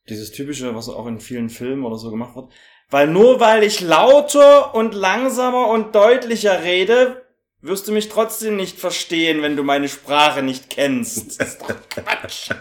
Dieses 0.09 0.31
typische, 0.31 0.75
was 0.75 0.89
auch 0.89 1.07
in 1.07 1.21
vielen 1.21 1.51
Filmen 1.51 1.85
oder 1.85 1.97
so 1.97 2.11
gemacht 2.11 2.37
wird. 2.37 2.53
Weil 2.91 3.09
nur 3.09 3.41
weil 3.41 3.65
ich 3.65 3.81
lauter 3.81 4.75
und 4.75 4.95
langsamer 4.95 5.69
und 5.69 5.95
deutlicher 5.95 6.63
rede, 6.63 7.26
wirst 7.67 7.89
du 7.89 7.93
mich 7.93 8.09
trotzdem 8.09 8.57
nicht 8.57 8.79
verstehen, 8.79 9.43
wenn 9.43 9.57
du 9.57 9.63
meine 9.63 9.89
Sprache 9.89 10.43
nicht 10.43 10.71
kennst. 10.71 11.41
Das 11.41 11.55
ist 11.55 11.63
doch 11.63 11.89
Quatsch. 11.89 12.51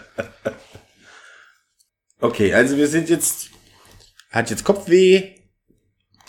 Okay, 2.18 2.54
also 2.54 2.78
wir 2.78 2.88
sind 2.88 3.10
jetzt, 3.10 3.50
hat 4.30 4.48
jetzt 4.48 4.64
Kopfweh. 4.64 5.34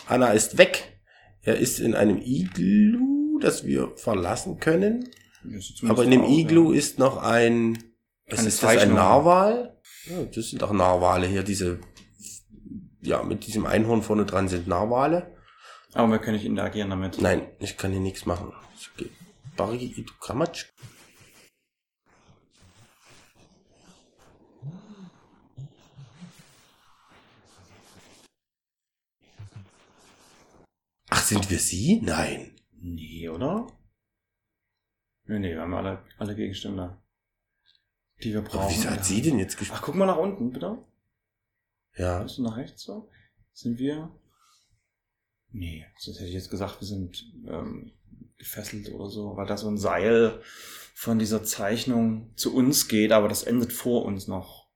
Anna 0.06 0.32
ist 0.32 0.58
weg. 0.58 1.00
Er 1.40 1.56
ist 1.56 1.80
in 1.80 1.94
einem 1.94 2.20
Iglu, 2.22 3.38
das 3.40 3.64
wir 3.64 3.96
verlassen 3.96 4.60
können. 4.60 5.08
Aber 5.88 6.04
in 6.04 6.10
dem 6.10 6.24
Iglu 6.24 6.72
ist 6.72 6.98
noch 6.98 7.16
ein, 7.16 7.78
was 8.28 8.40
Eine 8.40 8.48
ist 8.48 8.62
das, 8.62 8.76
ein. 8.76 8.92
Narwal? 8.92 9.80
Ja, 10.04 10.24
das 10.24 10.50
sind 10.50 10.62
auch 10.62 10.72
Narwale 10.72 11.26
hier, 11.26 11.42
diese, 11.42 11.80
ja, 13.00 13.22
mit 13.22 13.46
diesem 13.46 13.64
Einhorn 13.64 14.02
vorne 14.02 14.26
dran 14.26 14.48
sind 14.48 14.68
Narwale. 14.68 15.37
Aber 15.94 16.10
wir 16.12 16.18
können 16.18 16.36
nicht 16.36 16.46
interagieren 16.46 16.90
damit. 16.90 17.20
Nein, 17.20 17.48
ich 17.58 17.76
kann 17.76 17.90
hier 17.92 18.00
nichts 18.00 18.26
machen. 18.26 18.52
Ich 18.76 18.90
geh- 18.96 19.10
Bari 19.56 20.04
Kramatsch. 20.20 20.66
Ach, 31.10 31.22
sind 31.22 31.50
wir 31.50 31.58
sie? 31.58 32.00
Nein. 32.02 32.54
Nee, 32.72 33.28
oder? 33.28 33.66
Nee, 35.24 35.38
nee, 35.38 35.52
wir 35.54 35.62
haben 35.62 35.74
alle, 35.74 36.04
alle 36.18 36.34
Gegenstände, 36.34 37.00
die 38.22 38.32
wir 38.32 38.40
Aber 38.40 38.48
brauchen. 38.48 38.70
wieso 38.74 38.90
hat 38.90 39.04
sie 39.04 39.20
denn 39.22 39.38
jetzt 39.38 39.54
Ach, 39.56 39.58
gesprochen? 39.60 39.82
guck 39.84 39.94
mal 39.96 40.06
nach 40.06 40.16
unten, 40.18 40.50
bitte. 40.52 40.84
Ja. 41.96 42.22
Bist 42.22 42.38
du 42.38 42.42
nach 42.42 42.56
rechts 42.56 42.82
so? 42.82 43.10
Sind 43.52 43.78
wir? 43.78 44.14
Nee, 45.50 45.86
sonst 45.98 46.18
hätte 46.18 46.28
ich 46.28 46.34
jetzt 46.34 46.50
gesagt, 46.50 46.80
wir 46.80 46.86
sind 46.86 47.24
ähm, 47.48 47.92
gefesselt 48.36 48.92
oder 48.92 49.08
so, 49.08 49.36
weil 49.36 49.46
da 49.46 49.56
so 49.56 49.68
ein 49.68 49.78
Seil 49.78 50.42
von 50.94 51.18
dieser 51.18 51.42
Zeichnung 51.44 52.32
zu 52.36 52.54
uns 52.54 52.88
geht, 52.88 53.12
aber 53.12 53.28
das 53.28 53.44
endet 53.44 53.72
vor 53.72 54.04
uns 54.04 54.28
noch. 54.28 54.66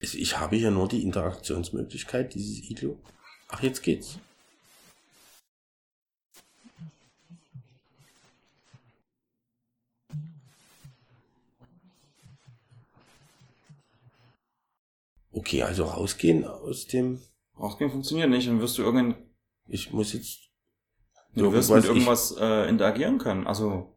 Ich 0.00 0.18
ich 0.20 0.38
habe 0.38 0.56
hier 0.56 0.70
nur 0.70 0.88
die 0.88 1.02
Interaktionsmöglichkeit, 1.02 2.34
dieses 2.34 2.68
Iglo. 2.68 2.98
Ach, 3.48 3.62
jetzt 3.62 3.82
geht's. 3.82 4.18
Okay, 15.32 15.62
also 15.62 15.84
rausgehen 15.84 16.44
aus 16.44 16.86
dem. 16.86 17.20
Rausgehen 17.58 17.90
funktioniert 17.90 18.30
nicht, 18.30 18.48
dann 18.48 18.60
wirst 18.60 18.78
du 18.78 18.82
irgendein, 18.82 19.16
Ich 19.66 19.92
muss 19.92 20.12
jetzt. 20.12 20.50
du 21.34 21.52
wirst 21.52 21.70
mit 21.70 21.84
irgendwas 21.84 22.36
äh, 22.38 22.68
interagieren 22.68 23.18
können. 23.18 23.46
Also 23.46 23.96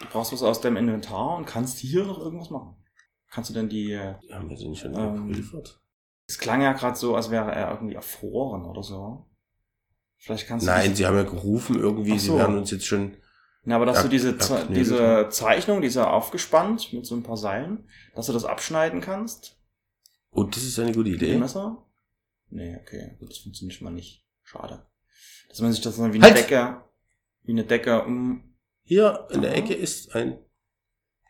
du 0.00 0.06
brauchst 0.10 0.32
was 0.32 0.42
aus 0.42 0.60
deinem 0.60 0.76
Inventar 0.76 1.36
und 1.36 1.46
kannst 1.46 1.78
hier 1.78 2.04
noch 2.04 2.18
irgendwas 2.18 2.50
machen. 2.50 2.76
Kannst 3.30 3.50
du 3.50 3.54
denn 3.54 3.68
die? 3.68 3.92
äh, 3.92 4.14
haben 4.32 4.48
wir 4.48 4.56
sie 4.56 4.68
nicht 4.68 4.80
schon 4.80 4.94
Ähm, 4.94 5.28
geliefert? 5.28 5.80
Es 6.26 6.38
klang 6.38 6.60
ja 6.62 6.72
gerade 6.72 6.96
so, 6.96 7.16
als 7.16 7.30
wäre 7.30 7.50
er 7.52 7.70
irgendwie 7.72 7.94
erfroren 7.94 8.64
oder 8.66 8.82
so. 8.82 9.26
Vielleicht 10.18 10.46
kannst 10.46 10.66
du 10.66 10.70
Nein, 10.70 10.94
sie 10.94 11.06
haben 11.06 11.16
ja 11.16 11.22
gerufen 11.22 11.78
irgendwie, 11.78 12.12
Ach 12.14 12.18
sie 12.18 12.26
so. 12.28 12.36
werden 12.38 12.58
uns 12.58 12.70
jetzt 12.70 12.86
schon. 12.86 13.16
Ja, 13.64 13.76
aber 13.76 13.86
dass 13.86 14.02
du 14.02 14.08
diese, 14.08 14.36
Ze- 14.38 14.66
diese 14.70 15.28
Zeichnung, 15.30 15.80
die 15.80 15.88
ist 15.88 15.94
ja 15.96 16.10
aufgespannt 16.10 16.92
mit 16.92 17.04
so 17.06 17.14
ein 17.14 17.22
paar 17.22 17.36
Seilen, 17.36 17.88
dass 18.14 18.26
du 18.26 18.32
das 18.32 18.44
abschneiden 18.44 19.00
kannst. 19.00 19.58
Oh, 20.30 20.44
das 20.44 20.62
ist 20.62 20.78
eine 20.78 20.92
gute 20.92 21.10
Idee. 21.10 21.36
Messer? 21.36 21.84
Nee, 22.50 22.76
okay, 22.80 23.16
gut, 23.18 23.30
das 23.30 23.38
funktioniert 23.38 23.76
schon 23.76 23.84
mal 23.84 23.90
nicht. 23.94 24.26
Schade. 24.42 24.86
Dass 25.48 25.60
man 25.60 25.72
sich 25.72 25.82
das 25.82 25.96
dann 25.96 26.12
wie 26.12 26.18
eine 26.18 26.26
Halt! 26.26 26.36
Decke, 26.36 26.82
wie 27.42 27.52
eine 27.52 27.64
Decke 27.64 28.04
um. 28.04 28.56
Hier 28.82 29.28
in 29.30 29.42
der 29.42 29.50
Aha. 29.50 29.58
Ecke 29.58 29.74
ist 29.74 30.14
ein. 30.14 30.38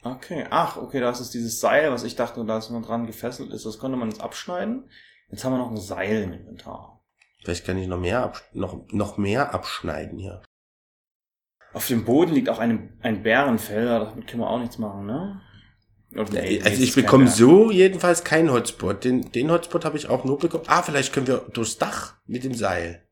Okay, 0.03 0.47
ach, 0.51 0.77
okay, 0.77 1.01
da 1.01 1.11
ist 1.11 1.21
es 1.21 1.31
dieses 1.31 1.61
Seil, 1.61 1.91
was 1.91 2.05
ich 2.05 2.15
dachte, 2.15 2.45
da 2.45 2.59
ist 2.59 2.71
man 2.71 2.83
dran 2.83 3.07
gefesselt 3.07 3.53
ist. 3.53 3.67
Das 3.67 3.79
konnte 3.79 3.97
man 3.97 4.11
jetzt 4.11 4.21
abschneiden. 4.21 4.89
Jetzt 5.29 5.45
haben 5.45 5.53
wir 5.53 5.59
noch 5.59 5.71
ein 5.71 5.77
Seil 5.77 6.23
im 6.23 6.33
Inventar. 6.33 7.05
Vielleicht 7.43 7.65
kann 7.65 7.79
ich 7.79 7.89
noch 7.89 7.99
mehr, 7.99 8.33
noch, 8.53 8.87
noch 8.93 9.17
mehr 9.17 9.55
abschneiden 9.55 10.19
hier. 10.19 10.43
Auf 11.73 11.87
dem 11.89 12.05
Boden 12.05 12.33
liegt 12.33 12.49
auch 12.49 12.59
ein, 12.59 12.99
ein 13.03 13.23
Bärenfell, 13.23 13.85
damit 13.87 14.27
können 14.27 14.43
wir 14.43 14.49
auch 14.51 14.61
nichts 14.61 14.79
machen, 14.79 15.07
ne? 15.07 15.41
Nee, 16.11 16.63
also 16.63 16.83
ich 16.83 16.95
bekomme 16.95 17.29
so 17.29 17.71
jedenfalls 17.71 18.25
keinen 18.25 18.51
Hotspot. 18.51 19.05
Den, 19.05 19.31
den 19.33 19.51
Hotspot 19.51 19.85
habe 19.85 19.99
ich 19.99 20.09
auch 20.09 20.25
nur 20.25 20.39
bekommen. 20.39 20.65
Ah, 20.67 20.83
vielleicht 20.83 21.13
können 21.13 21.27
wir 21.27 21.45
durchs 21.53 21.77
Dach 21.77 22.15
mit 22.27 22.45
dem 22.45 22.55
Seil. 22.55 23.07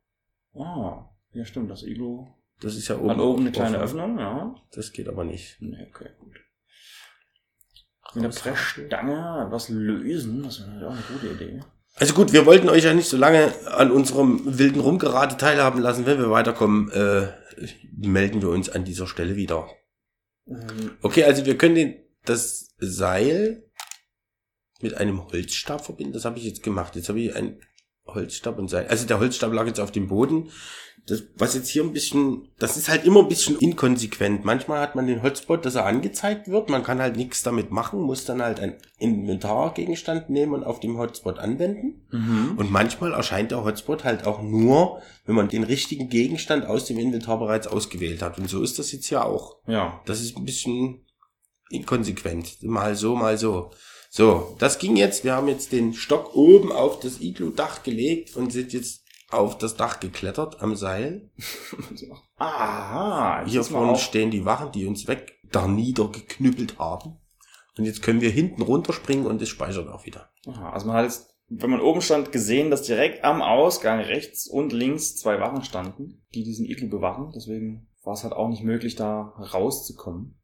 Ah, 0.54 1.04
ja 1.32 1.44
stimmt, 1.44 1.70
das 1.70 1.82
Iglu. 1.82 2.26
Das 2.60 2.74
ist 2.74 2.88
ja 2.88 2.96
oben. 2.96 3.10
An 3.10 3.20
oben 3.20 3.42
eine 3.42 3.52
kleine 3.52 3.76
offen. 3.76 4.00
Öffnung, 4.00 4.18
ja. 4.18 4.54
Das 4.72 4.92
geht 4.92 5.08
aber 5.08 5.24
nicht. 5.24 5.58
Nee, 5.60 5.86
okay, 5.94 6.08
gut. 6.18 6.36
Mit 8.14 8.24
der 8.24 8.28
Pressstange 8.30 9.48
was 9.50 9.68
lösen, 9.68 10.42
das 10.42 10.60
wäre 10.60 10.70
natürlich 10.70 10.86
auch 10.86 10.92
eine 10.92 11.20
gute 11.20 11.34
Idee. 11.34 11.60
Also 11.96 12.14
gut, 12.14 12.32
wir 12.32 12.46
wollten 12.46 12.68
euch 12.68 12.84
ja 12.84 12.94
nicht 12.94 13.08
so 13.08 13.16
lange 13.16 13.52
an 13.66 13.90
unserem 13.90 14.58
wilden 14.58 14.80
Rumgerate 14.80 15.36
teilhaben 15.36 15.80
lassen. 15.80 16.06
Wenn 16.06 16.18
wir 16.18 16.30
weiterkommen, 16.30 16.90
äh, 16.92 17.28
melden 17.96 18.42
wir 18.42 18.50
uns 18.50 18.68
an 18.68 18.84
dieser 18.84 19.06
Stelle 19.06 19.36
wieder. 19.36 19.68
Ähm, 20.46 20.92
Okay, 21.02 21.24
also 21.24 21.44
wir 21.46 21.58
können 21.58 21.74
den, 21.74 21.94
das 22.28 22.74
Seil 22.78 23.64
mit 24.80 24.94
einem 24.94 25.26
Holzstab 25.26 25.84
verbinden. 25.84 26.12
Das 26.12 26.24
habe 26.24 26.38
ich 26.38 26.44
jetzt 26.44 26.62
gemacht. 26.62 26.96
Jetzt 26.96 27.08
habe 27.08 27.20
ich 27.20 27.34
einen 27.34 27.60
Holzstab 28.06 28.58
und 28.58 28.68
Seil. 28.68 28.86
Also 28.86 29.06
der 29.06 29.18
Holzstab 29.18 29.52
lag 29.52 29.66
jetzt 29.66 29.80
auf 29.80 29.90
dem 29.90 30.08
Boden. 30.08 30.50
Das, 31.06 31.22
was 31.36 31.54
jetzt 31.54 31.68
hier 31.68 31.84
ein 31.84 31.92
bisschen, 31.92 32.48
das 32.58 32.76
ist 32.76 32.88
halt 32.88 33.04
immer 33.04 33.20
ein 33.20 33.28
bisschen 33.28 33.56
inkonsequent. 33.58 34.44
Manchmal 34.44 34.80
hat 34.80 34.96
man 34.96 35.06
den 35.06 35.22
Hotspot, 35.22 35.64
dass 35.64 35.76
er 35.76 35.86
angezeigt 35.86 36.48
wird. 36.48 36.68
Man 36.68 36.82
kann 36.82 37.00
halt 37.00 37.16
nichts 37.16 37.44
damit 37.44 37.70
machen, 37.70 38.00
muss 38.00 38.24
dann 38.24 38.42
halt 38.42 38.58
ein 38.58 38.74
Inventargegenstand 38.98 40.30
nehmen 40.30 40.52
und 40.52 40.64
auf 40.64 40.80
dem 40.80 40.98
Hotspot 40.98 41.38
anwenden. 41.38 42.06
Mhm. 42.10 42.54
Und 42.56 42.72
manchmal 42.72 43.12
erscheint 43.12 43.52
der 43.52 43.62
Hotspot 43.62 44.02
halt 44.02 44.26
auch 44.26 44.42
nur, 44.42 45.00
wenn 45.26 45.36
man 45.36 45.48
den 45.48 45.62
richtigen 45.62 46.08
Gegenstand 46.08 46.66
aus 46.66 46.86
dem 46.86 46.98
Inventar 46.98 47.38
bereits 47.38 47.68
ausgewählt 47.68 48.20
hat. 48.20 48.38
Und 48.38 48.50
so 48.50 48.60
ist 48.62 48.80
das 48.80 48.90
jetzt 48.90 49.06
hier 49.06 49.24
auch. 49.24 49.58
Ja. 49.68 50.00
Das 50.06 50.20
ist 50.20 50.36
ein 50.36 50.44
bisschen 50.44 51.05
inkonsequent. 51.70 52.62
Mal 52.62 52.94
so, 52.94 53.14
mal 53.16 53.38
so. 53.38 53.70
So, 54.10 54.56
das 54.58 54.78
ging 54.78 54.96
jetzt. 54.96 55.24
Wir 55.24 55.34
haben 55.34 55.48
jetzt 55.48 55.72
den 55.72 55.92
Stock 55.92 56.34
oben 56.34 56.72
auf 56.72 57.00
das 57.00 57.20
Iglu-Dach 57.20 57.82
gelegt 57.82 58.36
und 58.36 58.52
sind 58.52 58.72
jetzt 58.72 59.04
auf 59.30 59.58
das 59.58 59.76
Dach 59.76 60.00
geklettert 60.00 60.62
am 60.62 60.76
Seil. 60.76 61.30
Aha, 62.36 63.44
Hier 63.46 63.64
vorne 63.64 63.98
stehen 63.98 64.30
die 64.30 64.44
Wachen, 64.44 64.72
die 64.72 64.86
uns 64.86 65.08
weg 65.08 65.38
da 65.50 65.66
niedergeknüppelt 65.66 66.78
haben. 66.78 67.18
Und 67.76 67.84
jetzt 67.84 68.02
können 68.02 68.20
wir 68.20 68.30
hinten 68.30 68.62
runterspringen 68.62 69.26
und 69.26 69.42
es 69.42 69.48
speichert 69.48 69.88
auch 69.88 70.06
wieder. 70.06 70.30
Aha, 70.46 70.70
also 70.70 70.86
man 70.86 70.96
hat 70.96 71.04
jetzt, 71.04 71.34
wenn 71.48 71.70
man 71.70 71.80
oben 71.80 72.00
stand, 72.00 72.32
gesehen, 72.32 72.70
dass 72.70 72.82
direkt 72.82 73.24
am 73.24 73.42
Ausgang 73.42 74.00
rechts 74.00 74.46
und 74.46 74.72
links 74.72 75.16
zwei 75.16 75.40
Wachen 75.40 75.62
standen, 75.62 76.24
die 76.34 76.44
diesen 76.44 76.64
Iglu 76.64 76.88
bewachen. 76.88 77.32
Deswegen 77.34 77.88
war 78.02 78.14
es 78.14 78.22
halt 78.22 78.32
auch 78.32 78.48
nicht 78.48 78.62
möglich, 78.62 78.94
da 78.94 79.34
rauszukommen. 79.52 80.38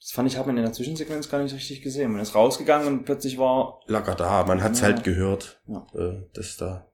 Das 0.00 0.10
fand 0.12 0.28
ich, 0.30 0.36
hat 0.36 0.46
man 0.46 0.56
in 0.56 0.62
der 0.62 0.72
Zwischensequenz 0.72 1.28
gar 1.28 1.42
nicht 1.42 1.54
richtig 1.54 1.82
gesehen. 1.82 2.12
Man 2.12 2.20
ist 2.20 2.34
rausgegangen 2.34 2.86
und 2.88 3.04
plötzlich 3.04 3.38
war, 3.38 3.80
Lager 3.86 4.14
da, 4.14 4.44
man 4.44 4.62
hat's 4.62 4.80
Ja. 4.80 4.86
halt 4.86 5.02
gehört, 5.04 5.60
Ja. 5.66 5.86
äh, 5.94 6.22
dass 6.34 6.56
da 6.56 6.90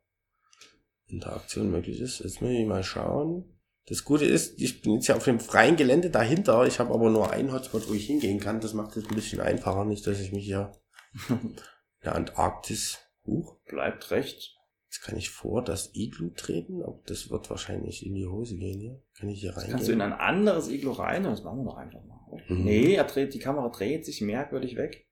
Interaktion 1.06 1.70
möglich 1.70 2.00
ist. 2.00 2.20
Jetzt 2.20 2.40
muss 2.40 2.50
ich 2.52 2.66
mal 2.66 2.82
schauen. 2.82 3.44
Das 3.86 4.04
Gute 4.04 4.24
ist, 4.24 4.60
ich 4.60 4.80
bin 4.80 4.94
jetzt 4.94 5.08
ja 5.08 5.16
auf 5.16 5.24
dem 5.24 5.40
freien 5.40 5.76
Gelände 5.76 6.08
dahinter. 6.10 6.64
Ich 6.66 6.78
habe 6.78 6.94
aber 6.94 7.10
nur 7.10 7.30
einen 7.32 7.52
Hotspot, 7.52 7.88
wo 7.88 7.94
ich 7.94 8.06
hingehen 8.06 8.38
kann. 8.40 8.60
Das 8.60 8.74
macht 8.74 8.96
es 8.96 9.04
ein 9.06 9.14
bisschen 9.14 9.40
einfacher, 9.40 9.84
nicht, 9.84 10.06
dass 10.06 10.20
ich 10.20 10.32
mich 10.32 10.44
hier 10.44 10.72
in 11.28 11.56
der 12.04 12.14
Antarktis 12.14 12.98
huch. 13.26 13.58
bleibt 13.66 14.10
recht. 14.10 14.56
Jetzt 14.88 15.02
kann 15.02 15.16
ich 15.16 15.30
vor 15.30 15.62
das 15.64 15.90
Iglu 15.94 16.30
treten. 16.30 16.82
Das 17.06 17.30
wird 17.30 17.50
wahrscheinlich 17.50 18.06
in 18.06 18.14
die 18.14 18.26
Hose 18.26 18.56
gehen 18.56 18.78
hier. 18.80 19.02
Kann 19.22 19.30
ich 19.30 19.40
hier 19.40 19.56
reingehen? 19.56 19.70
kannst 19.70 19.86
du 19.86 19.92
in 19.92 20.00
ein 20.00 20.14
anderes 20.14 20.68
Iglo 20.68 20.90
rein, 20.90 21.22
das 21.22 21.44
machen 21.44 21.58
wir 21.58 21.66
doch 21.66 21.76
einfach 21.76 22.02
mal. 22.02 22.42
Mhm. 22.48 22.64
Nee, 22.64 22.94
er 22.94 23.04
dreht, 23.04 23.32
die 23.34 23.38
Kamera 23.38 23.68
dreht 23.68 24.04
sich 24.04 24.20
merkwürdig 24.20 24.74
weg. 24.74 25.06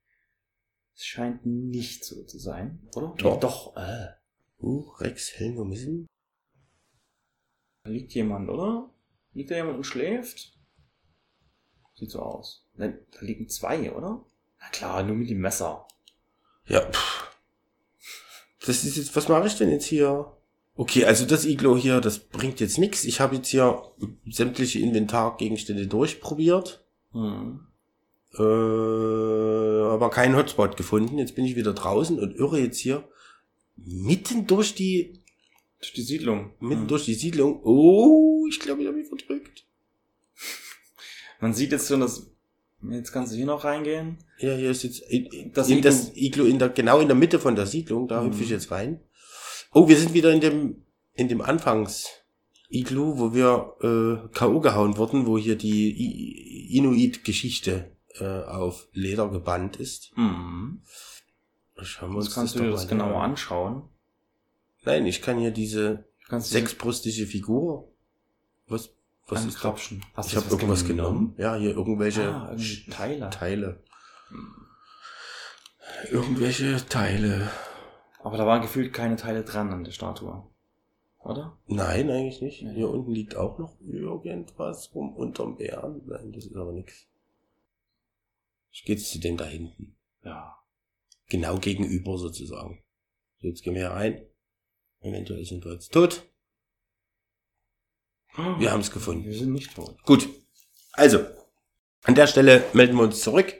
Es 0.93 1.05
scheint 1.05 1.45
nicht 1.45 2.03
so 2.03 2.21
zu 2.25 2.37
sein, 2.37 2.89
oder? 2.93 3.15
Doch. 3.17 3.35
Nee, 3.35 3.39
doch, 3.39 3.77
äh. 3.77 4.07
Uh, 4.59 4.81
Rex 4.99 5.39
Helm 5.39 5.65
missen. 5.69 6.07
Da 7.85 7.89
liegt 7.89 8.13
jemand, 8.13 8.49
oder? 8.49 8.93
Liegt 9.31 9.49
da 9.49 9.55
jemand 9.55 9.77
und 9.77 9.85
schläft? 9.85 10.59
Sieht 11.95 12.11
so 12.11 12.19
aus. 12.19 12.67
Nein, 12.73 12.99
da 13.11 13.21
liegen 13.21 13.47
zwei, 13.47 13.93
oder? 13.93 14.25
Na 14.59 14.67
klar, 14.71 15.03
nur 15.03 15.15
mit 15.15 15.29
dem 15.29 15.39
Messer. 15.39 15.87
Ja, 16.65 16.81
pff. 16.81 17.37
Das 18.65 18.83
ist 18.83 18.97
jetzt, 18.97 19.15
was 19.15 19.29
mache 19.29 19.47
ich 19.47 19.55
denn 19.55 19.69
jetzt 19.69 19.85
hier? 19.85 20.35
Okay, 20.75 21.05
also 21.05 21.25
das 21.25 21.45
Iglo 21.45 21.77
hier, 21.77 21.99
das 22.01 22.19
bringt 22.19 22.59
jetzt 22.59 22.77
nichts. 22.77 23.03
Ich 23.03 23.19
habe 23.19 23.35
jetzt 23.35 23.49
hier 23.49 23.81
sämtliche 24.29 24.79
Inventargegenstände 24.79 25.87
durchprobiert, 25.87 26.83
Hm. 27.11 27.59
äh, 28.37 28.41
aber 28.41 30.09
keinen 30.09 30.35
Hotspot 30.35 30.77
gefunden. 30.77 31.17
Jetzt 31.17 31.35
bin 31.35 31.45
ich 31.45 31.55
wieder 31.55 31.73
draußen 31.73 32.19
und 32.19 32.35
irre 32.35 32.59
jetzt 32.59 32.77
hier 32.79 33.03
mitten 33.75 34.47
durch 34.47 34.73
die, 34.75 35.19
Durch 35.79 35.93
die 35.93 36.01
Siedlung. 36.03 36.51
mitten 36.59 36.81
Hm. 36.81 36.87
durch 36.87 37.05
die 37.05 37.15
Siedlung. 37.15 37.59
Oh, 37.63 38.45
ich 38.49 38.59
glaube, 38.59 38.81
ich 38.81 38.87
habe 38.87 38.97
mich 38.97 39.07
verdrückt. 39.07 39.65
Man 41.41 41.53
sieht 41.53 41.71
jetzt 41.71 41.87
schon, 41.87 41.99
dass. 41.99 42.27
Jetzt 42.89 43.11
kannst 43.11 43.31
du 43.33 43.37
hier 43.37 43.45
noch 43.45 43.63
reingehen. 43.63 44.17
Ja, 44.39 44.55
hier 44.55 44.71
ist 44.71 44.81
jetzt 44.83 45.01
in, 45.01 45.51
Das 45.53 45.69
in 45.69 45.79
Iglu- 45.79 45.81
das 45.83 46.11
Iglo 46.15 46.45
in 46.45 46.57
der, 46.57 46.69
genau 46.69 46.99
in 46.99 47.07
der 47.07 47.15
Mitte 47.15 47.37
von 47.37 47.55
der 47.55 47.67
Siedlung, 47.67 48.07
da 48.07 48.21
Mhm. 48.23 48.27
hüpfe 48.29 48.43
ich 48.43 48.49
jetzt 48.49 48.71
rein. 48.71 48.99
Oh, 49.73 49.87
wir 49.87 49.97
sind 49.97 50.13
wieder 50.13 50.31
in 50.31 50.41
dem, 50.41 50.85
in 51.13 51.27
dem 51.29 51.41
Anfangs-Iglu, 51.41 53.17
wo 53.17 53.33
wir 53.33 53.75
äh, 53.81 54.27
K.O. 54.33 54.59
gehauen 54.59 54.97
wurden, 54.97 55.25
wo 55.25 55.37
hier 55.37 55.55
die 55.55 56.75
Inuit-Geschichte 56.77 57.95
äh, 58.19 58.25
auf 58.43 58.87
Leder 58.91 59.29
gebannt 59.29 59.77
ist. 59.77 60.11
Mhm. 60.17 60.81
Schauen 61.83 62.11
wir 62.11 62.17
uns 62.17 62.25
Jetzt 62.27 62.35
kannst 62.35 62.55
das 62.55 62.59
du 62.61 62.65
dir 62.67 62.71
das 62.71 62.87
genauer 62.87 63.21
an. 63.23 63.31
anschauen. 63.31 63.83
Nein, 64.83 65.05
ich 65.05 65.21
kann 65.21 65.39
hier 65.39 65.51
diese 65.51 66.05
Kannst 66.27 66.49
du 66.51 66.53
Sechsbrüstige 66.53 67.25
Figur. 67.25 67.91
Was, 68.67 68.89
was 69.27 69.45
ist 69.45 69.55
da? 69.55 69.69
ankrapschen? 69.69 70.03
Hast 70.13 70.29
Ich 70.29 70.35
habe 70.35 70.45
was 70.45 70.53
irgendwas 70.53 70.85
genommen. 70.85 71.33
Ja, 71.37 71.55
hier 71.55 71.71
irgendwelche 71.71 72.27
Ah, 72.29 72.55
Teile. 72.89 73.29
Teile. 73.29 73.83
Irgendwelche 76.09 76.85
Teile. 76.87 77.49
Aber 78.23 78.37
da 78.37 78.45
waren 78.45 78.61
gefühlt 78.61 78.93
keine 78.93 79.15
Teile 79.15 79.43
dran 79.43 79.71
an 79.71 79.83
der 79.83 79.91
Statue. 79.91 80.43
Oder? 81.19 81.57
Nein, 81.67 82.09
eigentlich 82.09 82.41
nicht. 82.41 82.59
Hier 82.59 82.89
unten 82.89 83.11
liegt 83.11 83.35
auch 83.35 83.57
noch 83.59 83.79
irgendwas 83.81 84.93
rum 84.95 85.15
unterm 85.15 85.57
Bären. 85.57 86.01
Nein, 86.05 86.31
das 86.31 86.45
ist 86.45 86.55
aber 86.55 86.71
nichts. 86.71 87.07
Ich 88.71 88.83
gehe 88.85 88.97
zu 88.97 89.19
dem 89.19 89.37
da 89.37 89.45
hinten. 89.45 89.95
Ja. 90.23 90.57
Genau 91.29 91.57
gegenüber 91.57 92.17
sozusagen. 92.17 92.83
So, 93.39 93.47
jetzt 93.47 93.63
gehen 93.63 93.75
wir 93.75 93.81
hier 93.81 93.91
rein. 93.91 94.25
Eventuell 95.01 95.45
sind 95.45 95.63
wir 95.65 95.73
jetzt 95.73 95.91
tot. 95.93 96.23
Wir 98.57 98.71
haben 98.71 98.81
es 98.81 98.91
gefunden. 98.91 99.25
Wir 99.25 99.37
sind 99.37 99.51
nicht 99.51 99.75
tot. 99.75 100.01
Gut. 100.03 100.29
Also, 100.93 101.25
an 102.03 102.15
der 102.15 102.27
Stelle 102.27 102.63
melden 102.73 102.95
wir 102.95 103.03
uns 103.03 103.21
zurück. 103.21 103.53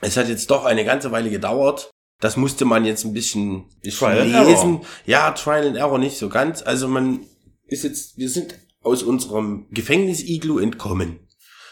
Es 0.00 0.16
hat 0.16 0.28
jetzt 0.28 0.50
doch 0.50 0.64
eine 0.64 0.84
ganze 0.84 1.12
Weile 1.12 1.30
gedauert. 1.30 1.90
Das 2.20 2.36
musste 2.36 2.64
man 2.64 2.84
jetzt 2.84 3.04
ein 3.04 3.12
bisschen, 3.12 3.66
Trial 3.82 4.26
lesen. 4.46 4.80
Ja, 5.06 5.30
Trial 5.30 5.68
and 5.68 5.76
Error 5.76 5.98
nicht 5.98 6.18
so 6.18 6.28
ganz. 6.28 6.62
Also 6.62 6.88
man 6.88 7.20
ist 7.66 7.84
jetzt, 7.84 8.18
wir 8.18 8.28
sind 8.28 8.58
aus 8.82 9.02
unserem 9.02 9.66
Gefängnis-Iglu 9.70 10.58
entkommen. 10.58 11.20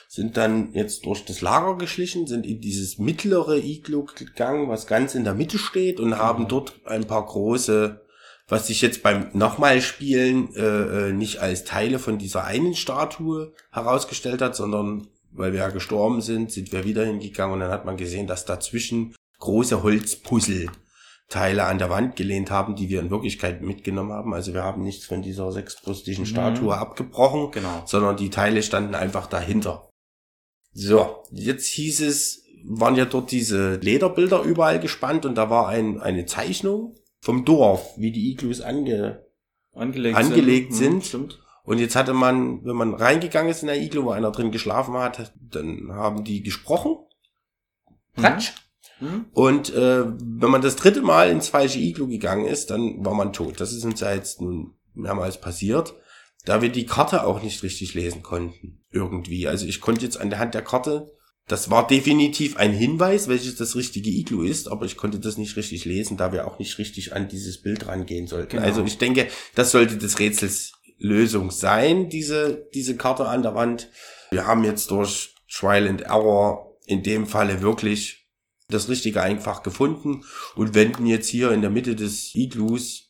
Sind 0.08 0.36
dann 0.36 0.72
jetzt 0.72 1.04
durch 1.04 1.24
das 1.24 1.40
Lager 1.40 1.76
geschlichen, 1.76 2.28
sind 2.28 2.46
in 2.46 2.60
dieses 2.60 2.98
mittlere 2.98 3.56
Iglu 3.56 4.04
gegangen, 4.04 4.68
was 4.68 4.86
ganz 4.86 5.16
in 5.16 5.24
der 5.24 5.34
Mitte 5.34 5.58
steht 5.58 5.98
und 5.98 6.16
haben 6.16 6.46
dort 6.46 6.80
ein 6.84 7.06
paar 7.06 7.26
große, 7.26 8.00
was 8.46 8.68
sich 8.68 8.82
jetzt 8.82 9.02
beim 9.02 9.30
nochmal 9.32 9.80
spielen 9.80 10.54
äh, 10.54 11.08
äh, 11.08 11.12
nicht 11.12 11.40
als 11.40 11.64
Teile 11.64 11.98
von 11.98 12.18
dieser 12.18 12.44
einen 12.44 12.74
Statue 12.74 13.52
herausgestellt 13.72 14.42
hat, 14.42 14.54
sondern 14.54 15.08
weil 15.32 15.52
wir 15.52 15.60
ja 15.60 15.68
gestorben 15.70 16.20
sind, 16.20 16.52
sind 16.52 16.72
wir 16.72 16.84
wieder 16.84 17.04
hingegangen 17.04 17.54
und 17.54 17.60
dann 17.60 17.72
hat 17.72 17.84
man 17.84 17.96
gesehen, 17.96 18.28
dass 18.28 18.44
dazwischen 18.44 19.14
große 19.38 19.82
Holzpuzzle-Teile 19.82 21.64
an 21.64 21.78
der 21.78 21.90
Wand 21.90 22.16
gelehnt 22.16 22.50
haben, 22.50 22.76
die 22.76 22.88
wir 22.88 23.00
in 23.00 23.10
Wirklichkeit 23.10 23.62
mitgenommen 23.62 24.12
haben. 24.12 24.32
Also 24.34 24.54
wir 24.54 24.62
haben 24.62 24.82
nichts 24.82 25.06
von 25.06 25.22
dieser 25.22 25.50
sechsbrüstigen 25.52 26.22
Mhm. 26.22 26.26
Statue 26.28 26.76
abgebrochen, 26.76 27.50
Genau. 27.50 27.82
sondern 27.86 28.16
die 28.16 28.30
Teile 28.30 28.62
standen 28.62 28.94
einfach 28.94 29.26
dahinter. 29.26 29.90
So, 30.72 31.22
jetzt 31.30 31.66
hieß 31.68 32.00
es, 32.02 32.44
waren 32.64 32.96
ja 32.96 33.04
dort 33.04 33.30
diese 33.30 33.76
Lederbilder 33.76 34.42
überall 34.42 34.78
gespannt 34.80 35.24
und 35.24 35.36
da 35.36 35.48
war 35.50 35.68
ein, 35.68 36.00
eine 36.00 36.26
Zeichnung 36.26 36.96
vom 37.20 37.44
Dorf, 37.44 37.94
wie 37.96 38.12
die 38.12 38.30
Iglus 38.32 38.60
ange, 38.60 39.24
Angelegt, 39.72 40.16
Angelegt 40.16 40.70
Hm, 40.70 40.76
sind. 40.76 41.04
stimmt. 41.04 41.38
und 41.64 41.78
jetzt 41.78 41.96
hatte 41.96 42.14
man, 42.14 42.64
wenn 42.64 42.76
man 42.76 42.94
reingegangen 42.94 43.50
ist 43.50 43.60
in 43.62 43.66
der 43.68 43.78
Iglu, 43.80 44.04
wo 44.04 44.10
einer 44.10 44.30
drin 44.32 44.50
geschlafen 44.50 44.94
hat, 44.94 45.32
dann 45.38 45.92
haben 45.92 46.24
die 46.24 46.42
gesprochen. 46.42 46.96
Platsch. 48.14 48.54
Hm? 48.98 49.26
Und 49.32 49.74
äh, 49.74 50.04
wenn 50.06 50.50
man 50.50 50.62
das 50.62 50.76
dritte 50.76 51.02
Mal 51.02 51.30
ins 51.30 51.48
falsche 51.48 51.78
Iglu 51.78 52.08
gegangen 52.08 52.46
ist, 52.46 52.70
dann 52.70 53.04
war 53.04 53.14
man 53.14 53.32
tot. 53.32 53.60
Das 53.60 53.72
ist 53.72 53.84
uns 53.84 54.00
ja 54.00 54.14
jetzt 54.14 54.40
nun 54.40 54.74
mehrmals 54.94 55.40
passiert, 55.40 55.94
da 56.44 56.62
wir 56.62 56.70
die 56.70 56.86
Karte 56.86 57.24
auch 57.24 57.42
nicht 57.42 57.62
richtig 57.62 57.94
lesen 57.94 58.22
konnten. 58.22 58.82
Irgendwie. 58.90 59.46
Also 59.46 59.66
ich 59.66 59.80
konnte 59.80 60.04
jetzt 60.04 60.18
an 60.18 60.30
der 60.30 60.38
Hand 60.38 60.54
der 60.54 60.62
Karte, 60.62 61.12
das 61.48 61.70
war 61.70 61.86
definitiv 61.86 62.56
ein 62.56 62.72
Hinweis, 62.72 63.28
welches 63.28 63.54
das 63.54 63.76
richtige 63.76 64.10
Iglu 64.10 64.42
ist, 64.42 64.68
aber 64.68 64.84
ich 64.84 64.96
konnte 64.96 65.20
das 65.20 65.36
nicht 65.36 65.56
richtig 65.56 65.84
lesen, 65.84 66.16
da 66.16 66.32
wir 66.32 66.46
auch 66.46 66.58
nicht 66.58 66.78
richtig 66.78 67.14
an 67.14 67.28
dieses 67.28 67.62
Bild 67.62 67.86
rangehen 67.86 68.26
sollten. 68.26 68.56
Genau. 68.56 68.62
Also 68.62 68.82
ich 68.84 68.98
denke, 68.98 69.28
das 69.54 69.70
sollte 69.70 69.96
des 69.96 70.18
Rätsels 70.18 70.72
Lösung 70.98 71.50
sein, 71.50 72.08
diese, 72.08 72.66
diese 72.74 72.96
Karte 72.96 73.28
an 73.28 73.42
der 73.42 73.54
Wand. 73.54 73.90
Wir 74.30 74.46
haben 74.46 74.64
jetzt 74.64 74.90
durch 74.90 75.34
Trial 75.48 75.86
and 75.86 76.00
Error 76.00 76.78
in 76.86 77.02
dem 77.02 77.26
Falle 77.26 77.60
wirklich 77.60 78.25
das 78.68 78.88
Richtige 78.88 79.22
einfach 79.22 79.62
gefunden 79.62 80.24
und 80.54 80.74
wenden 80.74 81.06
jetzt 81.06 81.28
hier 81.28 81.52
in 81.52 81.60
der 81.60 81.70
Mitte 81.70 81.94
des 81.96 82.34
Iglus 82.34 83.04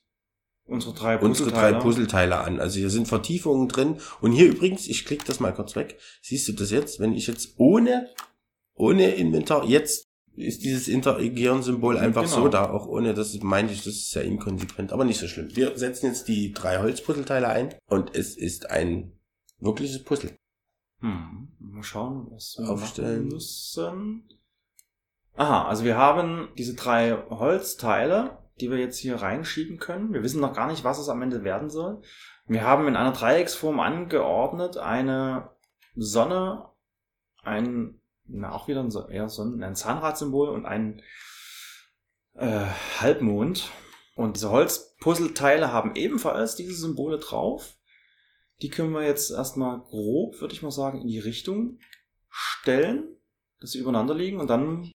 Unsere 0.69 0.95
drei 0.95 1.19
unsere 1.21 1.53
drei 1.53 1.75
Puzzleteile. 1.75 2.39
An. 2.39 2.59
Also 2.59 2.81
hier 2.81 2.91
sind 2.91 3.07
Vertiefungen 3.07 3.69
drin. 3.69 3.99
Und 4.21 4.33
hier 4.33 4.49
übrigens, 4.49 4.89
ich 4.89 5.05
klicke 5.05 5.25
das 5.25 5.39
mal 5.39 5.55
kurz 5.55 5.77
weg. 5.77 5.97
Siehst 6.23 6.49
du 6.49 6.53
das 6.55 6.73
jetzt? 6.73 6.99
Wenn 6.99 7.15
ich 7.15 7.29
jetzt 7.29 7.55
ohne, 7.57 8.09
ohne 8.75 9.15
Inventar, 9.15 9.65
jetzt 9.65 10.09
ist 10.35 10.65
dieses 10.65 10.89
Interagieren-Symbol 10.89 11.97
einfach 11.97 12.25
Genau. 12.25 12.35
so 12.43 12.49
da, 12.49 12.69
auch 12.69 12.87
ohne, 12.89 13.15
das 13.15 13.39
meine 13.43 13.71
ich, 13.71 13.79
das 13.85 13.95
ist 13.95 14.11
sehr 14.11 14.25
inkonsequent, 14.25 14.93
aber 14.93 15.05
nicht 15.05 15.19
so 15.21 15.29
schlimm. 15.29 15.55
Wir 15.55 15.79
setzen 15.79 16.07
jetzt 16.07 16.27
die 16.27 16.53
drei 16.53 16.79
Holzpuzzleteile 16.79 17.49
ein 17.49 17.75
und 17.89 18.15
es 18.15 18.37
ist 18.37 18.69
ein 18.69 19.13
wirkliches 19.61 20.03
Puzzle. 20.03 20.37
Hm. 21.01 21.49
Mal 21.61 21.83
schauen, 21.85 22.27
was 22.31 22.57
wir 22.59 22.69
Aufstellen. 22.69 23.29
machen 23.29 23.29
müssen. 23.29 24.29
Aha, 25.37 25.69
also 25.69 25.85
wir 25.85 25.97
haben 25.97 26.49
diese 26.57 26.75
drei 26.75 27.13
Holzteile, 27.29 28.39
die 28.61 28.71
wir 28.71 28.79
jetzt 28.79 28.99
hier 28.99 29.17
reinschieben 29.17 29.79
können. 29.79 30.13
Wir 30.15 30.23
wissen 30.23 30.41
noch 30.41 30.55
gar 30.55 30.67
nicht, 30.67 30.83
was 30.83 30.99
es 30.99 31.09
am 31.11 31.21
Ende 31.21 31.45
werden 31.45 31.69
soll. 31.69 32.01
Wir 32.47 32.63
haben 32.63 32.89
in 32.89 32.97
einer 32.97 33.13
Dreiecksform 33.13 33.81
angeordnet 33.81 34.79
eine 34.79 35.51
Sonne, 35.95 36.71
ein, 37.43 38.01
na 38.25 38.53
auch 38.53 38.67
wieder 38.67 38.81
ein, 38.81 38.91
So- 38.91 39.09
eher 39.09 39.29
Sonnen, 39.29 39.63
ein 39.63 39.75
Zahnradsymbol 39.77 40.49
und 40.49 40.65
ein 40.65 41.03
äh, 42.35 42.65
Halbmond. 43.01 43.71
Und 44.15 44.37
diese 44.37 44.51
Holzpuzzleteile 44.51 45.71
haben 45.71 45.95
ebenfalls 45.97 46.57
diese 46.57 46.73
Symbole 46.75 47.19
drauf. 47.19 47.77
Die 48.63 48.71
können 48.71 48.93
wir 48.93 49.03
jetzt 49.03 49.31
erstmal 49.31 49.81
grob, 49.81 50.41
würde 50.41 50.55
ich 50.55 50.63
mal 50.63 50.71
sagen, 50.71 51.03
in 51.03 51.09
die 51.09 51.19
Richtung 51.19 51.79
stellen, 52.31 53.05
dass 53.61 53.73
sie 53.73 53.81
übereinander 53.81 54.15
liegen 54.15 54.41
und 54.41 54.49
dann 54.49 54.91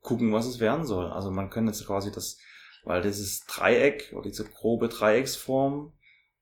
gucken, 0.00 0.32
was 0.32 0.46
es 0.46 0.60
werden 0.60 0.86
soll. 0.86 1.10
Also 1.10 1.30
man 1.30 1.50
kann 1.50 1.66
jetzt 1.66 1.86
quasi 1.86 2.10
das, 2.10 2.38
weil 2.84 3.02
dieses 3.02 3.44
Dreieck 3.46 4.12
oder 4.12 4.28
diese 4.28 4.44
grobe 4.44 4.88
Dreiecksform, 4.88 5.92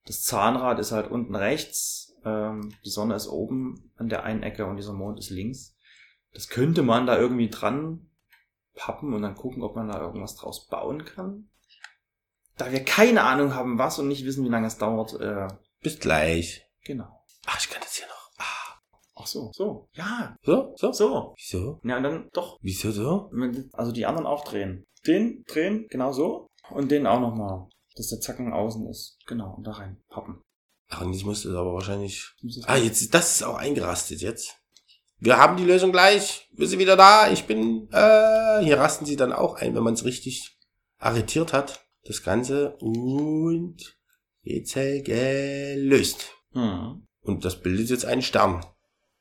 das 0.06 0.22
Zahnrad 0.22 0.78
ist 0.78 0.92
halt 0.92 1.10
unten 1.10 1.34
rechts, 1.34 2.16
ähm, 2.24 2.72
die 2.84 2.90
Sonne 2.90 3.14
ist 3.14 3.28
oben 3.28 3.92
an 3.96 4.08
der 4.08 4.24
einen 4.24 4.42
Ecke 4.42 4.66
und 4.66 4.76
dieser 4.76 4.92
Mond 4.92 5.18
ist 5.18 5.30
links. 5.30 5.76
Das 6.32 6.48
könnte 6.48 6.82
man 6.82 7.06
da 7.06 7.18
irgendwie 7.18 7.48
dran 7.48 8.10
pappen 8.74 9.12
und 9.12 9.22
dann 9.22 9.34
gucken, 9.34 9.62
ob 9.62 9.74
man 9.76 9.88
da 9.88 10.00
irgendwas 10.00 10.36
draus 10.36 10.68
bauen 10.68 11.04
kann. 11.04 11.50
Da 12.56 12.72
wir 12.72 12.84
keine 12.84 13.22
Ahnung 13.22 13.54
haben, 13.54 13.78
was 13.78 13.98
und 13.98 14.08
nicht 14.08 14.24
wissen, 14.24 14.44
wie 14.44 14.48
lange 14.48 14.66
es 14.66 14.78
dauert, 14.78 15.14
äh, 15.20 15.48
Bis 15.80 15.98
gleich. 15.98 16.66
genau. 16.84 17.24
Ach, 17.46 17.58
ich 17.60 17.70
kann 17.70 17.80
das 17.82 17.94
hier 17.96 18.06
noch. 18.06 18.30
Ah. 18.38 18.80
Ach 19.16 19.17
so, 19.30 19.50
so. 19.54 19.88
Ja, 19.92 20.36
So? 20.42 20.74
So? 20.76 20.92
so. 20.92 21.34
Wieso? 21.36 21.80
Ja, 21.84 21.96
und 21.96 22.02
dann 22.02 22.28
doch. 22.32 22.58
Wieso 22.60 22.90
so? 22.90 23.30
Also 23.72 23.92
die 23.92 24.06
anderen 24.06 24.26
auch 24.26 24.44
drehen. 24.44 24.84
Den 25.06 25.44
drehen, 25.46 25.86
genau 25.88 26.12
so. 26.12 26.48
Und 26.70 26.90
den 26.90 27.06
auch 27.06 27.20
nochmal. 27.20 27.68
Dass 27.96 28.08
der 28.08 28.20
Zacken 28.20 28.52
außen 28.52 28.86
ist. 28.88 29.18
Genau, 29.26 29.54
und 29.56 29.66
da 29.66 29.72
rein 29.72 30.00
pappen. 30.08 30.42
Ach, 30.88 31.02
und 31.02 31.12
ich 31.12 31.24
muss 31.24 31.42
das 31.42 31.54
aber 31.54 31.74
wahrscheinlich 31.74 32.34
Ah, 32.64 32.76
jetzt 32.76 33.02
ist 33.02 33.12
das 33.12 33.36
ist 33.36 33.42
auch 33.42 33.56
eingerastet 33.56 34.20
jetzt. 34.20 34.56
Wir 35.18 35.36
haben 35.36 35.56
die 35.56 35.64
Lösung 35.64 35.90
gleich. 35.90 36.48
Wir 36.52 36.68
sind 36.68 36.78
wieder 36.78 36.96
da. 36.96 37.30
Ich 37.30 37.44
bin. 37.44 37.88
Äh, 37.90 38.60
hier 38.62 38.78
rasten 38.78 39.04
sie 39.04 39.16
dann 39.16 39.32
auch 39.32 39.56
ein, 39.56 39.74
wenn 39.74 39.82
man 39.82 39.94
es 39.94 40.04
richtig 40.04 40.56
arretiert 40.98 41.52
hat. 41.52 41.84
Das 42.04 42.22
Ganze 42.22 42.76
und 42.76 43.98
Rätsel 44.46 45.02
gelöst. 45.02 46.32
Hm. 46.52 47.06
Und 47.20 47.44
das 47.44 47.60
bildet 47.60 47.90
jetzt 47.90 48.04
einen 48.06 48.22
Stern. 48.22 48.64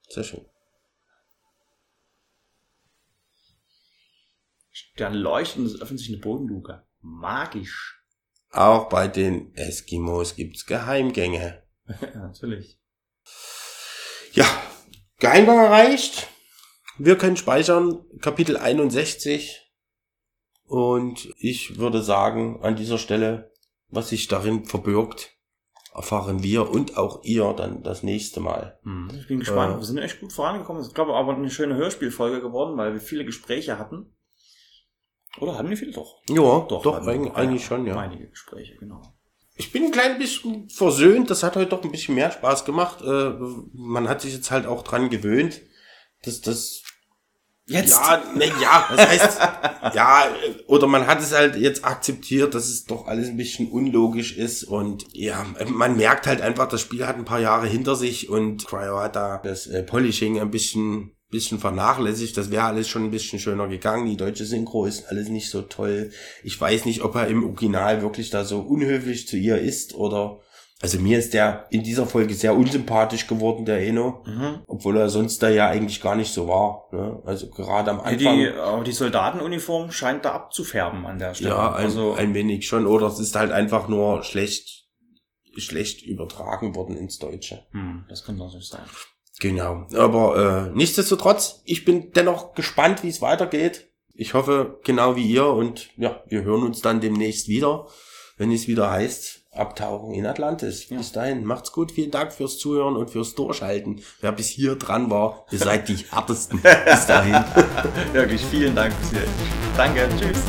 Sehr 0.07 0.23
schön. 0.23 0.45
Der 4.97 5.11
leuchtet 5.11 5.59
und 5.59 5.65
es 5.65 5.81
öffnet 5.81 5.99
sich 5.99 6.09
eine 6.09 6.17
Bodenluke. 6.17 6.85
Magisch. 7.01 8.01
Auch 8.51 8.89
bei 8.89 9.07
den 9.07 9.53
Eskimos 9.55 10.35
gibt's 10.35 10.65
Geheimgänge. 10.65 11.63
natürlich. 12.15 12.79
Ja, 14.33 14.45
Geheimgang 15.19 15.57
erreicht. 15.57 16.27
Wir 16.97 17.17
können 17.17 17.37
speichern 17.37 18.05
Kapitel 18.21 18.57
61. 18.57 19.63
Und 20.65 21.33
ich 21.37 21.77
würde 21.77 22.01
sagen, 22.01 22.61
an 22.61 22.75
dieser 22.75 22.97
Stelle, 22.97 23.51
was 23.89 24.09
sich 24.09 24.27
darin 24.27 24.65
verbirgt, 24.65 25.36
erfahren 25.97 26.43
wir 26.43 26.69
und 26.69 26.95
auch 26.95 27.23
ihr 27.23 27.53
dann 27.53 27.81
das 27.81 28.03
nächste 28.03 28.39
Mal. 28.39 28.79
Hm. 28.83 29.09
Ich 29.19 29.27
bin 29.27 29.39
gespannt. 29.39 29.75
Äh. 29.75 29.77
Wir 29.79 29.85
sind 29.85 29.97
echt 29.97 30.21
gut 30.21 30.31
vorangekommen. 30.31 30.83
Ich 30.83 30.93
glaube 30.93 31.15
aber 31.15 31.35
eine 31.35 31.49
schöne 31.49 31.75
Hörspielfolge 31.75 32.39
geworden, 32.39 32.77
weil 32.77 32.93
wir 32.93 33.01
viele 33.01 33.25
Gespräche 33.25 33.79
hatten. 33.79 34.13
Oder 35.39 35.57
hatten 35.57 35.69
wir 35.69 35.77
viele 35.77 35.91
doch? 35.91 36.21
Ja, 36.29 36.59
doch, 36.61 36.83
doch 36.83 37.05
eigentlich, 37.05 37.33
eigentlich 37.33 37.65
schon, 37.65 37.85
ja. 37.85 37.97
Einige 37.97 38.29
Gespräche, 38.29 38.75
genau. 38.77 39.01
Ich 39.55 39.71
bin 39.71 39.85
ein 39.85 39.91
klein 39.91 40.19
bisschen 40.19 40.69
versöhnt. 40.69 41.31
Das 41.31 41.41
hat 41.41 41.55
heute 41.55 41.71
doch 41.71 41.83
ein 41.83 41.91
bisschen 41.91 42.13
mehr 42.13 42.31
Spaß 42.31 42.63
gemacht. 42.63 43.01
Äh, 43.01 43.33
man 43.73 44.07
hat 44.07 44.21
sich 44.21 44.33
jetzt 44.33 44.51
halt 44.51 44.67
auch 44.67 44.83
dran 44.83 45.09
gewöhnt, 45.09 45.61
dass 46.23 46.41
das 46.41 46.83
Jetzt? 47.69 47.91
Ja, 47.91 48.23
ne, 48.33 48.45
ja, 48.61 48.87
das 48.95 49.07
heißt, 49.09 49.39
ja, 49.93 50.23
oder 50.67 50.87
man 50.87 51.05
hat 51.05 51.19
es 51.19 51.33
halt 51.33 51.57
jetzt 51.57 51.83
akzeptiert, 51.83 52.55
dass 52.55 52.69
es 52.69 52.85
doch 52.85 53.07
alles 53.07 53.27
ein 53.27 53.35
bisschen 53.35 53.69
unlogisch 53.69 54.37
ist 54.37 54.63
und 54.63 55.05
ja, 55.11 55.45
man 55.67 55.97
merkt 55.97 56.27
halt 56.27 56.39
einfach, 56.39 56.69
das 56.69 56.79
Spiel 56.79 57.05
hat 57.05 57.17
ein 57.17 57.25
paar 57.25 57.41
Jahre 57.41 57.67
hinter 57.67 57.97
sich 57.97 58.29
und 58.29 58.65
Cryo 58.65 59.01
hat 59.01 59.17
da 59.17 59.41
das 59.43 59.67
äh, 59.67 59.83
Polishing 59.83 60.39
ein 60.39 60.49
bisschen 60.49 61.11
bisschen 61.29 61.59
vernachlässigt. 61.59 62.37
Das 62.37 62.51
wäre 62.51 62.63
alles 62.63 62.87
schon 62.87 63.03
ein 63.03 63.11
bisschen 63.11 63.39
schöner 63.39 63.67
gegangen. 63.67 64.07
Die 64.07 64.15
deutsche 64.15 64.45
Synchro 64.45 64.85
ist 64.85 65.09
alles 65.09 65.27
nicht 65.27 65.49
so 65.49 65.61
toll. 65.61 66.11
Ich 66.43 66.59
weiß 66.59 66.85
nicht, 66.85 67.01
ob 67.01 67.15
er 67.15 67.27
im 67.27 67.43
Original 67.43 68.01
wirklich 68.01 68.29
da 68.29 68.45
so 68.45 68.59
unhöflich 68.61 69.27
zu 69.27 69.35
ihr 69.35 69.57
ist 69.59 69.93
oder 69.93 70.39
also 70.81 70.99
mir 70.99 71.17
ist 71.17 71.33
der 71.33 71.65
in 71.71 71.81
dieser 71.83 72.05
Folge 72.05 72.33
sehr 72.35 72.55
unsympathisch 72.55 73.25
geworden, 73.27 73.65
der 73.65 73.85
Eno, 73.85 74.23
Mhm. 74.25 74.59
obwohl 74.67 74.97
er 74.97 75.09
sonst 75.09 75.41
da 75.41 75.49
ja 75.49 75.67
eigentlich 75.67 76.01
gar 76.01 76.15
nicht 76.15 76.31
so 76.33 76.47
war. 76.47 76.87
Ne? 76.91 77.19
Also 77.25 77.49
gerade 77.49 77.89
am 77.91 77.99
Anfang. 77.99 78.17
die, 78.17 78.47
aber 78.49 78.83
die 78.83 78.91
Soldatenuniform 78.91 79.91
scheint 79.91 80.25
da 80.25 80.33
abzufärben 80.33 81.05
an 81.05 81.17
der 81.19 81.33
Stelle. 81.33 81.49
ja, 81.51 81.73
ein, 81.73 81.85
also, 81.85 82.13
ein 82.13 82.33
wenig 82.33 82.67
schon. 82.67 82.85
Oder 82.85 83.07
es 83.07 83.19
ist 83.19 83.35
halt 83.35 83.51
einfach 83.51 83.87
nur 83.87 84.23
schlecht, 84.23 84.85
schlecht 85.57 86.03
übertragen 86.03 86.75
worden 86.75 86.95
ins 86.95 87.17
Deutsche. 87.17 87.65
hm, 87.71 88.05
das 88.09 88.23
kann 88.23 88.37
doch 88.37 88.53
nicht 88.53 88.69
sein. 88.69 88.83
Genau. 89.39 89.85
Aber 89.95 90.67
äh, 90.73 90.75
nichtsdestotrotz, 90.75 91.61
ich 91.65 91.85
bin 91.85 92.11
dennoch 92.11 92.53
gespannt, 92.53 93.03
wie 93.03 93.09
es 93.09 93.21
weitergeht. 93.21 93.87
Ich 94.13 94.33
hoffe, 94.33 94.79
genau 94.83 95.15
wie 95.15 95.27
ihr. 95.27 95.45
Und 95.47 95.89
ja, 95.97 96.21
wir 96.27 96.43
hören 96.43 96.63
uns 96.63 96.81
dann 96.81 97.01
demnächst 97.01 97.47
wieder, 97.47 97.87
wenn 98.37 98.51
es 98.51 98.67
wieder 98.67 98.89
heißt, 98.89 99.46
Abtauchen 99.57 100.13
in 100.13 100.25
Atlantis. 100.25 100.89
Ja. 100.89 100.97
Bis 100.97 101.11
dahin, 101.11 101.43
macht's 101.43 101.71
gut. 101.71 101.91
Vielen 101.91 102.11
Dank 102.11 102.33
fürs 102.33 102.57
Zuhören 102.57 102.95
und 102.95 103.09
fürs 103.09 103.35
Durchhalten. 103.35 104.01
Wer 104.21 104.31
bis 104.31 104.47
hier 104.47 104.75
dran 104.75 105.09
war, 105.09 105.45
ihr 105.51 105.59
seid 105.59 105.89
die 105.89 105.97
härtesten. 106.09 106.61
Bis 106.61 107.05
dahin. 107.05 107.43
Wirklich, 108.13 108.45
vielen 108.45 108.75
Dank. 108.75 108.93
Danke, 109.75 110.07
tschüss. 110.17 110.39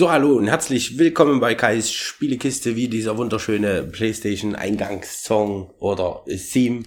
So, 0.00 0.10
hallo 0.10 0.32
und 0.32 0.48
herzlich 0.48 0.96
willkommen 0.96 1.40
bei 1.40 1.54
Kais 1.54 1.92
Spielekiste, 1.92 2.74
wie 2.74 2.88
dieser 2.88 3.18
wunderschöne 3.18 3.82
PlayStation 3.82 4.54
Eingangssong 4.54 5.74
oder 5.78 6.24
Theme 6.24 6.84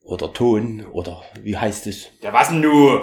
oder 0.00 0.32
Ton 0.32 0.86
oder 0.86 1.22
wie 1.42 1.58
heißt 1.58 1.86
es? 1.86 2.06
Ja, 2.22 2.32
was 2.32 2.48
denn 2.48 2.62
du? 2.62 3.02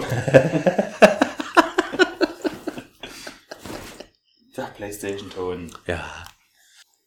Der 4.56 4.64
Playstation-Ton. 4.74 5.70
Ja. 5.86 6.26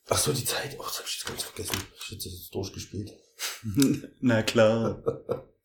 Ach 0.07 0.17
so, 0.17 0.31
die 0.31 0.45
Zeit. 0.45 0.77
Oh, 0.79 0.83
das 0.83 0.99
hab 0.99 1.05
ich 1.05 1.15
jetzt 1.15 1.27
ganz 1.27 1.43
vergessen. 1.43 1.75
Ich 1.99 2.11
hätte 2.11 2.29
das 2.29 2.49
durchgespielt. 2.49 3.11
Na 4.21 4.41
klar. 4.41 5.03